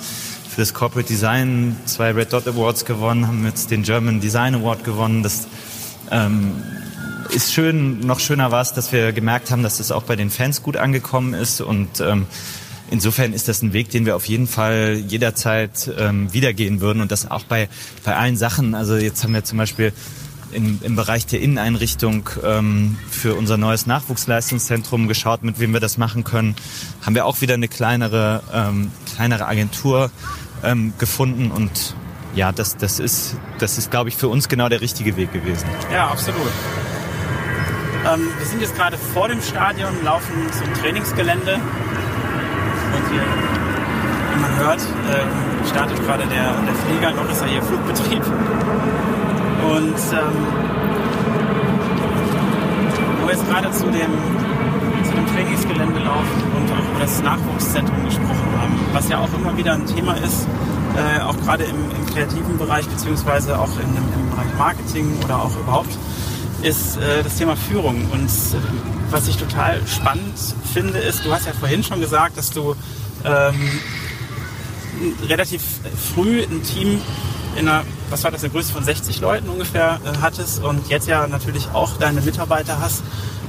für 0.48 0.62
das 0.62 0.74
Corporate 0.74 1.08
Design 1.08 1.76
zwei 1.84 2.10
Red 2.10 2.32
Dot 2.32 2.48
Awards 2.48 2.84
gewonnen, 2.84 3.26
haben 3.26 3.44
jetzt 3.44 3.70
den 3.70 3.82
German 3.82 4.20
Design 4.20 4.54
Award 4.56 4.84
gewonnen. 4.84 5.22
Das 5.22 5.46
ähm, 6.10 6.52
ist 7.34 7.52
schön. 7.52 8.00
Noch 8.00 8.20
schöner 8.20 8.50
war 8.50 8.62
es, 8.62 8.72
dass 8.72 8.92
wir 8.92 9.12
gemerkt 9.12 9.50
haben, 9.50 9.62
dass 9.62 9.78
das 9.78 9.92
auch 9.92 10.02
bei 10.02 10.16
den 10.16 10.30
Fans 10.30 10.62
gut 10.62 10.76
angekommen 10.76 11.34
ist 11.34 11.60
und 11.60 12.00
ähm, 12.00 12.26
insofern 12.90 13.32
ist 13.32 13.48
das 13.48 13.62
ein 13.62 13.72
Weg, 13.72 13.90
den 13.90 14.06
wir 14.06 14.16
auf 14.16 14.26
jeden 14.26 14.46
Fall 14.46 15.02
jederzeit 15.06 15.90
ähm, 15.98 16.32
wiedergehen 16.32 16.80
würden 16.80 17.02
und 17.02 17.12
das 17.12 17.30
auch 17.30 17.44
bei, 17.44 17.68
bei 18.04 18.16
allen 18.16 18.36
Sachen. 18.36 18.74
Also 18.74 18.96
jetzt 18.96 19.22
haben 19.22 19.34
wir 19.34 19.44
zum 19.44 19.58
Beispiel 19.58 19.92
in, 20.52 20.80
im 20.82 20.96
Bereich 20.96 21.26
der 21.26 21.40
Inneneinrichtung 21.40 22.28
ähm, 22.44 22.96
für 23.10 23.34
unser 23.34 23.56
neues 23.56 23.86
Nachwuchsleistungszentrum 23.86 25.08
geschaut, 25.08 25.42
mit 25.42 25.58
wem 25.58 25.72
wir 25.72 25.80
das 25.80 25.98
machen 25.98 26.24
können. 26.24 26.56
Haben 27.04 27.14
wir 27.14 27.26
auch 27.26 27.40
wieder 27.40 27.54
eine 27.54 27.68
kleinere, 27.68 28.42
ähm, 28.52 28.90
kleinere 29.14 29.46
Agentur 29.46 30.10
ähm, 30.62 30.92
gefunden 30.98 31.50
und 31.50 31.94
ja, 32.34 32.52
das, 32.52 32.76
das 32.76 33.00
ist, 33.00 33.36
das 33.58 33.78
ist, 33.78 33.90
glaube 33.90 34.10
ich, 34.10 34.16
für 34.16 34.28
uns 34.28 34.48
genau 34.48 34.68
der 34.68 34.82
richtige 34.82 35.16
Weg 35.16 35.32
gewesen. 35.32 35.66
Ja, 35.92 36.08
absolut. 36.08 36.52
Ähm, 38.06 38.28
wir 38.38 38.46
sind 38.46 38.60
jetzt 38.60 38.76
gerade 38.76 38.96
vor 38.98 39.28
dem 39.28 39.40
Stadion, 39.40 40.04
laufen 40.04 40.34
zum 40.52 40.72
Trainingsgelände 40.74 41.54
und 41.54 43.10
hier, 43.10 43.22
wie 44.34 44.40
man 44.40 44.56
hört, 44.58 44.80
äh, 44.80 45.66
startet 45.68 46.00
gerade 46.04 46.26
der, 46.26 46.54
der 46.62 46.74
Flieger, 46.74 47.10
noch 47.12 47.30
ist 47.30 47.40
er 47.40 47.48
hier 47.48 47.62
Flugbetrieb. 47.62 48.22
Und 49.70 49.98
ähm, 50.12 50.32
wo 53.20 53.26
wir 53.26 53.34
jetzt 53.34 53.48
gerade 53.48 53.70
zu 53.72 53.84
dem, 53.86 54.12
zu 55.04 55.12
dem 55.12 55.26
Trainingsgelände 55.34 55.98
laufen 56.00 56.42
und 56.56 56.70
auch 56.72 56.90
über 56.90 57.00
das 57.00 57.22
Nachwuchszentrum 57.22 58.04
gesprochen 58.04 58.60
haben, 58.60 58.78
was 58.92 59.08
ja 59.08 59.18
auch 59.18 59.32
immer 59.34 59.56
wieder 59.56 59.72
ein 59.72 59.86
Thema 59.86 60.14
ist, 60.14 60.46
äh, 60.96 61.20
auch 61.20 61.36
gerade 61.38 61.64
im, 61.64 61.76
im, 61.90 62.06
kreativen 62.06 62.56
Bereich, 62.58 62.86
beziehungsweise 62.86 63.58
auch 63.58 63.76
in, 63.78 63.96
im, 63.96 64.30
Bereich 64.30 64.54
Marketing 64.56 65.12
oder 65.24 65.42
auch 65.42 65.56
überhaupt, 65.58 65.90
ist 66.62 66.96
äh, 66.98 67.22
das 67.22 67.36
Thema 67.36 67.56
Führung. 67.56 68.08
Und 68.12 68.28
äh, 68.28 68.62
was 69.10 69.28
ich 69.28 69.36
total 69.36 69.80
spannend 69.86 70.38
finde, 70.72 70.98
ist, 70.98 71.24
du 71.24 71.32
hast 71.32 71.46
ja 71.46 71.52
vorhin 71.52 71.82
schon 71.82 72.00
gesagt, 72.00 72.38
dass 72.38 72.50
du 72.50 72.74
ähm, 73.24 73.80
relativ 75.28 75.62
früh 76.14 76.42
ein 76.42 76.62
Team 76.62 77.00
in 77.58 77.68
einer, 77.68 77.84
was 78.10 78.24
war 78.24 78.30
das, 78.30 78.42
eine 78.42 78.52
Größe 78.52 78.72
von 78.72 78.84
60 78.84 79.20
Leuten 79.20 79.48
ungefähr 79.48 80.00
äh, 80.04 80.18
hattest 80.20 80.62
und 80.62 80.88
jetzt 80.88 81.08
ja 81.08 81.26
natürlich 81.26 81.68
auch 81.72 81.96
deine 81.96 82.20
Mitarbeiter 82.20 82.80
hast 82.80 83.02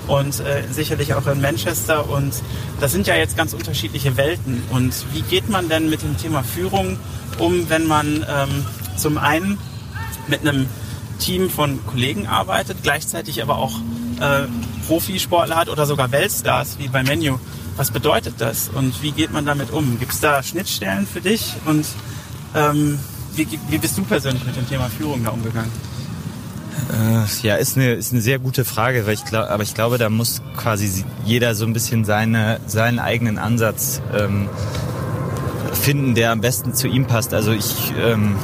und 0.08 0.40
äh, 0.40 0.64
sicherlich 0.72 1.14
auch 1.14 1.28
in 1.28 1.42
Manchester. 1.42 2.10
Und 2.10 2.34
das 2.80 2.92
sind 2.92 3.08
ja 3.08 3.16
jetzt 3.16 3.38
ganz 3.38 3.54
unterschiedliche 3.54 4.18
Welten. 4.18 4.64
Und 4.72 4.94
wie 5.14 5.22
geht 5.22 5.50
man 5.50 5.70
denn 5.70 5.90
mit 5.90 6.02
dem 6.02 6.18
Thema 6.18 6.44
Führung 6.44 6.98
um, 7.40 7.70
wenn 7.70 7.86
man 7.86 8.26
ähm, 8.28 8.66
zum 8.96 9.18
einen 9.18 9.58
mit 10.28 10.42
einem 10.42 10.68
Team 11.20 11.50
von 11.50 11.86
Kollegen 11.86 12.28
arbeitet, 12.28 12.78
gleichzeitig 12.84 13.42
aber 13.42 13.58
auch 13.58 13.80
äh, 14.20 14.48
Profisportler 14.88 15.56
hat 15.56 15.70
oder 15.70 15.86
sogar 15.86 16.12
Weltstars 16.12 16.78
wie 16.80 16.88
bei 16.88 17.04
Menu. 17.04 17.38
Was 17.76 17.92
bedeutet 17.92 18.36
das 18.40 18.70
und 18.74 19.04
wie 19.04 19.12
geht 19.12 19.32
man 19.32 19.46
damit 19.46 19.72
um? 19.72 20.00
Gibt 20.00 20.14
es 20.14 20.20
da 20.20 20.42
Schnittstellen 20.42 21.06
für 21.06 21.22
dich 21.22 21.54
und 21.66 21.86
ähm, 22.56 22.98
wie, 23.38 23.48
wie 23.70 23.78
bist 23.78 23.98
du 23.98 24.04
persönlich 24.04 24.44
mit 24.46 24.56
dem 24.56 24.68
Thema 24.68 24.90
Führung 24.90 25.24
da 25.24 25.30
umgegangen? 25.30 25.72
Äh, 26.92 27.48
ja, 27.48 27.56
ist 27.56 27.78
eine, 27.78 27.94
ist 27.94 28.12
eine 28.12 28.22
sehr 28.22 28.40
gute 28.40 28.66
Frage, 28.66 29.06
weil 29.06 29.14
ich 29.14 29.26
glaube, 29.26 29.50
aber 29.50 29.64
ich 29.64 29.74
glaube, 29.74 29.98
da 29.98 30.10
muss 30.10 30.42
quasi 30.56 31.04
jeder 31.26 31.56
so 31.56 31.66
ein 31.66 31.74
bisschen 31.74 32.06
seine, 32.06 32.60
seinen 32.66 33.00
eigenen 33.00 33.38
Ansatz 33.38 34.02
ähm, 34.18 34.50
finden, 35.74 36.16
der 36.16 36.32
am 36.32 36.42
besten 36.42 36.74
zu 36.74 36.88
ihm 36.88 37.06
passt. 37.06 37.34
Also 37.34 37.52
ich 37.52 37.94
ähm, 38.00 38.36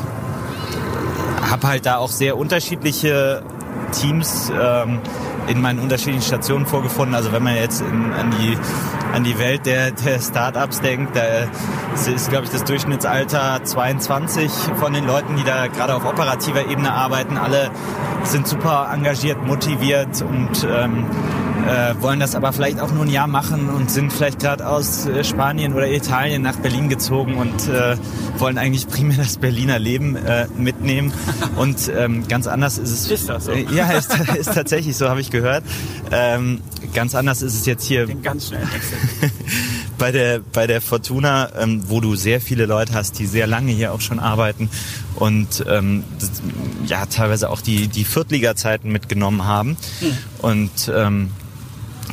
habe 1.41 1.67
halt 1.67 1.85
da 1.85 1.97
auch 1.97 2.11
sehr 2.11 2.37
unterschiedliche 2.37 3.43
Teams 3.91 4.51
ähm, 4.59 4.99
in 5.47 5.61
meinen 5.61 5.79
unterschiedlichen 5.79 6.23
Stationen 6.23 6.65
vorgefunden. 6.65 7.15
Also 7.15 7.31
wenn 7.31 7.43
man 7.43 7.55
jetzt 7.55 7.81
in, 7.81 8.13
an 8.13 8.31
die 8.39 8.57
an 9.13 9.23
die 9.23 9.37
Welt 9.37 9.65
der, 9.67 9.91
der 9.91 10.19
Startups 10.19 10.81
denkt, 10.81 11.15
da 11.15 11.47
ist, 12.11 12.29
glaube 12.29 12.45
ich, 12.45 12.49
das 12.49 12.63
Durchschnittsalter 12.63 13.63
22 13.63 14.51
von 14.79 14.91
den 14.91 15.05
Leuten, 15.05 15.35
die 15.35 15.43
da 15.43 15.67
gerade 15.67 15.93
auf 15.93 16.03
operativer 16.03 16.67
Ebene 16.67 16.91
arbeiten. 16.91 17.37
Alle 17.37 17.69
sind 18.23 18.47
super 18.47 18.89
engagiert, 18.91 19.45
motiviert 19.45 20.23
und 20.23 20.67
ähm, 20.67 21.05
äh, 21.65 22.01
wollen 22.01 22.19
das 22.19 22.35
aber 22.35 22.53
vielleicht 22.53 22.79
auch 22.79 22.91
nur 22.91 23.05
ein 23.05 23.09
Jahr 23.09 23.27
machen 23.27 23.69
und 23.69 23.89
sind 23.89 24.11
vielleicht 24.11 24.39
gerade 24.39 24.67
aus 24.67 25.05
äh, 25.05 25.23
Spanien 25.23 25.73
oder 25.73 25.89
Italien 25.89 26.41
nach 26.41 26.57
Berlin 26.57 26.89
gezogen 26.89 27.35
und 27.35 27.67
äh, 27.67 27.97
wollen 28.37 28.57
eigentlich 28.57 28.87
primär 28.87 29.17
das 29.17 29.37
Berliner 29.37 29.79
Leben 29.79 30.15
äh, 30.15 30.47
mitnehmen. 30.57 31.13
Und 31.55 31.91
ähm, 31.95 32.27
ganz 32.27 32.47
anders 32.47 32.77
ist 32.77 32.91
es. 32.91 33.11
Ist 33.11 33.29
das 33.29 33.45
so? 33.45 33.51
Äh, 33.51 33.65
ja, 33.73 33.91
ist, 33.91 34.17
ist 34.37 34.53
tatsächlich 34.53 34.97
so, 34.97 35.07
habe 35.07 35.21
ich 35.21 35.29
gehört. 35.29 35.63
Ähm, 36.11 36.61
ganz 36.93 37.15
anders 37.15 37.41
ist 37.41 37.53
es 37.53 37.65
jetzt 37.65 37.85
hier. 37.85 38.05
Den 38.05 38.21
ganz 38.21 38.47
schnell 38.47 38.67
bei 39.97 40.11
der 40.11 40.39
bei 40.39 40.67
der 40.67 40.81
Fortuna, 40.81 41.49
ähm, 41.57 41.83
wo 41.87 42.01
du 42.01 42.15
sehr 42.15 42.41
viele 42.41 42.65
Leute 42.65 42.93
hast, 42.93 43.19
die 43.19 43.25
sehr 43.25 43.47
lange 43.47 43.71
hier 43.71 43.93
auch 43.93 44.01
schon 44.01 44.19
arbeiten 44.19 44.69
und 45.15 45.63
ähm, 45.67 46.03
das, 46.19 46.31
ja 46.85 47.05
teilweise 47.05 47.49
auch 47.49 47.61
die 47.61 47.87
die 47.87 48.03
Viertliga-Zeiten 48.03 48.91
mitgenommen 48.91 49.45
haben. 49.45 49.77
Hm. 49.99 50.17
Und 50.39 50.91
ähm, 50.93 51.31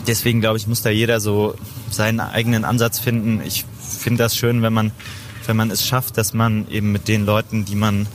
deswegen 0.06 0.40
glaube 0.40 0.56
ich, 0.56 0.66
muss 0.66 0.82
da 0.82 0.90
jeder 0.90 1.20
so 1.20 1.54
seinen 1.90 2.20
eigenen 2.20 2.64
Ansatz 2.64 2.98
finden. 2.98 3.40
Ich 3.44 3.64
finde 3.80 4.22
das 4.22 4.36
schön, 4.36 4.62
wenn 4.62 4.72
man, 4.72 4.92
wenn 5.46 5.56
man 5.56 5.70
es 5.70 5.86
schafft, 5.86 6.16
dass 6.16 6.34
man 6.34 6.68
eben 6.68 6.92
mit 6.92 7.08
den 7.08 7.26
Leuten, 7.26 7.64
die 7.64 7.76
man, 7.76 8.06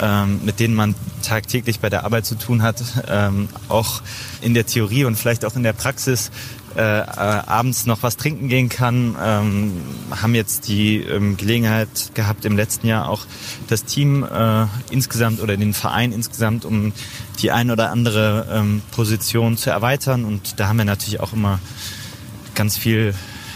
ähm, 0.00 0.40
mit 0.44 0.60
denen 0.60 0.74
man 0.74 0.94
tagtäglich 1.22 1.80
bei 1.80 1.90
der 1.90 2.04
Arbeit 2.04 2.26
zu 2.26 2.34
tun 2.34 2.62
hat, 2.62 2.82
ähm, 3.08 3.48
auch 3.68 4.02
in 4.40 4.54
der 4.54 4.66
Theorie 4.66 5.04
und 5.04 5.16
vielleicht 5.16 5.44
auch 5.44 5.56
in 5.56 5.62
der 5.62 5.72
Praxis 5.72 6.30
äh, 6.76 6.80
äh, 6.80 7.04
abends 7.06 7.86
noch 7.86 8.02
was 8.02 8.16
trinken 8.16 8.48
gehen 8.48 8.68
kann. 8.68 9.16
Ähm, 9.22 9.72
haben 10.10 10.34
jetzt 10.34 10.66
die 10.66 10.96
ähm, 10.96 11.36
Gelegenheit 11.36 12.10
gehabt, 12.14 12.44
im 12.44 12.56
letzten 12.56 12.88
Jahr 12.88 13.08
auch 13.08 13.26
das 13.68 13.84
Team 13.84 14.24
äh, 14.24 14.66
insgesamt 14.90 15.40
oder 15.40 15.56
den 15.56 15.72
Verein 15.72 16.10
insgesamt 16.10 16.64
um 16.64 16.92
die 17.40 17.50
ein 17.50 17.70
oder 17.70 17.90
andere 17.90 18.46
ähm, 18.52 18.82
Position 18.92 19.56
zu 19.56 19.70
erweitern. 19.70 20.24
Und 20.24 20.60
da 20.60 20.68
haben 20.68 20.78
wir 20.78 20.84
natürlich 20.84 21.20
auch 21.20 21.32
immer 21.32 21.58
ganz 22.54 22.76
viel 22.76 23.14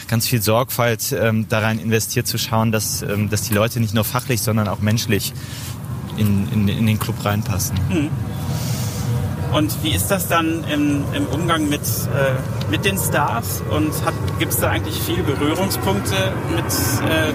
ganz 0.09 0.26
viel 0.26 0.41
Sorgfalt 0.41 1.12
ähm, 1.12 1.47
da 1.49 1.59
rein 1.59 1.79
investiert 1.79 2.26
zu 2.26 2.39
schauen, 2.39 2.72
dass, 2.72 3.03
ähm, 3.03 3.29
dass 3.29 3.43
die 3.43 3.53
Leute 3.53 3.79
nicht 3.79 3.95
nur 3.95 4.05
fachlich, 4.05 4.41
sondern 4.41 4.66
auch 4.66 4.81
menschlich 4.81 5.35
in, 6.16 6.51
in, 6.51 6.66
in 6.66 6.87
den 6.87 6.99
Club 6.99 7.22
reinpassen. 7.24 7.79
Mhm. 7.89 8.11
Und 9.53 9.83
wie 9.83 9.91
ist 9.91 10.09
das 10.09 10.29
dann 10.29 10.64
im, 10.64 11.05
im 11.14 11.26
Umgang 11.26 11.68
mit, 11.68 11.81
äh, 11.81 12.70
mit 12.70 12.85
den 12.85 12.99
Stars? 12.99 13.62
Und 13.70 13.93
gibt 14.39 14.53
es 14.53 14.61
da 14.61 14.68
eigentlich 14.68 15.01
viel 15.01 15.22
Berührungspunkte 15.22 16.33
mit, 16.55 16.64
äh, 16.64 17.33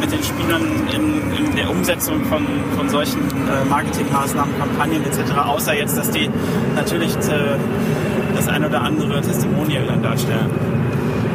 mit 0.00 0.10
den 0.12 0.22
Spielern 0.22 0.62
in, 0.92 1.46
in, 1.46 1.56
der 1.56 1.70
Umsetzung 1.70 2.24
von, 2.24 2.46
von 2.76 2.88
solchen 2.88 3.20
äh, 3.20 3.64
Marketingmaßnahmen, 3.68 4.58
Kampagnen 4.58 5.04
etc., 5.04 5.32
außer 5.46 5.74
jetzt, 5.74 5.96
dass 5.96 6.10
die 6.10 6.30
natürlich 6.74 7.14
äh, 7.16 7.56
das 8.34 8.48
ein 8.48 8.64
oder 8.64 8.80
andere 8.82 9.20
Testimonial 9.20 9.86
dann 9.86 10.02
darstellen? 10.02 10.50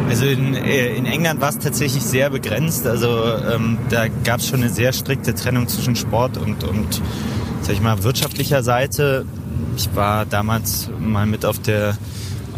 Also 0.09 0.25
in, 0.25 0.55
äh, 0.55 0.95
in 0.95 1.05
England 1.05 1.41
war 1.41 1.49
es 1.49 1.59
tatsächlich 1.59 2.03
sehr 2.03 2.29
begrenzt. 2.29 2.87
Also 2.87 3.07
ähm, 3.53 3.77
da 3.89 4.07
gab 4.23 4.39
es 4.39 4.47
schon 4.47 4.61
eine 4.61 4.69
sehr 4.69 4.93
strikte 4.93 5.35
Trennung 5.35 5.67
zwischen 5.67 5.95
Sport 5.95 6.37
und, 6.37 6.63
und 6.63 7.01
sag 7.61 7.73
ich 7.73 7.81
mal, 7.81 8.03
wirtschaftlicher 8.03 8.63
Seite 8.63 9.25
ich 9.75 9.93
war 9.95 10.25
damals 10.25 10.89
mal 10.99 11.25
mit 11.25 11.45
auf 11.45 11.59
der 11.59 11.97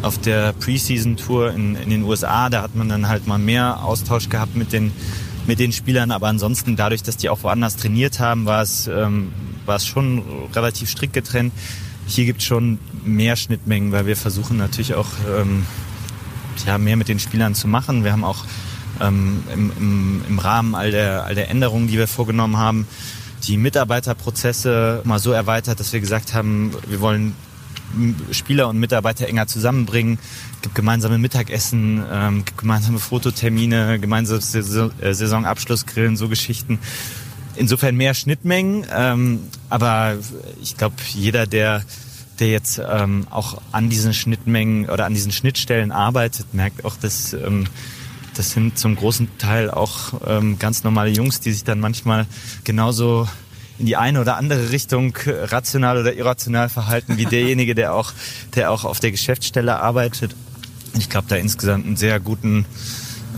auf 0.03 0.19
der 0.19 0.53
Preseason-Tour 0.53 1.53
in, 1.53 1.75
in 1.75 1.89
den 1.89 2.03
USA. 2.03 2.49
Da 2.49 2.61
hat 2.61 2.75
man 2.75 2.87
dann 2.87 3.07
halt 3.07 3.25
mal 3.25 3.39
mehr 3.39 3.83
Austausch 3.83 4.29
gehabt 4.29 4.55
mit 4.55 4.71
den 4.71 4.91
mit 5.47 5.59
den 5.59 5.71
Spielern, 5.71 6.11
aber 6.11 6.27
ansonsten 6.27 6.75
dadurch, 6.75 7.03
dass 7.03 7.17
die 7.17 7.29
auch 7.29 7.43
woanders 7.43 7.77
trainiert 7.77 8.19
haben, 8.19 8.45
war 8.45 8.61
es 8.61 8.87
ähm, 8.87 9.31
war 9.65 9.75
es 9.75 9.85
schon 9.85 10.23
relativ 10.53 10.89
strikt 10.89 11.13
getrennt. 11.13 11.53
Hier 12.07 12.25
gibt 12.25 12.39
es 12.41 12.47
schon 12.47 12.79
mehr 13.03 13.35
Schnittmengen, 13.35 13.91
weil 13.91 14.05
wir 14.05 14.15
versuchen 14.15 14.57
natürlich 14.57 14.95
auch 14.95 15.09
ähm, 15.29 15.65
ja, 16.65 16.77
mehr 16.77 16.95
mit 16.95 17.09
den 17.09 17.19
Spielern 17.19 17.53
zu 17.53 17.67
machen. 17.67 18.03
Wir 18.03 18.13
haben 18.13 18.23
auch 18.23 18.45
ähm, 19.01 19.43
im, 19.53 19.71
im, 19.77 20.21
im 20.27 20.39
Rahmen 20.39 20.73
all 20.73 20.91
der, 20.91 21.25
all 21.25 21.35
der 21.35 21.49
Änderungen, 21.49 21.87
die 21.87 21.97
wir 21.97 22.07
vorgenommen 22.07 22.57
haben, 22.57 22.87
die 23.43 23.57
Mitarbeiterprozesse 23.57 25.01
mal 25.03 25.19
so 25.19 25.31
erweitert, 25.31 25.79
dass 25.79 25.93
wir 25.93 25.99
gesagt 25.99 26.33
haben, 26.33 26.71
wir 26.87 27.01
wollen 27.01 27.35
Spieler 28.31 28.67
und 28.69 28.79
Mitarbeiter 28.79 29.27
enger 29.27 29.47
zusammenbringen. 29.47 30.19
Es 30.55 30.61
gibt 30.61 30.75
gemeinsame 30.75 31.17
Mittagessen, 31.17 32.03
ähm, 32.11 32.43
gemeinsame 32.57 32.99
Fototermine, 32.99 33.99
gemeinsame 33.99 34.39
äh, 34.39 35.13
Saisonabschlussgrillen, 35.13 36.17
so 36.17 36.29
Geschichten. 36.29 36.79
Insofern 37.55 37.95
mehr 37.95 38.13
Schnittmengen, 38.13 38.85
ähm, 38.95 39.39
aber 39.69 40.15
ich 40.61 40.77
glaube, 40.77 40.95
jeder, 41.13 41.47
der 41.47 41.83
der 42.39 42.49
jetzt 42.49 42.79
ähm, 42.87 43.25
auch 43.31 43.59
an 43.71 43.89
diesen 43.89 44.13
Schnittmengen 44.13 44.89
oder 44.89 45.05
an 45.05 45.13
diesen 45.15 45.31
Schnittstellen 45.31 45.91
arbeitet, 45.91 46.53
merkt 46.53 46.85
auch, 46.85 46.95
dass 46.95 47.33
ähm, 47.33 47.65
das 48.35 48.51
sind 48.51 48.77
zum 48.77 48.95
großen 48.95 49.37
Teil 49.39 49.71
auch 49.71 50.21
ähm, 50.27 50.59
ganz 50.59 50.83
normale 50.83 51.09
Jungs, 51.09 51.39
die 51.39 51.51
sich 51.51 51.63
dann 51.63 51.79
manchmal 51.79 52.27
genauso 52.63 53.27
in 53.79 53.85
die 53.85 53.95
eine 53.95 54.21
oder 54.21 54.37
andere 54.37 54.71
Richtung 54.71 55.13
rational 55.25 55.99
oder 55.99 56.13
irrational 56.13 56.69
verhalten 56.69 57.17
wie 57.17 57.25
derjenige, 57.31 57.75
der 57.75 57.93
auch, 57.93 58.13
der 58.55 58.71
auch 58.71 58.85
auf 58.85 58.99
der 58.99 59.11
Geschäftsstelle 59.11 59.79
arbeitet. 59.79 60.35
Ich 60.97 61.09
glaube, 61.09 61.27
da 61.29 61.35
insgesamt 61.35 61.85
einen 61.85 61.95
sehr 61.95 62.19
guten, 62.19 62.65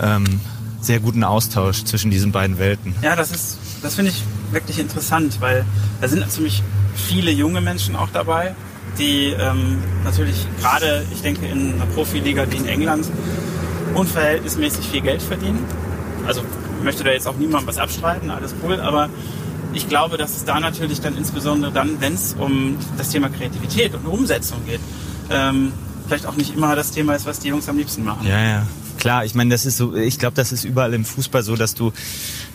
ähm, 0.02 0.40
sehr 0.82 1.00
guten 1.00 1.24
Austausch 1.24 1.84
zwischen 1.84 2.10
diesen 2.10 2.32
beiden 2.32 2.58
Welten. 2.58 2.96
Ja, 3.02 3.16
das 3.16 3.32
ist, 3.32 3.58
das 3.82 3.96
finde 3.96 4.12
ich 4.12 4.24
wirklich 4.52 4.80
interessant, 4.80 5.42
weil 5.42 5.66
da 6.00 6.08
sind 6.08 6.30
ziemlich 6.32 6.64
viele 6.96 7.32
junge 7.32 7.62
Menschen 7.62 7.96
auch 7.96 8.10
dabei, 8.12 8.56
die 8.98 9.28
ähm, 9.28 9.82
natürlich 10.04 10.48
gerade, 10.60 11.06
ich 11.12 11.22
denke, 11.22 11.46
in 11.46 11.74
einer 11.74 11.86
Profiliga 11.88 12.50
wie 12.50 12.58
in 12.58 12.68
England 12.68 13.08
unverhältnismäßig 13.94 14.88
viel 14.88 15.02
Geld 15.02 15.22
verdienen. 15.22 15.66
Also 16.26 16.42
ich 16.78 16.84
möchte 16.84 17.04
da 17.04 17.12
jetzt 17.12 17.28
auch 17.28 17.36
niemandem 17.36 17.68
was 17.68 17.78
abstreiten, 17.78 18.30
alles 18.30 18.54
cool, 18.64 18.80
aber 18.80 19.10
ich 19.74 19.88
glaube, 19.88 20.17
dass 20.17 20.38
es 20.38 20.45
da 20.45 20.59
natürlich 20.59 21.01
dann 21.01 21.17
insbesondere 21.17 21.72
dann, 21.72 22.01
wenn 22.01 22.13
es 22.13 22.36
um 22.38 22.78
das 22.97 23.09
Thema 23.09 23.30
Kreativität 23.30 23.93
und 23.93 24.05
Umsetzung 24.05 24.65
geht, 24.65 24.80
ähm, 25.30 25.72
vielleicht 26.07 26.26
auch 26.26 26.36
nicht 26.36 26.55
immer 26.55 26.76
das 26.76 26.91
Thema 26.91 27.13
ist, 27.15 27.26
was 27.26 27.39
die 27.39 27.49
Jungs 27.49 27.70
am 27.70 27.78
liebsten 27.78 28.03
machen. 28.03 28.28
Ja, 28.28 28.43
ja. 28.43 28.67
Klar, 28.97 29.24
ich 29.24 29.34
meine, 29.34 29.51
das 29.51 29.65
ist 29.65 29.78
so, 29.78 29.95
ich 29.95 30.20
glaube, 30.20 30.36
das 30.36 30.51
ist 30.51 30.65
überall 30.65 30.93
im 30.93 31.05
Fußball 31.05 31.41
so, 31.41 31.55
dass 31.55 31.74
du 31.74 31.93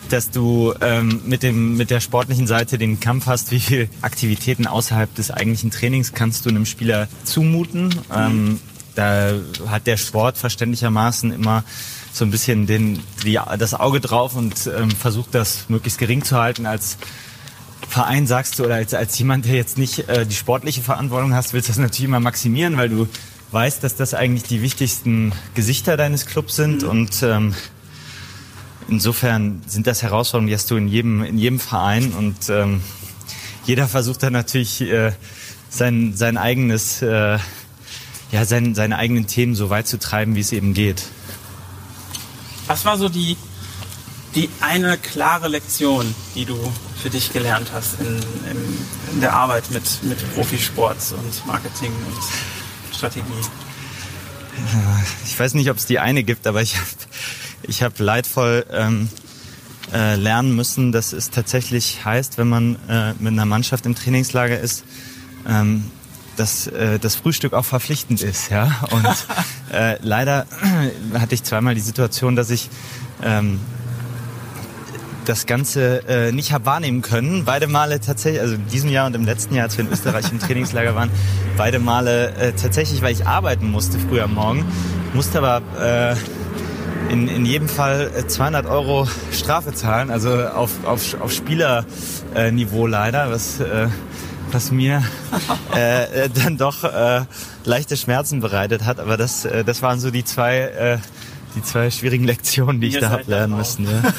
dass 0.09 0.29
du 0.29 0.75
ähm, 0.81 1.21
mit 1.25 1.41
dem 1.41 1.75
mit 1.77 1.89
der 1.89 1.99
sportlichen 1.99 2.45
Seite 2.45 2.77
den 2.77 2.99
Kampf 2.99 3.25
hast, 3.25 3.51
wie 3.51 3.59
viel 3.59 3.89
Aktivitäten 4.01 4.67
außerhalb 4.67 5.13
des 5.15 5.31
eigentlichen 5.31 5.71
Trainings 5.71 6.13
kannst 6.13 6.45
du 6.45 6.49
einem 6.49 6.67
Spieler 6.67 7.07
zumuten. 7.23 7.87
Mhm. 7.87 8.15
Ähm, 8.15 8.59
da 8.93 9.33
hat 9.67 9.87
der 9.87 9.97
Sport 9.97 10.37
verständlichermaßen 10.37 11.31
immer 11.31 11.63
so 12.15 12.23
ein 12.23 12.31
bisschen 12.31 12.65
den, 12.65 13.03
die, 13.25 13.37
das 13.59 13.73
Auge 13.73 13.99
drauf 13.99 14.37
und 14.37 14.67
ähm, 14.67 14.89
versucht 14.89 15.35
das 15.35 15.65
möglichst 15.67 15.99
gering 15.99 16.23
zu 16.23 16.37
halten 16.37 16.65
als 16.65 16.97
Verein 17.89 18.25
sagst 18.25 18.57
du 18.57 18.63
oder 18.63 18.75
als, 18.75 18.93
als 18.93 19.19
jemand, 19.19 19.45
der 19.45 19.55
jetzt 19.55 19.77
nicht 19.77 20.07
äh, 20.07 20.25
die 20.25 20.33
sportliche 20.33 20.81
Verantwortung 20.81 21.33
hast, 21.33 21.53
willst 21.53 21.67
du 21.67 21.71
das 21.71 21.77
natürlich 21.77 22.05
immer 22.05 22.21
maximieren, 22.21 22.77
weil 22.77 22.89
du 22.89 23.07
weißt, 23.51 23.83
dass 23.83 23.95
das 23.95 24.13
eigentlich 24.13 24.43
die 24.43 24.61
wichtigsten 24.61 25.33
Gesichter 25.55 25.97
deines 25.97 26.25
Clubs 26.25 26.55
sind 26.55 26.83
mhm. 26.83 26.89
und 26.89 27.23
ähm, 27.23 27.53
insofern 28.87 29.61
sind 29.67 29.85
das 29.85 30.01
Herausforderungen, 30.01 30.47
die 30.47 30.55
hast 30.55 30.71
du 30.71 30.77
in 30.77 30.87
jedem, 30.87 31.21
in 31.21 31.37
jedem 31.37 31.59
Verein 31.59 32.13
und 32.13 32.49
ähm, 32.49 32.81
jeder 33.65 33.87
versucht 33.89 34.23
dann 34.23 34.33
natürlich 34.33 34.81
äh, 34.81 35.11
sein, 35.69 36.13
sein 36.15 36.37
eigenes, 36.37 37.01
äh, 37.01 37.39
ja, 38.31 38.45
sein, 38.45 38.73
seine 38.73 38.97
eigenen 38.97 39.27
Themen 39.27 39.53
so 39.53 39.69
weit 39.69 39.87
zu 39.87 39.99
treiben, 39.99 40.35
wie 40.35 40.41
es 40.41 40.53
eben 40.53 40.73
geht. 40.73 41.03
Was 42.67 42.85
war 42.85 42.97
so 42.97 43.09
die, 43.09 43.37
die 44.33 44.49
eine 44.59 44.97
klare 44.97 45.47
Lektion, 45.47 46.13
die 46.33 46.45
du 46.45 46.57
für 47.01 47.09
dich 47.09 47.31
gelernt 47.31 47.71
hast 47.73 47.99
in, 47.99 48.07
in, 48.07 48.57
in 49.13 49.21
der 49.21 49.33
Arbeit 49.33 49.69
mit, 49.71 50.03
mit 50.03 50.33
Profisport 50.33 50.97
und 51.11 51.45
Marketing 51.45 51.91
und 51.91 52.95
Strategie? 52.95 53.23
Ich 55.25 55.39
weiß 55.39 55.53
nicht, 55.53 55.69
ob 55.69 55.77
es 55.77 55.85
die 55.85 55.99
eine 55.99 56.23
gibt, 56.23 56.47
aber 56.47 56.61
ich 56.61 56.77
habe 56.77 56.87
ich 57.63 57.83
hab 57.83 57.99
leidvoll 57.99 58.65
ähm, 58.71 59.09
äh, 59.93 60.15
lernen 60.15 60.55
müssen, 60.55 60.91
dass 60.91 61.13
es 61.13 61.29
tatsächlich 61.29 62.03
heißt, 62.05 62.37
wenn 62.37 62.49
man 62.49 62.77
äh, 62.87 63.13
mit 63.19 63.33
einer 63.33 63.45
Mannschaft 63.45 63.85
im 63.85 63.95
Trainingslager 63.95 64.59
ist, 64.59 64.83
ähm, 65.47 65.91
dass 66.35 66.67
äh, 66.67 66.99
das 66.99 67.15
Frühstück 67.15 67.53
auch 67.53 67.65
verpflichtend 67.65 68.21
ist. 68.21 68.49
Ja? 68.49 68.71
Und 68.91 69.27
äh, 69.73 69.97
leider 70.01 70.45
hatte 71.13 71.35
ich 71.35 71.43
zweimal 71.43 71.75
die 71.75 71.81
Situation, 71.81 72.35
dass 72.35 72.49
ich 72.49 72.69
ähm, 73.23 73.59
das 75.25 75.45
Ganze 75.45 76.07
äh, 76.07 76.31
nicht 76.31 76.51
habe 76.51 76.65
wahrnehmen 76.65 77.01
können. 77.01 77.45
Beide 77.45 77.67
Male 77.67 77.99
tatsächlich, 77.99 78.41
also 78.41 78.55
in 78.55 78.67
diesem 78.67 78.89
Jahr 78.89 79.07
und 79.07 79.15
im 79.15 79.25
letzten 79.25 79.55
Jahr, 79.55 79.65
als 79.65 79.77
wir 79.77 79.85
in 79.85 79.91
Österreich 79.91 80.31
im 80.31 80.39
Trainingslager 80.45 80.95
waren, 80.95 81.09
beide 81.57 81.79
Male 81.79 82.33
äh, 82.35 82.53
tatsächlich, 82.53 83.01
weil 83.01 83.13
ich 83.13 83.25
arbeiten 83.25 83.69
musste 83.71 83.99
früh 83.99 84.21
am 84.21 84.35
Morgen, 84.35 84.65
musste 85.13 85.41
aber 85.41 85.61
äh, 85.81 86.15
in, 87.11 87.27
in 87.27 87.45
jedem 87.45 87.67
Fall 87.67 88.11
200 88.27 88.65
äh, 88.65 88.69
Euro 88.69 89.07
Strafe 89.31 89.73
zahlen, 89.73 90.09
also 90.09 90.47
auf, 90.47 90.71
auf, 90.85 91.19
auf 91.21 91.31
Spielerniveau 91.31 92.87
leider, 92.87 93.31
was, 93.31 93.59
äh, 93.59 93.87
was 94.55 94.71
mir 94.71 95.03
äh, 95.75 96.23
äh, 96.23 96.29
dann 96.29 96.57
doch 96.57 96.85
äh, 96.85 97.25
leichte 97.65 97.97
Schmerzen 97.97 98.39
bereitet 98.39 98.85
hat. 98.85 99.01
Aber 99.01 99.17
das, 99.17 99.43
äh, 99.43 99.65
das 99.65 99.81
waren 99.81 99.99
so 99.99 100.11
die 100.11 100.23
zwei, 100.23 100.59
äh, 100.59 100.97
die 101.55 101.61
zwei 101.61 101.91
schwierigen 101.91 102.23
Lektionen, 102.23 102.79
die 102.79 102.87
ich 102.87 102.99
da 102.99 103.09
habe 103.09 103.23
lernen 103.27 103.57
müssen. 103.57 103.85
Ja. 103.85 104.13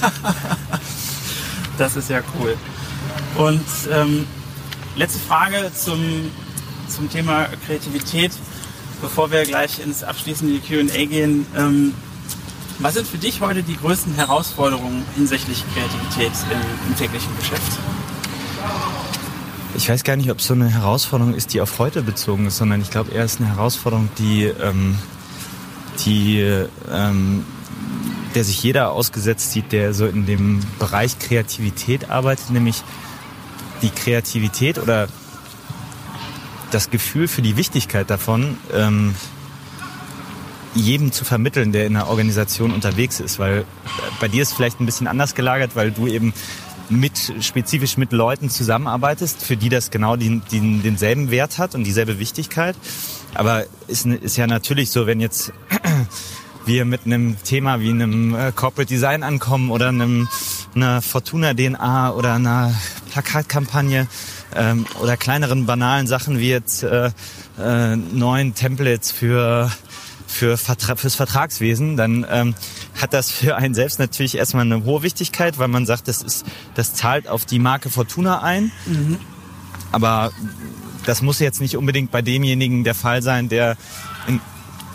das 1.79 1.97
ist 1.97 2.11
ja 2.11 2.21
cool. 2.39 2.55
Und 3.37 3.65
ähm, 3.91 4.27
letzte 4.95 5.21
Frage 5.21 5.71
zum, 5.75 6.31
zum 6.87 7.11
Thema 7.11 7.47
Kreativität, 7.67 8.33
bevor 9.01 9.31
wir 9.31 9.45
gleich 9.45 9.83
ins 9.83 10.05
abschließende 10.05 10.61
Q&A 10.61 11.07
gehen. 11.07 11.47
Ähm, 11.57 11.95
was 12.79 12.93
sind 12.93 13.09
für 13.09 13.17
dich 13.17 13.41
heute 13.41 13.63
die 13.63 13.77
größten 13.77 14.15
Herausforderungen 14.17 15.03
hinsichtlich 15.15 15.65
Kreativität 15.73 16.33
im, 16.51 16.91
im 16.91 16.97
täglichen 16.97 17.35
Geschäft? 17.39 17.79
Ich 19.77 19.91
weiß 19.91 20.05
gar 20.05 20.17
nicht, 20.17 20.31
ob 20.31 20.39
es 20.39 20.47
so 20.47 20.55
eine 20.55 20.71
Herausforderung 20.71 21.35
ist, 21.35 21.53
die 21.53 21.61
auf 21.61 21.79
heute 21.79 22.01
bezogen 22.01 22.47
ist, 22.47 22.57
sondern 22.57 22.81
ich 22.81 22.91
glaube 22.91 23.13
eher 23.13 23.25
ist 23.25 23.41
eine 23.41 23.51
Herausforderung, 23.51 24.09
die, 24.19 24.45
ähm, 24.45 24.99
die 26.07 26.41
ähm, 26.91 27.45
der 28.35 28.45
sich 28.45 28.63
jeder 28.63 28.93
ausgesetzt 28.93 29.53
sieht, 29.53 29.73
der 29.73 29.93
so 29.93 30.07
in 30.07 30.25
dem 30.25 30.61
Bereich 30.79 31.19
Kreativität 31.19 32.09
arbeitet, 32.09 32.51
nämlich 32.51 32.83
die 33.83 33.91
Kreativität 33.91 34.79
oder 34.79 35.09
das 36.71 36.89
Gefühl 36.89 37.29
für 37.29 37.43
die 37.43 37.59
Wichtigkeit 37.59 38.09
davon, 38.09 38.57
ähm, 38.73 39.15
jedem 40.75 41.13
zu 41.13 41.27
vermitteln, 41.27 41.73
der 41.73 41.87
in 41.87 41.97
einer 41.97 42.09
Organisation 42.09 42.73
unterwegs 42.73 43.21
ist. 43.21 43.39
Weil 43.39 43.67
bei 44.21 44.29
dir 44.29 44.43
ist 44.43 44.55
vielleicht 44.55 44.81
ein 44.81 44.87
bisschen 44.87 45.07
anders 45.07 45.35
gelagert, 45.35 45.73
weil 45.75 45.91
du 45.91 46.07
eben 46.07 46.33
mit 46.89 47.33
spezifisch 47.41 47.97
mit 47.97 48.13
Leuten 48.13 48.51
zusammenarbeitest, 48.51 49.43
für 49.43 49.57
die 49.57 49.69
das 49.69 49.91
genau 49.91 50.17
den, 50.17 50.43
den, 50.53 50.83
denselben 50.83 51.31
Wert 51.31 51.59
hat 51.59 51.75
und 51.75 51.85
dieselbe 51.85 52.19
Wichtigkeit. 52.19 52.77
Aber 53.35 53.65
ist, 53.89 54.07
ist 54.07 54.37
ja 54.37 54.47
natürlich 54.47 54.91
so, 54.91 55.07
wenn 55.07 55.21
jetzt 55.21 55.53
wir 56.67 56.85
mit 56.85 57.07
einem 57.07 57.37
Thema 57.43 57.81
wie 57.81 57.91
einem 57.91 58.35
äh, 58.35 58.53
Corporate 58.53 58.89
Design 58.89 59.23
ankommen 59.23 59.71
oder 59.71 59.89
einem, 59.89 60.29
einer 60.75 61.03
Fortuna 61.03 61.55
DNA 61.55 62.13
oder 62.13 62.35
einer 62.35 62.75
Plakatkampagne 63.13 64.09
ähm, 64.55 64.87
oder 65.01 65.17
kleineren 65.17 65.67
banalen 65.67 66.07
Sachen 66.07 66.39
wie 66.39 66.51
jetzt 66.51 66.83
äh, 66.83 67.11
äh, 67.59 67.97
neuen 67.97 68.55
Templates 68.55 69.13
für 69.13 69.71
für 70.27 70.57
Vertra 70.57 70.97
fürs 70.97 71.15
Vertragswesen, 71.15 71.97
dann 71.97 72.27
ähm, 72.31 72.55
hat 73.01 73.15
das 73.15 73.31
für 73.31 73.57
einen 73.57 73.75
selbst 73.75 73.99
natürlich 73.99 74.37
erstmal 74.37 74.65
eine 74.65 74.85
hohe 74.85 75.03
Wichtigkeit, 75.03 75.59
weil 75.59 75.69
man 75.69 75.87
sagt, 75.87 76.09
das 76.09 76.23
ist, 76.23 76.45
das 76.75 76.95
zahlt 76.95 77.29
auf 77.29 77.45
die 77.45 77.59
Marke 77.59 77.91
Fortuna 77.91 78.43
ein. 78.43 78.73
Mhm. 78.87 79.19
Aber 79.93 80.33
das 81.07 81.23
muss 81.23 81.39
jetzt 81.39 81.61
nicht 81.61 81.77
unbedingt 81.77 82.11
bei 82.11 82.23
demjenigen 82.23 82.85
der 82.85 82.95
Fall 82.95 83.23
sein, 83.23 83.49
der 83.49 83.77
in, 84.27 84.41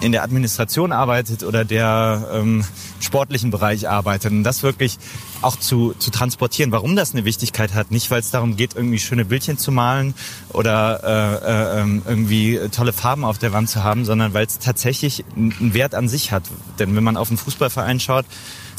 in 0.02 0.12
der 0.12 0.24
Administration 0.24 0.92
arbeitet 0.92 1.44
oder 1.44 1.64
der 1.64 2.28
ähm, 2.34 2.66
sportlichen 3.00 3.52
Bereich 3.52 3.88
arbeitet. 3.88 4.32
Und 4.32 4.44
das 4.44 4.64
wirklich 4.64 4.98
auch 5.42 5.56
zu, 5.56 5.94
zu 5.98 6.12
transportieren, 6.12 6.72
warum 6.72 6.96
das 6.96 7.14
eine 7.14 7.24
Wichtigkeit 7.24 7.74
hat. 7.74 7.92
Nicht, 7.92 8.12
weil 8.12 8.20
es 8.20 8.32
darum 8.32 8.58
geht, 8.58 8.76
irgendwie 8.76 9.00
schöne 9.00 9.26
Bildchen 9.26 9.58
zu 9.58 9.72
malen 9.72 10.14
oder 10.50 11.02
äh, 11.04 11.80
äh, 11.80 11.82
ähm, 11.82 12.02
irgendwie 12.08 12.60
tolle 12.72 12.94
Farben 12.94 13.24
auf 13.24 13.38
der 13.38 13.54
Wand 13.54 13.70
zu 13.70 13.84
haben, 13.84 14.04
sondern 14.06 14.34
weil 14.34 14.46
es 14.46 14.60
tatsächlich 14.60 15.24
einen 15.36 15.74
Wert 15.74 15.96
an 15.96 16.10
sich 16.10 16.32
hat. 16.32 16.44
Denn 16.80 16.96
wenn 16.96 17.04
man 17.04 17.16
auf 17.16 17.30
einen 17.30 17.38
Fußballverein 17.38 18.00
schaut, 18.00 18.26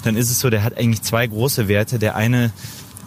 dann 0.05 0.17
ist 0.17 0.31
es 0.31 0.41
so, 0.41 0.51
der 0.51 0.65
hat 0.65 0.77
eigentlich 0.77 1.03
zwei 1.03 1.27
große 1.27 1.69
Werte. 1.69 1.99
Der 1.99 2.17
eine 2.17 2.53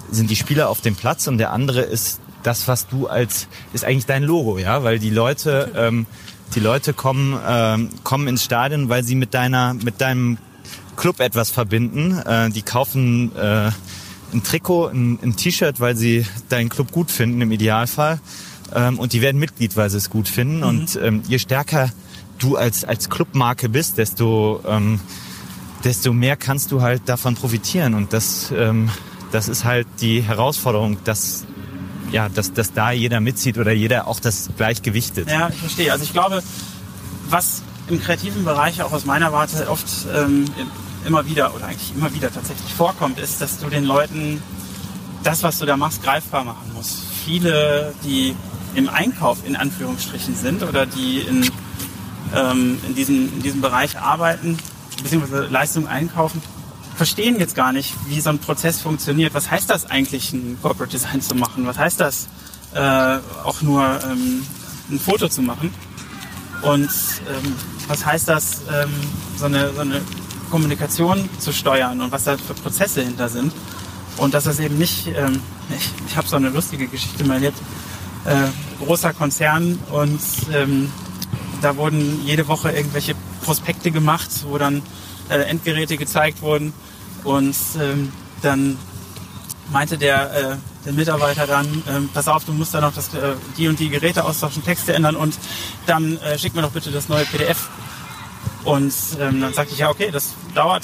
sind 0.10 0.30
die 0.30 0.36
Spieler 0.36 0.70
auf 0.70 0.82
dem 0.82 0.96
Platz 0.96 1.28
und 1.28 1.38
der 1.38 1.52
andere 1.52 1.82
ist 1.82 2.22
das, 2.44 2.68
was 2.68 2.88
du 2.88 3.08
als, 3.08 3.48
ist 3.74 3.84
eigentlich 3.84 4.06
dein 4.06 4.24
Logo, 4.24 4.58
ja, 4.58 4.84
weil 4.84 5.00
die 5.00 5.10
Leute, 5.10 5.72
ähm, 5.76 6.06
die 6.54 6.60
Leute 6.60 6.94
kommen, 6.94 7.40
ähm, 7.48 7.90
kommen 8.04 8.28
ins 8.28 8.44
Stadion, 8.44 8.90
weil 8.90 9.04
sie 9.04 9.16
mit 9.16 9.34
deiner, 9.34 9.74
mit 9.74 10.00
deinem 10.02 10.38
Club 10.96 11.20
etwas 11.20 11.50
verbinden. 11.50 12.18
Äh, 12.20 12.50
die 12.50 12.62
kaufen 12.62 13.36
äh, 13.36 13.72
ein 14.34 14.44
Trikot, 14.44 14.88
ein, 14.88 15.20
ein 15.22 15.36
T-Shirt, 15.36 15.80
weil 15.80 15.96
sie 15.96 16.26
deinen 16.50 16.70
Club 16.70 16.92
gut 16.92 17.12
finden 17.12 17.42
im 17.42 17.52
Idealfall. 17.52 18.20
Ähm, 18.74 19.00
und 19.00 19.14
die 19.14 19.22
werden 19.22 19.40
Mitglied, 19.40 19.76
weil 19.76 19.90
sie 19.90 19.98
es 19.98 20.10
gut 20.10 20.28
finden. 20.28 20.58
Mhm. 20.58 20.64
Und 20.64 21.00
ähm, 21.02 21.24
je 21.28 21.40
stärker 21.40 21.90
du 22.40 22.58
als, 22.58 22.84
als 22.84 23.10
Clubmarke 23.10 23.70
bist, 23.70 23.98
desto, 23.98 24.62
ähm, 24.68 25.00
desto 25.84 26.14
mehr 26.14 26.36
kannst 26.36 26.72
du 26.72 26.82
halt 26.82 27.04
davon 27.08 27.36
profitieren. 27.36 27.94
Und 27.94 28.14
das, 28.14 28.52
ähm, 28.56 28.90
das 29.32 29.48
ist 29.48 29.64
halt 29.64 29.88
die 30.02 30.22
Herausforderung, 30.22 30.98
dass, 31.04 31.46
ja, 32.12 32.30
dass, 32.30 32.54
dass 32.54 32.74
da 32.74 32.92
jeder 32.92 33.20
mitzieht 33.20 33.58
oder 33.58 33.72
jeder 33.72 34.08
auch 34.08 34.20
das 34.20 34.50
gleichgewichtet. 34.58 35.30
Ja, 35.30 35.50
ich 35.50 35.58
verstehe. 35.58 35.92
Also 35.92 36.04
ich 36.04 36.14
glaube, 36.14 36.42
was 37.30 37.62
im 37.88 38.02
kreativen 38.02 38.44
Bereich 38.46 38.82
auch 38.82 38.92
aus 38.92 39.06
meiner 39.06 39.32
Warte 39.32 39.70
oft 39.70 39.88
ähm, 40.16 40.46
immer 41.06 41.26
wieder 41.28 41.54
oder 41.56 41.66
eigentlich 41.66 41.94
immer 41.96 42.14
wieder 42.14 42.32
tatsächlich 42.32 42.74
vorkommt, 42.74 43.20
ist, 43.20 43.42
dass 43.42 43.60
du 43.60 43.70
den 43.70 43.86
Leuten 43.86 44.42
das, 45.24 45.44
was 45.44 45.60
du 45.60 45.66
da 45.66 45.78
machst, 45.78 46.04
greifbar 46.04 46.44
machen 46.44 46.72
musst. 46.74 47.00
Viele, 47.26 47.94
die 48.04 48.36
im 48.76 48.90
Einkauf 48.90 49.40
in 49.46 49.56
Anführungsstrichen 49.56 50.36
sind 50.36 50.64
oder 50.64 50.86
die 50.86 51.20
in, 51.20 51.50
ähm, 52.36 52.78
in, 52.88 52.96
diesem, 52.96 53.34
in 53.34 53.42
diesem 53.42 53.62
Bereich 53.62 54.00
arbeiten, 54.00 54.58
beziehungsweise 55.02 55.48
Leistungen 55.48 55.88
einkaufen, 55.88 56.42
verstehen 56.96 57.40
jetzt 57.40 57.56
gar 57.56 57.72
nicht, 57.72 57.94
wie 58.08 58.20
so 58.22 58.30
ein 58.30 58.40
Prozess 58.40 58.82
funktioniert. 58.82 59.34
Was 59.34 59.52
heißt 59.52 59.70
das 59.70 59.86
eigentlich, 59.86 60.34
ein 60.34 60.58
Corporate 60.62 60.92
Design 60.92 61.22
zu 61.22 61.36
machen? 61.36 61.66
Was 61.66 61.78
heißt 61.78 62.00
das, 62.00 62.28
äh, 62.74 62.80
auch 63.44 63.62
nur 63.62 63.84
ähm, 64.04 64.46
ein 64.90 65.00
Foto 65.00 65.28
zu 65.28 65.42
machen? 65.42 65.74
Und 66.62 66.90
ähm, 66.90 67.56
was 67.88 68.06
heißt 68.06 68.28
das, 68.28 68.62
ähm, 68.74 68.90
so, 69.38 69.46
eine, 69.46 69.74
so 69.74 69.82
eine 69.82 70.02
Kommunikation 70.50 71.30
zu 71.40 71.52
steuern 71.52 72.02
und 72.02 72.12
was 72.12 72.24
da 72.24 72.38
für 72.38 72.54
Prozesse 72.54 73.02
hinter 73.02 73.30
sind? 73.30 73.54
Und 74.18 74.34
dass 74.34 74.46
das 74.46 74.60
eben 74.60 74.78
nicht, 74.78 75.08
ähm, 75.08 75.42
ich, 75.78 75.92
ich 76.08 76.18
habe 76.18 76.28
so 76.28 76.38
eine 76.38 76.50
lustige 76.50 76.88
Geschichte 76.88 77.26
mal 77.26 77.36
erlebt, 77.36 77.58
äh, 78.26 78.84
großer 78.84 79.14
Konzern 79.14 79.78
und 79.92 80.20
ähm, 80.54 80.92
da 81.62 81.76
wurden 81.78 82.22
jede 82.26 82.48
Woche 82.48 82.72
irgendwelche 82.72 83.16
Prospekte 83.44 83.92
gemacht, 83.92 84.30
wo 84.48 84.58
dann 84.58 84.82
äh, 85.30 85.36
Endgeräte 85.44 85.98
gezeigt 85.98 86.42
wurden 86.42 86.74
und 87.24 87.56
ähm, 87.80 88.12
dann 88.42 88.78
meinte 89.72 89.98
der, 89.98 90.34
äh, 90.34 90.56
der 90.86 90.94
Mitarbeiter 90.94 91.48
dann, 91.48 91.84
ähm, 91.90 92.10
pass 92.14 92.28
auf, 92.28 92.46
du 92.46 92.54
musst 92.54 92.74
da 92.74 92.82
noch 92.82 92.94
das, 92.94 93.14
äh, 93.14 93.34
die 93.58 93.68
und 93.68 93.80
die 93.80 93.90
Geräte 93.90 94.24
austauschen, 94.24 94.64
Texte 94.64 94.94
ändern 94.94 95.16
und 95.16 95.38
dann 95.88 96.18
äh, 96.20 96.38
schick 96.38 96.54
mir 96.56 96.62
doch 96.62 96.72
bitte 96.72 96.92
das 96.92 97.10
neue 97.10 97.26
PDF. 97.26 97.70
Und 98.64 98.94
ähm, 99.20 99.42
dann 99.42 99.54
sagte 99.54 99.74
ich, 99.74 99.80
ja 99.80 99.90
okay, 99.90 100.10
das 100.12 100.34
dauert, 100.54 100.84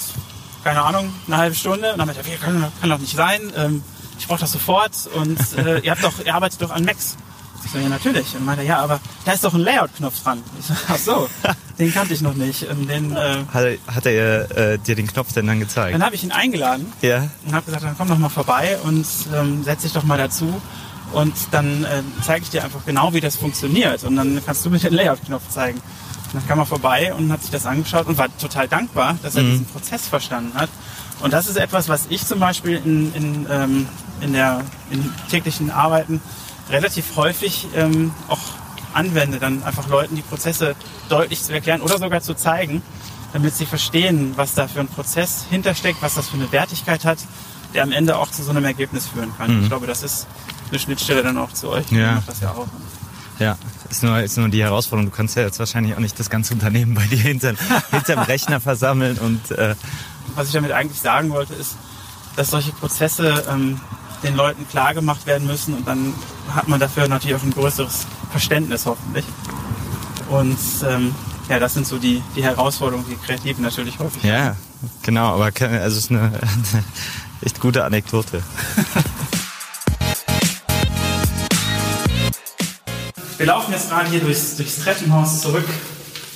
keine 0.62 0.82
Ahnung, 0.82 1.12
eine 1.26 1.36
halbe 1.36 1.56
Stunde. 1.56 1.92
Und 1.92 1.98
dann 1.98 2.06
meinte 2.06 2.22
er, 2.28 2.38
kann, 2.38 2.72
kann 2.80 2.90
doch 2.90 2.98
nicht 2.98 3.16
sein, 3.16 3.52
ähm, 3.56 3.82
ich 4.18 4.28
brauche 4.28 4.40
das 4.40 4.52
sofort 4.52 4.92
und 5.14 5.38
äh, 5.58 5.80
ihr 5.80 5.90
habt 5.90 6.04
doch, 6.04 6.12
ihr 6.24 6.32
arbeitet 6.32 6.62
doch 6.62 6.70
an 6.70 6.84
Macs. 6.84 7.16
Ich 7.64 7.70
so, 7.70 7.78
ja, 7.78 7.88
natürlich. 7.88 8.34
Und 8.36 8.44
meinte, 8.44 8.64
ja, 8.64 8.78
aber 8.78 9.00
da 9.24 9.32
ist 9.32 9.44
doch 9.44 9.54
ein 9.54 9.60
Layout-Knopf 9.60 10.22
dran. 10.22 10.42
Ich 10.58 10.66
so, 10.66 10.74
ach 10.88 10.96
so, 10.96 11.28
den 11.78 11.92
kannte 11.92 12.14
ich 12.14 12.20
noch 12.20 12.34
nicht. 12.34 12.64
Und 12.64 12.88
den, 12.88 13.14
äh, 13.14 13.44
hat, 13.52 13.64
hat 13.86 14.06
er 14.06 14.50
äh, 14.56 14.78
dir 14.78 14.94
den 14.94 15.06
Knopf 15.06 15.32
denn 15.32 15.46
dann 15.46 15.60
gezeigt? 15.60 15.94
Dann 15.94 16.04
habe 16.04 16.14
ich 16.14 16.24
ihn 16.24 16.32
eingeladen 16.32 16.92
ja. 17.02 17.28
und 17.46 17.54
habe 17.54 17.66
gesagt, 17.66 17.84
dann 17.84 17.96
komm 17.96 18.08
doch 18.08 18.18
mal 18.18 18.28
vorbei 18.28 18.78
und 18.84 19.06
ähm, 19.34 19.62
setz 19.64 19.82
dich 19.82 19.92
doch 19.92 20.04
mal 20.04 20.18
dazu. 20.18 20.60
Und 21.12 21.34
dann 21.50 21.84
äh, 21.84 22.02
zeige 22.24 22.44
ich 22.44 22.50
dir 22.50 22.64
einfach 22.64 22.84
genau, 22.86 23.12
wie 23.12 23.20
das 23.20 23.36
funktioniert. 23.36 24.04
Und 24.04 24.16
dann 24.16 24.40
kannst 24.44 24.64
du 24.64 24.70
mir 24.70 24.78
den 24.78 24.94
Layout-Knopf 24.94 25.48
zeigen. 25.50 25.78
Und 25.78 26.34
dann 26.34 26.48
kam 26.48 26.58
er 26.58 26.66
vorbei 26.66 27.12
und 27.12 27.30
hat 27.30 27.42
sich 27.42 27.50
das 27.50 27.66
angeschaut 27.66 28.06
und 28.06 28.16
war 28.16 28.28
total 28.38 28.66
dankbar, 28.66 29.18
dass 29.22 29.36
er 29.36 29.42
mhm. 29.42 29.50
diesen 29.50 29.66
Prozess 29.66 30.08
verstanden 30.08 30.54
hat. 30.54 30.70
Und 31.20 31.32
das 31.32 31.46
ist 31.46 31.56
etwas, 31.56 31.88
was 31.88 32.06
ich 32.08 32.26
zum 32.26 32.40
Beispiel 32.40 32.80
in, 32.84 33.14
in, 33.14 33.46
ähm, 33.50 33.88
in 34.20 34.32
der 34.32 34.62
in 34.90 35.12
täglichen 35.30 35.70
Arbeiten 35.70 36.20
relativ 36.70 37.16
häufig 37.16 37.66
ähm, 37.74 38.12
auch 38.28 38.40
anwende, 38.94 39.38
dann 39.38 39.62
einfach 39.62 39.88
Leuten 39.88 40.16
die 40.16 40.22
Prozesse 40.22 40.74
deutlich 41.08 41.42
zu 41.42 41.52
erklären 41.52 41.80
oder 41.80 41.98
sogar 41.98 42.20
zu 42.20 42.34
zeigen, 42.34 42.82
damit 43.32 43.54
sie 43.54 43.66
verstehen, 43.66 44.32
was 44.36 44.54
da 44.54 44.68
für 44.68 44.80
ein 44.80 44.88
Prozess 44.88 45.46
hintersteckt, 45.48 46.02
was 46.02 46.14
das 46.14 46.28
für 46.28 46.36
eine 46.36 46.52
Wertigkeit 46.52 47.04
hat, 47.04 47.18
der 47.74 47.82
am 47.82 47.92
Ende 47.92 48.18
auch 48.18 48.30
zu 48.30 48.42
so 48.42 48.50
einem 48.50 48.64
Ergebnis 48.64 49.06
führen 49.06 49.32
kann. 49.36 49.56
Mhm. 49.56 49.62
Ich 49.62 49.68
glaube, 49.68 49.86
das 49.86 50.02
ist 50.02 50.26
eine 50.70 50.78
Schnittstelle 50.78 51.22
dann 51.22 51.38
auch 51.38 51.52
zu 51.52 51.70
euch. 51.70 51.90
Ja. 51.90 52.16
Macht 52.16 52.28
das 52.28 52.40
ja 52.40 52.50
auch. 52.50 52.66
Ja, 53.38 53.56
ist 53.90 54.02
nur, 54.02 54.20
ist 54.20 54.36
nur 54.36 54.48
die 54.48 54.62
Herausforderung. 54.62 55.10
Du 55.10 55.16
kannst 55.16 55.36
ja 55.36 55.42
jetzt 55.42 55.58
wahrscheinlich 55.58 55.94
auch 55.94 56.00
nicht 56.00 56.18
das 56.18 56.30
ganze 56.30 56.54
Unternehmen 56.54 56.94
bei 56.94 57.04
dir 57.06 57.18
hinter, 57.18 57.54
hinterm 57.90 58.20
Rechner 58.20 58.60
versammeln 58.60 59.18
und. 59.18 59.50
Äh 59.50 59.74
Was 60.34 60.48
ich 60.48 60.52
damit 60.52 60.72
eigentlich 60.72 61.00
sagen 61.00 61.30
wollte, 61.30 61.54
ist, 61.54 61.76
dass 62.36 62.50
solche 62.50 62.72
Prozesse 62.72 63.44
ähm, 63.50 63.80
den 64.22 64.36
Leuten 64.36 64.68
klar 64.68 64.94
gemacht 64.94 65.26
werden 65.26 65.46
müssen 65.46 65.74
und 65.74 65.86
dann 65.86 66.14
hat 66.54 66.68
man 66.68 66.78
dafür 66.80 67.08
natürlich 67.08 67.36
auch 67.36 67.42
ein 67.42 67.52
größeres 67.52 68.06
Verständnis 68.30 68.86
hoffentlich. 68.86 69.24
Und 70.28 70.56
ähm, 70.88 71.14
ja, 71.48 71.58
das 71.58 71.74
sind 71.74 71.86
so 71.86 71.98
die, 71.98 72.22
die 72.36 72.42
Herausforderungen, 72.42 73.06
die 73.08 73.16
Kreativen 73.16 73.62
natürlich 73.62 73.98
häufig 73.98 74.22
Ja, 74.22 74.44
haben. 74.44 74.56
genau, 75.02 75.34
aber 75.34 75.46
also 75.46 75.98
es 75.98 76.04
ist 76.04 76.10
eine, 76.10 76.20
eine 76.20 76.32
echt 77.42 77.60
gute 77.60 77.84
Anekdote. 77.84 78.42
Wir 83.38 83.46
laufen 83.46 83.72
jetzt 83.72 83.90
gerade 83.90 84.08
hier 84.08 84.20
durchs, 84.20 84.56
durchs 84.56 84.78
Treppenhaus 84.78 85.40
zurück 85.40 85.68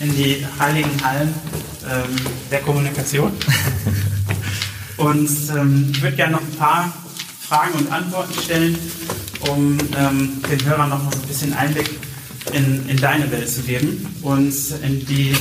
in 0.01 0.13
die 0.15 0.45
heiligen 0.59 0.91
Hallen 1.05 1.33
ähm, 1.89 2.17
der 2.51 2.61
Kommunikation. 2.63 3.33
Und 4.97 5.31
ähm, 5.51 5.93
ich 5.95 6.03
würde 6.03 6.17
gerne 6.17 6.33
noch 6.33 6.41
ein 6.41 6.57
paar 6.59 6.93
Fragen 7.49 7.79
und 7.79 7.93
Antworten 7.93 8.35
stellen, 8.43 8.77
um 9.49 9.79
ähm, 9.97 10.43
den 10.51 10.65
Hörern 10.65 10.91
noch 10.91 11.03
mal 11.03 11.13
so 11.13 11.21
ein 11.21 11.29
bisschen 11.29 11.53
Einblick 11.53 11.91
in, 12.53 12.89
in 12.89 12.97
deine 12.97 13.31
Welt 13.31 13.49
zu 13.49 13.63
geben 13.63 14.05
und 14.23 14.53
in 14.83 15.07
die 15.07 15.37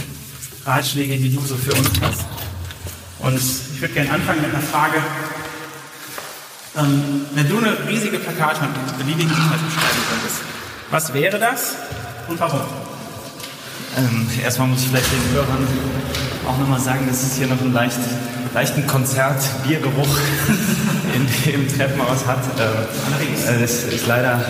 Ratschläge, 0.66 1.18
die 1.18 1.34
du 1.34 1.42
so 1.42 1.56
für 1.56 1.74
uns 1.74 1.90
hast. 2.02 2.26
Und 3.20 3.36
ich 3.36 3.82
würde 3.82 3.94
gerne 3.94 4.12
anfangen 4.12 4.42
mit 4.42 4.54
einer 4.54 4.62
Frage. 4.62 4.98
Ähm, 6.78 7.26
wenn 7.34 7.50
du 7.50 7.58
eine 7.58 7.88
riesige 7.88 8.20
Plakatwand 8.20 8.76
mit 8.86 8.98
beliebigen 9.00 9.32
Inhalten 9.32 9.72
schreiben 9.72 10.02
könntest, 10.10 10.42
was 10.92 11.14
wäre 11.14 11.40
das 11.40 11.76
und 12.28 12.40
warum? 12.40 12.85
Ähm, 13.98 14.28
erstmal 14.44 14.68
muss 14.68 14.82
ich 14.82 14.90
vielleicht 14.90 15.12
den 15.12 15.34
Hörern 15.34 15.68
auch 16.48 16.58
nochmal 16.58 16.80
sagen, 16.80 17.08
dass 17.08 17.24
es 17.24 17.36
hier 17.38 17.48
noch 17.48 17.60
einen 17.62 17.74
leicht, 17.74 18.00
leichten 18.54 18.86
Konzert-Biergeruch 18.88 20.18
in, 21.16 21.54
im 21.54 21.68
Treppenhaus 21.68 22.26
hat. 22.26 22.40
Ähm, 22.60 23.62
das 23.62 23.84
ist 23.84 24.08
leider 24.08 24.44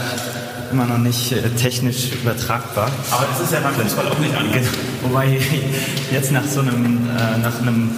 immer 0.72 0.86
noch 0.86 0.98
nicht 0.98 1.32
äh, 1.32 1.50
technisch 1.52 2.12
übertragbar. 2.12 2.90
Aber 3.12 3.26
das 3.32 3.40
ist 3.42 3.54
ja 3.54 3.60
beim 3.60 3.76
Fußball 3.76 4.08
auch 4.08 4.20
nicht 4.20 4.36
anders. 4.36 4.66
Wobei 5.04 5.40
jetzt 6.12 6.32
nach 6.32 6.46
so 6.46 6.62
einem, 6.62 7.08
äh, 7.16 7.38
nach 7.38 7.62
einem 7.62 7.92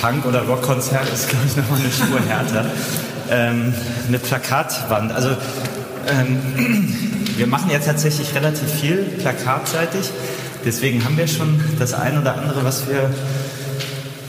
Punk- 0.00 0.26
oder 0.26 0.42
Rockkonzert 0.42 1.08
ist, 1.12 1.28
glaube 1.28 1.44
ich, 1.46 1.56
nochmal 1.56 1.78
eine 1.80 1.90
Spur 1.90 2.20
härter. 2.28 2.66
ähm, 3.30 3.72
eine 4.08 4.18
Plakatwand. 4.18 5.12
Also 5.12 5.30
ähm, 6.08 6.38
wir 7.36 7.46
machen 7.46 7.70
ja 7.70 7.78
tatsächlich 7.78 8.34
relativ 8.34 8.68
viel 8.70 9.04
plakatseitig. 9.20 10.10
Deswegen 10.64 11.04
haben 11.04 11.16
wir 11.16 11.26
schon 11.26 11.60
das 11.78 11.94
ein 11.94 12.18
oder 12.18 12.36
andere, 12.36 12.64
was 12.64 12.88
wir, 12.88 13.10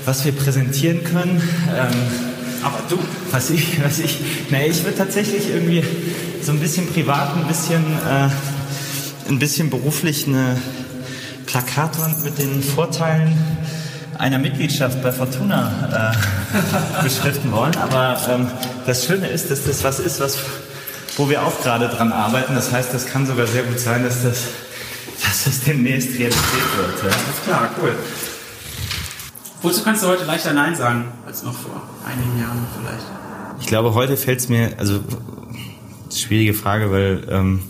was 0.06 0.24
wir 0.26 0.32
präsentieren 0.32 1.04
können. 1.04 1.42
Ähm, 1.70 1.96
aber 2.64 2.80
du, 2.90 2.98
was 3.32 3.50
ich, 3.50 3.84
was 3.84 4.00
ich, 4.00 4.20
naja, 4.50 4.68
ich 4.68 4.84
würde 4.84 4.98
tatsächlich 4.98 5.50
irgendwie 5.50 5.84
so 6.42 6.52
ein 6.52 6.60
bisschen 6.60 6.88
privat, 6.88 7.36
ein 7.36 7.48
bisschen, 7.48 7.84
äh, 7.84 8.30
ein 9.30 9.40
bisschen 9.40 9.70
beruflich 9.70 10.28
eine 10.28 10.58
Plakatwand 11.48 12.24
mit 12.24 12.38
den 12.38 12.62
Vorteilen 12.64 13.38
einer 14.18 14.38
Mitgliedschaft 14.38 15.02
bei 15.02 15.12
Fortuna 15.12 16.14
äh, 16.14 17.04
beschriften 17.04 17.52
wollen. 17.52 17.76
Aber 17.76 18.18
ähm, 18.30 18.48
das 18.86 19.06
Schöne 19.06 19.28
ist, 19.28 19.50
dass 19.50 19.64
das 19.66 19.84
was 19.84 20.00
ist, 20.00 20.20
was, 20.20 20.38
wo 21.18 21.30
wir 21.30 21.44
auch 21.44 21.62
gerade 21.62 21.90
dran 21.90 22.12
arbeiten. 22.12 22.54
Das 22.54 22.72
heißt, 22.72 22.94
das 22.94 23.08
kann 23.08 23.26
sogar 23.26 23.48
sehr 23.48 23.64
gut 23.64 23.80
sein, 23.80 24.04
dass 24.04 24.24
das, 24.24 24.44
dass 25.32 25.46
das 25.46 25.62
demnächst 25.62 26.10
Realität 26.20 26.42
wird. 26.78 27.04
Ja? 27.04 27.10
Das 27.10 27.16
ist 27.16 27.44
klar, 27.46 27.70
cool. 27.82 27.96
Wozu 29.62 29.82
kannst 29.82 30.04
du 30.04 30.08
heute 30.08 30.26
leichter 30.26 30.52
Nein 30.52 30.76
sagen 30.76 31.06
als 31.26 31.44
noch 31.44 31.54
vor 31.54 31.82
einigen 32.06 32.38
Jahren 32.38 32.68
vielleicht? 32.78 33.06
Ich 33.62 33.68
glaube, 33.68 33.94
heute 33.94 34.18
fällt 34.18 34.40
es 34.40 34.50
mir, 34.50 34.74
also 34.78 35.00
schwierige 36.14 36.54
Frage, 36.54 36.92
weil 36.92 37.26
ähm, 37.30 37.62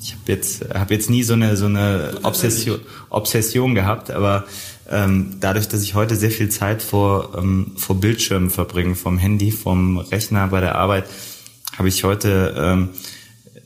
ich 0.00 0.12
habe 0.12 0.22
jetzt, 0.28 0.64
hab 0.72 0.90
jetzt 0.90 1.10
nie 1.10 1.24
so 1.24 1.34
eine, 1.34 1.54
so 1.58 1.66
eine 1.66 2.14
Obsession, 2.22 2.80
Obsession 3.10 3.74
gehabt, 3.74 4.10
aber 4.10 4.44
ähm, 4.88 5.36
dadurch, 5.40 5.68
dass 5.68 5.82
ich 5.82 5.94
heute 5.94 6.16
sehr 6.16 6.30
viel 6.30 6.48
Zeit 6.48 6.82
vor, 6.82 7.36
ähm, 7.36 7.72
vor 7.76 8.00
Bildschirmen 8.00 8.48
verbringe, 8.48 8.94
vom 8.94 9.18
Handy, 9.18 9.50
vom 9.50 9.98
Rechner 9.98 10.46
bei 10.46 10.60
der 10.60 10.76
Arbeit, 10.76 11.04
habe 11.76 11.88
ich 11.88 12.02
heute 12.02 12.54
ähm, 12.56 12.88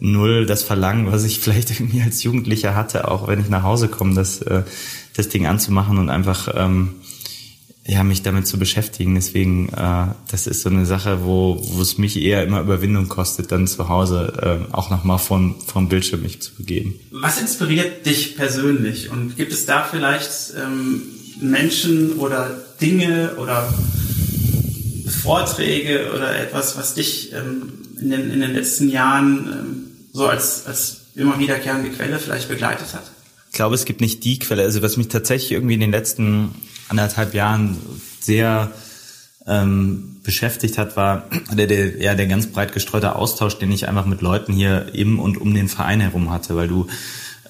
null 0.04 0.46
das 0.46 0.62
Verlangen, 0.62 1.10
was 1.10 1.24
ich 1.24 1.38
vielleicht 1.40 1.70
irgendwie 1.70 2.02
als 2.02 2.22
Jugendlicher 2.22 2.74
hatte, 2.74 3.08
auch 3.08 3.28
wenn 3.28 3.40
ich 3.40 3.48
nach 3.48 3.62
Hause 3.62 3.88
komme, 3.88 4.14
das, 4.14 4.42
äh, 4.42 4.62
das 5.16 5.28
Ding 5.28 5.46
anzumachen 5.46 5.98
und 5.98 6.10
einfach 6.10 6.48
ähm, 6.54 6.96
ja, 7.86 8.02
mich 8.02 8.22
damit 8.22 8.46
zu 8.46 8.58
beschäftigen. 8.58 9.14
Deswegen, 9.14 9.68
äh, 9.70 10.06
das 10.30 10.46
ist 10.46 10.62
so 10.62 10.70
eine 10.70 10.86
Sache, 10.86 11.24
wo, 11.24 11.60
wo 11.60 11.82
es 11.82 11.98
mich 11.98 12.20
eher 12.20 12.42
immer 12.42 12.60
Überwindung 12.60 13.08
kostet, 13.08 13.52
dann 13.52 13.66
zu 13.66 13.88
Hause 13.88 14.68
äh, 14.70 14.74
auch 14.74 14.90
nochmal 14.90 15.18
von, 15.18 15.56
vom 15.66 15.88
Bildschirm 15.88 16.22
mich 16.22 16.40
zu 16.40 16.54
begeben. 16.54 16.94
Was 17.10 17.40
inspiriert 17.40 18.06
dich 18.06 18.36
persönlich? 18.36 19.10
Und 19.10 19.36
gibt 19.36 19.52
es 19.52 19.66
da 19.66 19.84
vielleicht 19.84 20.54
ähm, 20.56 21.02
Menschen 21.40 22.12
oder 22.12 22.50
Dinge 22.80 23.36
oder 23.36 23.72
Vorträge 25.22 26.10
oder 26.14 26.38
etwas, 26.38 26.78
was 26.78 26.94
dich 26.94 27.32
ähm, 27.32 27.72
in, 28.00 28.10
den, 28.10 28.30
in 28.30 28.40
den 28.40 28.54
letzten 28.54 28.88
Jahren 28.88 29.46
ähm, 29.46 29.83
so 30.14 30.26
als, 30.26 30.64
als 30.66 31.00
immer 31.14 31.38
wiederkehrende 31.38 31.90
Quelle 31.90 32.18
vielleicht 32.18 32.48
begleitet 32.48 32.94
hat? 32.94 33.02
Ich 33.50 33.56
glaube, 33.56 33.74
es 33.74 33.84
gibt 33.84 34.00
nicht 34.00 34.24
die 34.24 34.38
Quelle. 34.38 34.62
Also 34.62 34.80
was 34.80 34.96
mich 34.96 35.08
tatsächlich 35.08 35.52
irgendwie 35.52 35.74
in 35.74 35.80
den 35.80 35.90
letzten 35.90 36.54
anderthalb 36.88 37.34
Jahren 37.34 37.76
sehr 38.20 38.70
ähm, 39.46 40.20
beschäftigt 40.22 40.78
hat, 40.78 40.96
war 40.96 41.28
der, 41.52 41.66
der, 41.66 42.00
ja, 42.00 42.14
der 42.14 42.26
ganz 42.26 42.46
breit 42.46 42.72
gestreute 42.72 43.16
Austausch, 43.16 43.58
den 43.58 43.70
ich 43.70 43.88
einfach 43.88 44.06
mit 44.06 44.22
Leuten 44.22 44.52
hier 44.52 44.94
im 44.94 45.18
und 45.18 45.36
um 45.36 45.52
den 45.52 45.68
Verein 45.68 46.00
herum 46.00 46.30
hatte, 46.30 46.56
weil 46.56 46.68
du 46.68 46.86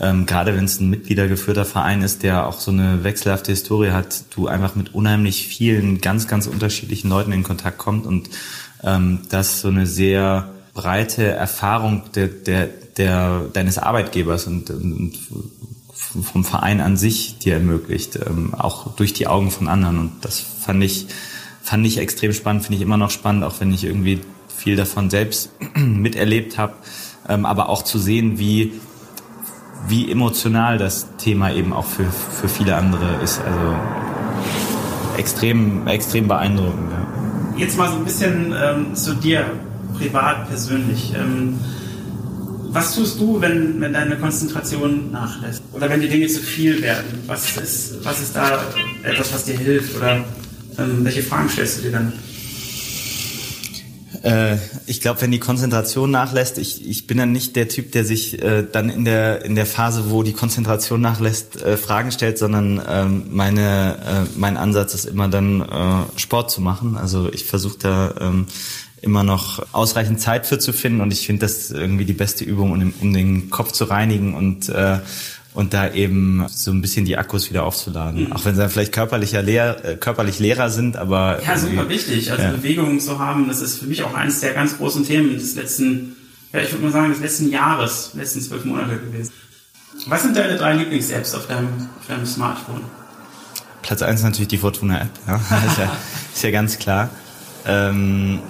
ähm, 0.01 0.27
gerade 0.27 0.57
wenn 0.57 0.65
es 0.65 0.81
ein 0.81 0.91
mitgliedergeführter 0.91 1.65
Verein 1.65 2.03
ist, 2.03 2.25
der 2.25 2.47
auch 2.47 2.59
so 2.59 2.73
eine 2.73 3.05
wechselhafte 3.05 3.53
Historie 3.53 3.91
hat, 3.91 4.25
du 4.35 4.49
einfach 4.49 4.75
mit 4.75 4.93
unheimlich 4.93 5.47
vielen 5.47 6.01
ganz, 6.01 6.27
ganz 6.27 6.49
unterschiedlichen 6.49 7.09
Leuten 7.11 7.31
in 7.31 7.45
Kontakt 7.45 7.79
kommt 7.79 8.05
und 8.05 8.29
ähm, 8.83 9.21
das 9.31 9.61
so 9.61 9.69
eine 9.69 9.87
sehr 9.87 10.54
breite 10.75 11.25
Erfahrung 11.25 12.03
der, 12.15 12.29
der, 12.29 12.69
der, 12.97 13.41
deines 13.53 13.79
Arbeitgebers 13.79 14.47
und, 14.47 14.71
und 14.71 15.19
vom 16.23 16.45
Verein 16.45 16.81
an 16.81 16.97
sich 16.97 17.39
dir 17.39 17.55
ermöglicht, 17.55 18.17
ähm, 18.17 18.55
auch 18.55 18.95
durch 18.97 19.13
die 19.13 19.27
Augen 19.27 19.51
von 19.51 19.69
anderen. 19.69 19.99
Und 19.99 20.13
das 20.23 20.41
fand 20.41 20.83
ich, 20.83 21.07
fand 21.63 21.87
ich 21.87 21.99
extrem 21.99 22.33
spannend, 22.33 22.65
finde 22.65 22.77
ich 22.77 22.83
immer 22.83 22.97
noch 22.97 23.11
spannend, 23.11 23.45
auch 23.45 23.61
wenn 23.61 23.73
ich 23.73 23.85
irgendwie 23.85 24.21
viel 24.55 24.77
davon 24.77 25.11
selbst 25.11 25.51
miterlebt 25.75 26.59
habe, 26.59 26.75
ähm, 27.29 27.47
aber 27.47 27.69
auch 27.69 27.83
zu 27.83 27.99
sehen, 27.99 28.39
wie 28.39 28.73
wie 29.87 30.11
emotional 30.11 30.79
das 30.79 31.07
Thema 31.19 31.53
eben 31.53 31.73
auch 31.73 31.85
für, 31.85 32.05
für 32.05 32.49
viele 32.49 32.77
andere 32.77 33.23
ist. 33.23 33.41
Also 33.41 33.75
extrem, 35.17 35.87
extrem 35.87 36.29
beeindruckend. 36.29 36.91
Ja. 36.91 37.59
Jetzt 37.59 37.79
mal 37.79 37.91
so 37.91 37.97
ein 37.97 38.05
bisschen 38.05 38.55
ähm, 38.57 38.95
zu 38.95 39.15
dir, 39.15 39.47
privat, 39.95 40.49
persönlich. 40.49 41.13
Ähm, 41.15 41.59
was 42.75 42.95
tust 42.97 43.21
du, 43.21 43.41
wenn, 43.41 43.81
wenn 43.81 43.93
deine 43.93 44.17
Konzentration 44.17 45.13
nachlässt? 45.13 45.63
Oder 45.73 45.89
wenn 45.89 46.01
die 46.01 46.09
Dinge 46.09 46.27
zu 46.27 46.41
viel 46.41 46.83
werden? 46.83 47.23
Was 47.27 47.57
ist, 47.57 48.05
was 48.05 48.21
ist 48.21 48.35
da 48.35 48.61
etwas, 49.05 49.33
was 49.33 49.45
dir 49.45 49.57
hilft? 49.57 49.97
Oder 49.97 50.25
ähm, 50.79 51.05
welche 51.05 51.23
Fragen 51.23 51.49
stellst 51.49 51.79
du 51.79 51.83
dir 51.83 51.93
dann? 51.93 52.13
Äh, 54.25 54.57
ich 54.87 55.01
glaube, 55.01 55.21
wenn 55.21 55.31
die 55.31 55.39
Konzentration 55.39 56.11
nachlässt, 56.11 56.57
ich, 56.59 56.89
ich 56.89 57.07
bin 57.07 57.19
dann 57.19 57.31
nicht 57.31 57.57
der 57.57 57.69
Typ, 57.69 57.93
der 57.93 58.05
sich 58.05 58.43
äh, 58.43 58.67
dann 58.71 58.89
in 58.89 59.05
der 59.05 59.45
in 59.45 59.55
der 59.55 59.67
Phase, 59.67 60.11
wo 60.11 60.23
die 60.23 60.33
Konzentration 60.33 61.01
nachlässt, 61.01 61.63
äh, 61.63 61.77
Fragen 61.77 62.11
stellt, 62.11 62.39
sondern 62.39 62.81
ähm, 62.89 63.25
meine 63.31 63.97
äh, 63.99 64.39
mein 64.39 64.57
Ansatz 64.57 64.95
ist 64.95 65.05
immer 65.05 65.29
dann 65.29 65.61
äh, 65.61 66.19
Sport 66.19 66.51
zu 66.51 66.63
machen. 66.63 66.97
Also 66.97 67.31
ich 67.33 67.45
versuche 67.45 67.79
da 67.79 68.15
ähm, 68.19 68.47
immer 69.05 69.23
noch 69.23 69.65
ausreichend 69.73 70.21
Zeit 70.21 70.47
für 70.47 70.59
zu 70.59 70.73
finden 70.73 71.01
und 71.01 71.13
ich 71.13 71.27
finde 71.27 71.41
das 71.41 71.71
irgendwie 71.71 72.05
die 72.05 72.13
beste 72.13 72.45
Übung, 72.45 72.73
um, 72.73 72.93
um 73.01 73.13
den 73.13 73.51
Kopf 73.51 73.73
zu 73.73 73.85
reinigen 73.85 74.35
und 74.35 74.69
äh, 74.69 74.99
und 75.55 75.73
da 75.73 75.93
eben 75.93 76.45
so 76.49 76.73
ein 76.73 76.83
bisschen 76.83 77.05
die 77.05 77.17
Akkus 77.17 77.49
wieder 77.49 77.65
aufzuladen. 77.65 78.25
Mhm. 78.25 78.33
Auch 78.33 78.45
wenn 78.45 78.55
sie 78.55 78.61
dann 78.61 78.71
vielleicht 78.71 78.93
körperlicher 78.93 79.41
leer, 79.41 79.85
äh, 79.85 79.97
körperlich 79.97 80.41
leerer 80.41 80.69
sind, 80.69 80.97
aber. 80.97 81.41
Ja, 81.47 81.57
super 81.57 81.89
wichtig. 81.89 82.33
Also 82.33 82.43
ja. 82.43 82.51
Bewegung 82.51 82.99
zu 82.99 83.21
haben, 83.21 83.47
das 83.47 83.61
ist 83.63 83.79
für 83.79 83.87
mich 83.87 84.03
auch 84.03 84.15
eines 84.15 84.41
der 84.41 84.53
ganz 84.53 84.77
großen 84.77 85.07
Themen 85.07 85.33
des 85.33 85.55
letzten, 85.55 86.17
ja, 86.53 86.61
ich 86.61 86.73
würde 86.73 86.85
mal 86.85 86.93
sagen, 86.93 87.11
des 87.11 87.21
letzten 87.21 87.51
Jahres, 87.51 88.11
letzten 88.15 88.41
zwölf 88.41 88.65
Monate 88.65 88.99
gewesen. 88.99 89.33
Was 90.07 90.25
sind 90.25 90.37
deine 90.37 90.57
drei 90.57 90.75
Lieblings-Apps 90.75 91.37
auf 91.37 91.47
deinem, 91.47 91.69
auf 92.01 92.07
deinem 92.09 92.27
Smartphone? 92.27 92.81
Platz 93.83 94.03
eins 94.03 94.21
ist 94.21 94.25
natürlich 94.25 94.49
die 94.49 94.59
Fortuna-App, 94.59 95.11
ja. 95.29 95.37
ist, 95.69 95.79
ja, 95.79 95.97
ist 96.35 96.43
ja 96.43 96.51
ganz 96.51 96.79
klar. 96.79 97.11
Ähm, 97.65 98.41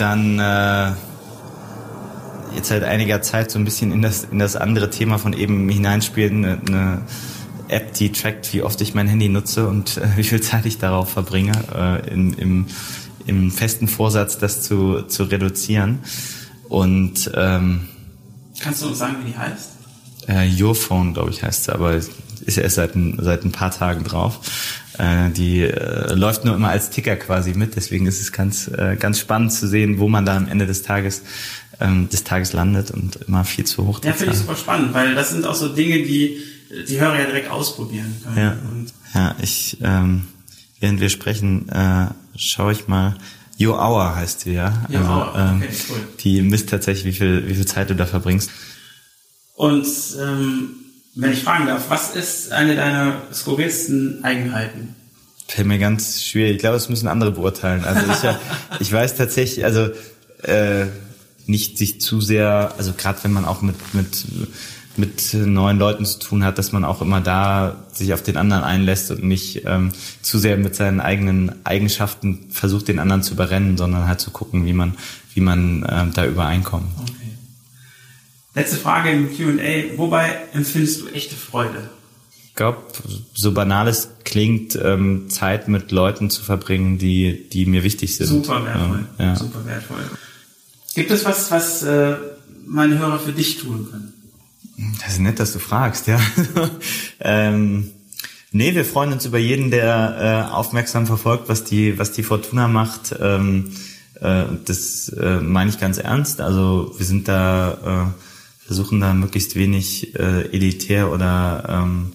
dann 0.00 0.38
äh, 0.38 0.92
jetzt 2.54 2.68
seit 2.68 2.82
einiger 2.82 3.22
Zeit 3.22 3.50
so 3.50 3.58
ein 3.58 3.64
bisschen 3.64 3.92
in 3.92 4.02
das, 4.02 4.24
in 4.24 4.38
das 4.38 4.56
andere 4.56 4.90
Thema 4.90 5.18
von 5.18 5.32
eben 5.32 5.68
hineinspielen, 5.68 6.44
eine, 6.44 6.60
eine 6.66 7.02
App, 7.68 7.94
die 7.94 8.10
trackt, 8.10 8.52
wie 8.52 8.62
oft 8.62 8.80
ich 8.80 8.94
mein 8.94 9.06
Handy 9.06 9.28
nutze 9.28 9.68
und 9.68 9.96
äh, 9.96 10.16
wie 10.16 10.24
viel 10.24 10.40
Zeit 10.40 10.66
ich 10.66 10.78
darauf 10.78 11.10
verbringe, 11.10 11.52
äh, 11.74 12.12
in, 12.12 12.34
im, 12.34 12.66
im 13.26 13.50
festen 13.50 13.86
Vorsatz, 13.86 14.38
das 14.38 14.62
zu, 14.62 15.02
zu 15.02 15.24
reduzieren. 15.24 16.00
Und 16.68 17.30
ähm, 17.34 17.88
kannst 18.60 18.82
du 18.82 18.88
uns 18.88 18.98
sagen, 18.98 19.16
wie 19.22 19.32
die 19.32 19.38
heißt? 19.38 19.70
Äh, 20.26 20.62
Your 20.62 20.74
Phone, 20.74 21.14
glaube 21.14 21.30
ich, 21.30 21.42
heißt 21.42 21.64
sie, 21.64 21.74
aber 21.74 22.00
ist 22.42 22.56
ja 22.56 22.62
erst 22.62 22.76
seit 22.76 22.94
ein, 22.94 23.18
seit 23.20 23.44
ein 23.44 23.52
paar 23.52 23.70
Tagen 23.70 24.04
drauf. 24.04 24.40
Äh, 24.98 25.30
die 25.30 25.62
äh, 25.62 26.14
läuft 26.14 26.44
nur 26.44 26.54
immer 26.54 26.68
als 26.68 26.90
Ticker 26.90 27.16
quasi 27.16 27.54
mit, 27.54 27.76
deswegen 27.76 28.06
ist 28.06 28.20
es 28.20 28.32
ganz, 28.32 28.68
äh, 28.68 28.96
ganz 28.98 29.18
spannend 29.18 29.52
zu 29.52 29.66
sehen, 29.66 29.98
wo 29.98 30.08
man 30.08 30.26
da 30.26 30.36
am 30.36 30.48
Ende 30.48 30.66
des 30.66 30.82
Tages 30.82 31.22
ähm, 31.80 32.08
des 32.10 32.24
Tages 32.24 32.52
landet 32.52 32.90
und 32.90 33.16
immer 33.26 33.44
viel 33.44 33.64
zu 33.64 33.86
hoch. 33.86 34.00
Ja, 34.04 34.12
finde 34.12 34.34
ich 34.34 34.38
super 34.38 34.56
spannend, 34.56 34.92
weil 34.92 35.14
das 35.14 35.30
sind 35.30 35.46
auch 35.46 35.54
so 35.54 35.68
Dinge, 35.68 35.98
die 36.02 36.42
die 36.88 37.00
Hörer 37.00 37.18
ja 37.18 37.26
direkt 37.26 37.50
ausprobieren 37.50 38.14
können. 38.22 38.36
Ja, 38.36 38.56
und 38.70 38.92
ja 39.14 39.34
ich, 39.42 39.78
ähm, 39.82 40.28
während 40.78 41.00
wir 41.00 41.08
sprechen, 41.08 41.68
äh, 41.68 42.06
schaue 42.36 42.72
ich 42.72 42.86
mal. 42.86 43.16
Your 43.58 43.78
Hour 43.78 44.14
heißt 44.14 44.46
die, 44.46 44.52
ja. 44.52 44.86
Your 44.88 45.00
also, 45.00 45.10
Hour. 45.10 45.34
Ähm, 45.36 45.56
okay, 45.56 45.74
cool. 45.90 45.98
Die 46.20 46.42
misst 46.42 46.70
tatsächlich, 46.70 47.04
wie 47.04 47.18
viel, 47.18 47.48
wie 47.48 47.54
viel 47.54 47.66
Zeit 47.66 47.90
du 47.90 47.94
da 47.94 48.06
verbringst. 48.06 48.50
Und 49.54 49.86
ähm, 50.18 50.70
wenn 51.14 51.32
ich 51.32 51.42
fragen 51.42 51.66
darf, 51.66 51.90
was 51.90 52.14
ist 52.14 52.52
eine 52.52 52.76
deiner 52.76 53.22
skurrilsten 53.32 54.24
Eigenheiten? 54.24 54.94
Fällt 55.48 55.66
mir 55.66 55.78
ganz 55.78 56.22
schwierig. 56.22 56.52
Ich 56.52 56.58
glaube, 56.58 56.74
das 56.74 56.88
müssen 56.88 57.08
andere 57.08 57.32
beurteilen. 57.32 57.84
Also 57.84 58.00
ich, 58.10 58.36
ich 58.80 58.92
weiß 58.92 59.16
tatsächlich, 59.16 59.64
also 59.64 59.88
äh, 60.42 60.86
nicht 61.46 61.78
sich 61.78 62.00
zu 62.00 62.20
sehr, 62.20 62.72
also 62.78 62.92
gerade 62.96 63.18
wenn 63.24 63.32
man 63.32 63.44
auch 63.44 63.60
mit, 63.60 63.76
mit, 63.92 64.24
mit 64.96 65.34
neuen 65.34 65.78
Leuten 65.78 66.06
zu 66.06 66.20
tun 66.20 66.44
hat, 66.44 66.58
dass 66.58 66.70
man 66.70 66.84
auch 66.84 67.02
immer 67.02 67.20
da 67.20 67.84
sich 67.92 68.14
auf 68.14 68.22
den 68.22 68.36
anderen 68.36 68.62
einlässt 68.62 69.10
und 69.10 69.24
nicht 69.24 69.64
ähm, 69.66 69.90
zu 70.22 70.38
sehr 70.38 70.56
mit 70.56 70.76
seinen 70.76 71.00
eigenen 71.00 71.64
Eigenschaften 71.64 72.46
versucht, 72.52 72.86
den 72.86 73.00
anderen 73.00 73.24
zu 73.24 73.34
überrennen, 73.34 73.76
sondern 73.76 74.06
halt 74.06 74.20
zu 74.20 74.30
gucken, 74.30 74.64
wie 74.64 74.72
man, 74.72 74.94
wie 75.34 75.40
man 75.40 75.84
ähm, 75.90 76.12
da 76.14 76.24
übereinkommt. 76.26 76.86
Okay. 77.00 77.19
Letzte 78.60 78.76
Frage 78.76 79.08
im 79.10 79.34
Q&A. 79.34 79.96
Wobei 79.96 80.36
empfindest 80.52 81.00
du 81.00 81.08
echte 81.08 81.34
Freude? 81.34 81.88
Ich 82.44 82.54
glaube, 82.54 82.76
so 83.32 83.52
banal 83.52 83.88
es 83.88 84.10
klingt, 84.24 84.78
ähm, 84.82 85.30
Zeit 85.30 85.66
mit 85.68 85.92
Leuten 85.92 86.28
zu 86.28 86.42
verbringen, 86.42 86.98
die, 86.98 87.48
die 87.48 87.64
mir 87.64 87.84
wichtig 87.84 88.16
sind. 88.16 88.26
Super 88.26 88.62
wertvoll. 88.66 89.06
Ja. 89.18 89.34
Super 89.34 89.64
wertvoll. 89.64 90.02
Gibt 90.94 91.10
es 91.10 91.24
was, 91.24 91.50
was 91.50 91.82
äh, 91.84 92.16
meine 92.66 92.98
Hörer 92.98 93.18
für 93.18 93.32
dich 93.32 93.56
tun 93.56 93.88
können? 93.90 94.12
Das 95.02 95.14
ist 95.14 95.20
nett, 95.20 95.40
dass 95.40 95.54
du 95.54 95.58
fragst, 95.58 96.06
ja. 96.06 96.20
ähm, 97.20 97.92
nee, 98.52 98.74
wir 98.74 98.84
freuen 98.84 99.14
uns 99.14 99.24
über 99.24 99.38
jeden, 99.38 99.70
der 99.70 100.48
äh, 100.50 100.52
aufmerksam 100.52 101.06
verfolgt, 101.06 101.48
was 101.48 101.64
die, 101.64 101.98
was 101.98 102.12
die 102.12 102.22
Fortuna 102.22 102.68
macht. 102.68 103.16
Ähm, 103.18 103.72
äh, 104.20 104.44
das 104.66 105.08
äh, 105.08 105.40
meine 105.40 105.70
ich 105.70 105.80
ganz 105.80 105.96
ernst. 105.96 106.42
Also 106.42 106.92
wir 106.98 107.06
sind 107.06 107.26
da, 107.26 108.12
äh, 108.12 108.29
versuchen 108.70 109.00
da 109.00 109.14
möglichst 109.14 109.56
wenig 109.56 110.14
äh, 110.14 110.42
elitär 110.52 111.10
oder 111.10 111.64
ähm, 111.68 112.12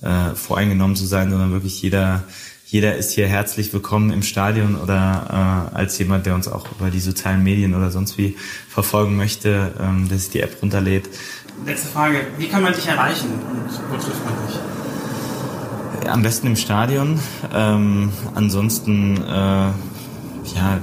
äh, 0.00 0.34
voreingenommen 0.34 0.96
zu 0.96 1.04
sein, 1.04 1.28
sondern 1.28 1.52
wirklich 1.52 1.82
jeder 1.82 2.24
jeder 2.64 2.96
ist 2.96 3.10
hier 3.10 3.28
herzlich 3.28 3.70
willkommen 3.74 4.10
im 4.10 4.22
Stadion 4.22 4.76
oder 4.76 5.68
äh, 5.74 5.76
als 5.76 5.98
jemand, 5.98 6.24
der 6.24 6.34
uns 6.36 6.48
auch 6.48 6.72
über 6.72 6.88
die 6.88 7.00
sozialen 7.00 7.42
Medien 7.42 7.74
oder 7.74 7.90
sonst 7.90 8.16
wie 8.16 8.34
verfolgen 8.66 9.14
möchte, 9.18 9.74
ähm, 9.78 10.08
der 10.08 10.16
sich 10.16 10.30
die 10.30 10.40
App 10.40 10.62
runterlädt. 10.62 11.10
Letzte 11.66 11.88
Frage, 11.88 12.28
wie 12.38 12.48
kann 12.48 12.62
man 12.62 12.72
dich 12.72 12.86
erreichen 12.86 13.28
und 13.28 13.70
wo 13.90 13.96
trifft 13.96 14.24
man 14.24 14.34
dich? 14.46 16.08
Am 16.08 16.22
besten 16.22 16.46
im 16.46 16.56
Stadion. 16.56 17.20
Ähm, 17.52 18.10
ansonsten, 18.34 19.18
äh, 19.18 19.28
ja, 19.28 20.80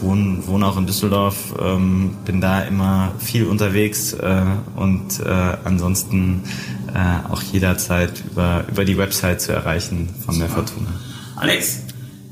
wohne, 0.00 0.46
wohne 0.46 0.66
auch 0.66 0.76
in 0.76 0.86
Düsseldorf, 0.86 1.54
ähm, 1.60 2.16
bin 2.24 2.40
da 2.40 2.62
immer 2.62 3.12
viel 3.18 3.44
unterwegs 3.46 4.12
äh, 4.12 4.42
und 4.76 5.20
äh, 5.20 5.56
ansonsten 5.64 6.42
äh, 6.94 7.30
auch 7.30 7.42
jederzeit 7.42 8.22
über, 8.30 8.64
über 8.68 8.84
die 8.84 8.96
Website 8.96 9.40
zu 9.40 9.52
erreichen 9.52 10.08
von 10.24 10.34
Super. 10.34 10.46
der 10.46 10.54
Fortuna. 10.54 10.88
Alex, 11.36 11.80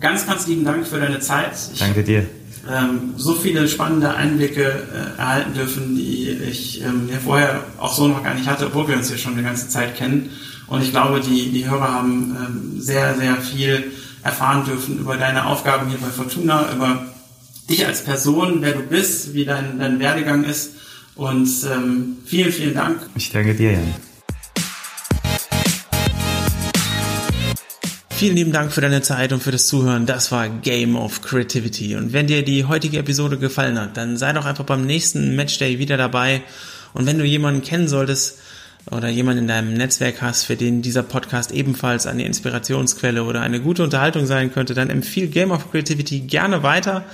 ganz, 0.01 0.27
ganz 0.27 0.47
lieben 0.47 0.65
Dank 0.65 0.87
für 0.87 0.99
deine 0.99 1.21
Zeit. 1.21 1.53
Ich, 1.73 1.79
Danke 1.79 2.03
dir. 2.03 2.27
Ähm, 2.69 3.15
so 3.17 3.35
viele 3.35 3.69
spannende 3.69 4.15
Einblicke 4.15 4.63
äh, 4.63 5.19
erhalten 5.19 5.55
dürfen, 5.55 5.95
die 5.95 6.31
ich 6.31 6.83
ähm, 6.83 7.09
ja 7.11 7.19
vorher 7.25 7.61
auch 7.79 7.95
so 7.95 8.09
noch 8.09 8.25
gar 8.25 8.35
nicht 8.35 8.49
hatte, 8.49 8.67
obwohl 8.67 8.89
wir 8.89 8.97
uns 8.97 9.09
hier 9.09 9.19
schon 9.19 9.35
eine 9.35 9.45
ganze 9.45 9.69
Zeit 9.69 9.97
kennen. 9.97 10.31
Und 10.67 10.83
ich 10.83 10.91
glaube, 10.91 11.21
die, 11.21 11.53
die 11.53 11.69
Hörer 11.69 11.93
haben 11.93 12.37
ähm, 12.37 12.81
sehr, 12.81 13.15
sehr 13.15 13.37
viel 13.37 13.93
erfahren 14.25 14.65
dürfen 14.65 14.99
über 14.99 15.17
deine 15.17 15.47
Aufgaben 15.47 15.89
hier 15.89 15.99
bei 15.99 16.09
Fortuna, 16.09 16.73
über 16.75 17.07
dich 17.69 17.87
als 17.87 18.05
Person, 18.05 18.59
wer 18.61 18.73
du 18.73 18.81
bist, 18.81 19.35
wie 19.35 19.45
dein, 19.45 19.79
dein 19.79 19.99
Werdegang 19.99 20.45
ist. 20.45 20.73
Und 21.15 21.49
ähm, 21.73 22.19
vielen, 22.25 22.53
vielen 22.53 22.75
Dank. 22.75 23.01
Ich 23.17 23.31
danke 23.31 23.55
dir, 23.55 23.73
Jan. 23.73 23.95
Vielen 28.11 28.37
lieben 28.37 28.53
Dank 28.53 28.73
für 28.73 28.81
deine 28.81 29.03
Zeit 29.03 29.33
und 29.33 29.43
für 29.43 29.51
das 29.51 29.67
Zuhören. 29.67 30.07
Das 30.07 30.33
war 30.33 30.49
Game 30.49 30.97
of 30.97 31.21
Creativity. 31.21 31.97
Und 31.97 32.15
wenn 32.15 32.27
dir 32.27 32.43
die 32.43 32.65
heutige 32.65 32.99
Episode 32.99 33.37
gefallen 33.37 33.79
hat, 33.79 33.97
dann 33.99 34.17
sei 34.17 34.33
doch 34.33 34.47
einfach 34.47 34.65
beim 34.65 34.87
nächsten 34.87 35.37
Matchday 35.37 35.79
wieder 35.79 35.99
dabei. 35.99 36.43
Und 36.95 37.05
wenn 37.05 37.19
du 37.19 37.25
jemanden 37.25 37.61
kennen 37.61 37.89
solltest 37.89 38.39
oder 38.91 39.09
jemanden 39.09 39.43
in 39.43 39.49
deinem 39.49 39.75
Netzwerk 39.75 40.23
hast, 40.23 40.45
für 40.45 40.57
den 40.57 40.81
dieser 40.81 41.03
Podcast 41.03 41.53
ebenfalls 41.53 42.07
eine 42.07 42.25
Inspirationsquelle 42.25 43.23
oder 43.23 43.43
eine 43.43 43.61
gute 43.61 43.83
Unterhaltung 43.83 44.25
sein 44.25 44.51
könnte, 44.51 44.73
dann 44.73 44.89
empfiehl 44.89 45.29
Game 45.29 45.51
of 45.51 45.71
Creativity 45.71 46.21
gerne 46.21 46.63
weiter. 46.63 47.05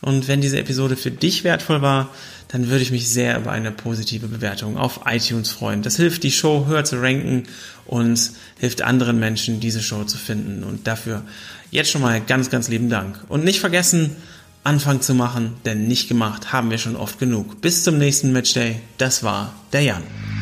Und 0.00 0.28
wenn 0.28 0.40
diese 0.40 0.58
Episode 0.58 0.96
für 0.96 1.10
dich 1.10 1.44
wertvoll 1.44 1.82
war, 1.82 2.10
dann 2.48 2.68
würde 2.68 2.82
ich 2.82 2.90
mich 2.90 3.08
sehr 3.08 3.38
über 3.38 3.50
eine 3.50 3.72
positive 3.72 4.28
Bewertung 4.28 4.76
auf 4.76 5.00
iTunes 5.06 5.50
freuen. 5.50 5.82
Das 5.82 5.96
hilft, 5.96 6.22
die 6.22 6.30
Show 6.30 6.66
höher 6.66 6.84
zu 6.84 7.00
ranken 7.00 7.44
und 7.86 8.30
hilft 8.58 8.82
anderen 8.82 9.18
Menschen, 9.18 9.58
diese 9.58 9.82
Show 9.82 10.04
zu 10.04 10.16
finden. 10.16 10.62
Und 10.62 10.86
dafür 10.86 11.22
jetzt 11.70 11.90
schon 11.90 12.02
mal 12.02 12.20
ganz, 12.20 12.50
ganz 12.50 12.68
lieben 12.68 12.88
Dank. 12.88 13.18
Und 13.28 13.44
nicht 13.44 13.60
vergessen, 13.60 14.16
Anfang 14.64 15.00
zu 15.00 15.14
machen, 15.14 15.54
denn 15.64 15.86
nicht 15.86 16.08
gemacht 16.08 16.52
haben 16.52 16.70
wir 16.70 16.78
schon 16.78 16.96
oft 16.96 17.18
genug. 17.18 17.60
Bis 17.60 17.84
zum 17.84 17.98
nächsten 17.98 18.32
Matchday. 18.32 18.80
Das 18.98 19.22
war 19.22 19.54
der 19.72 19.82
Jan. 19.82 20.35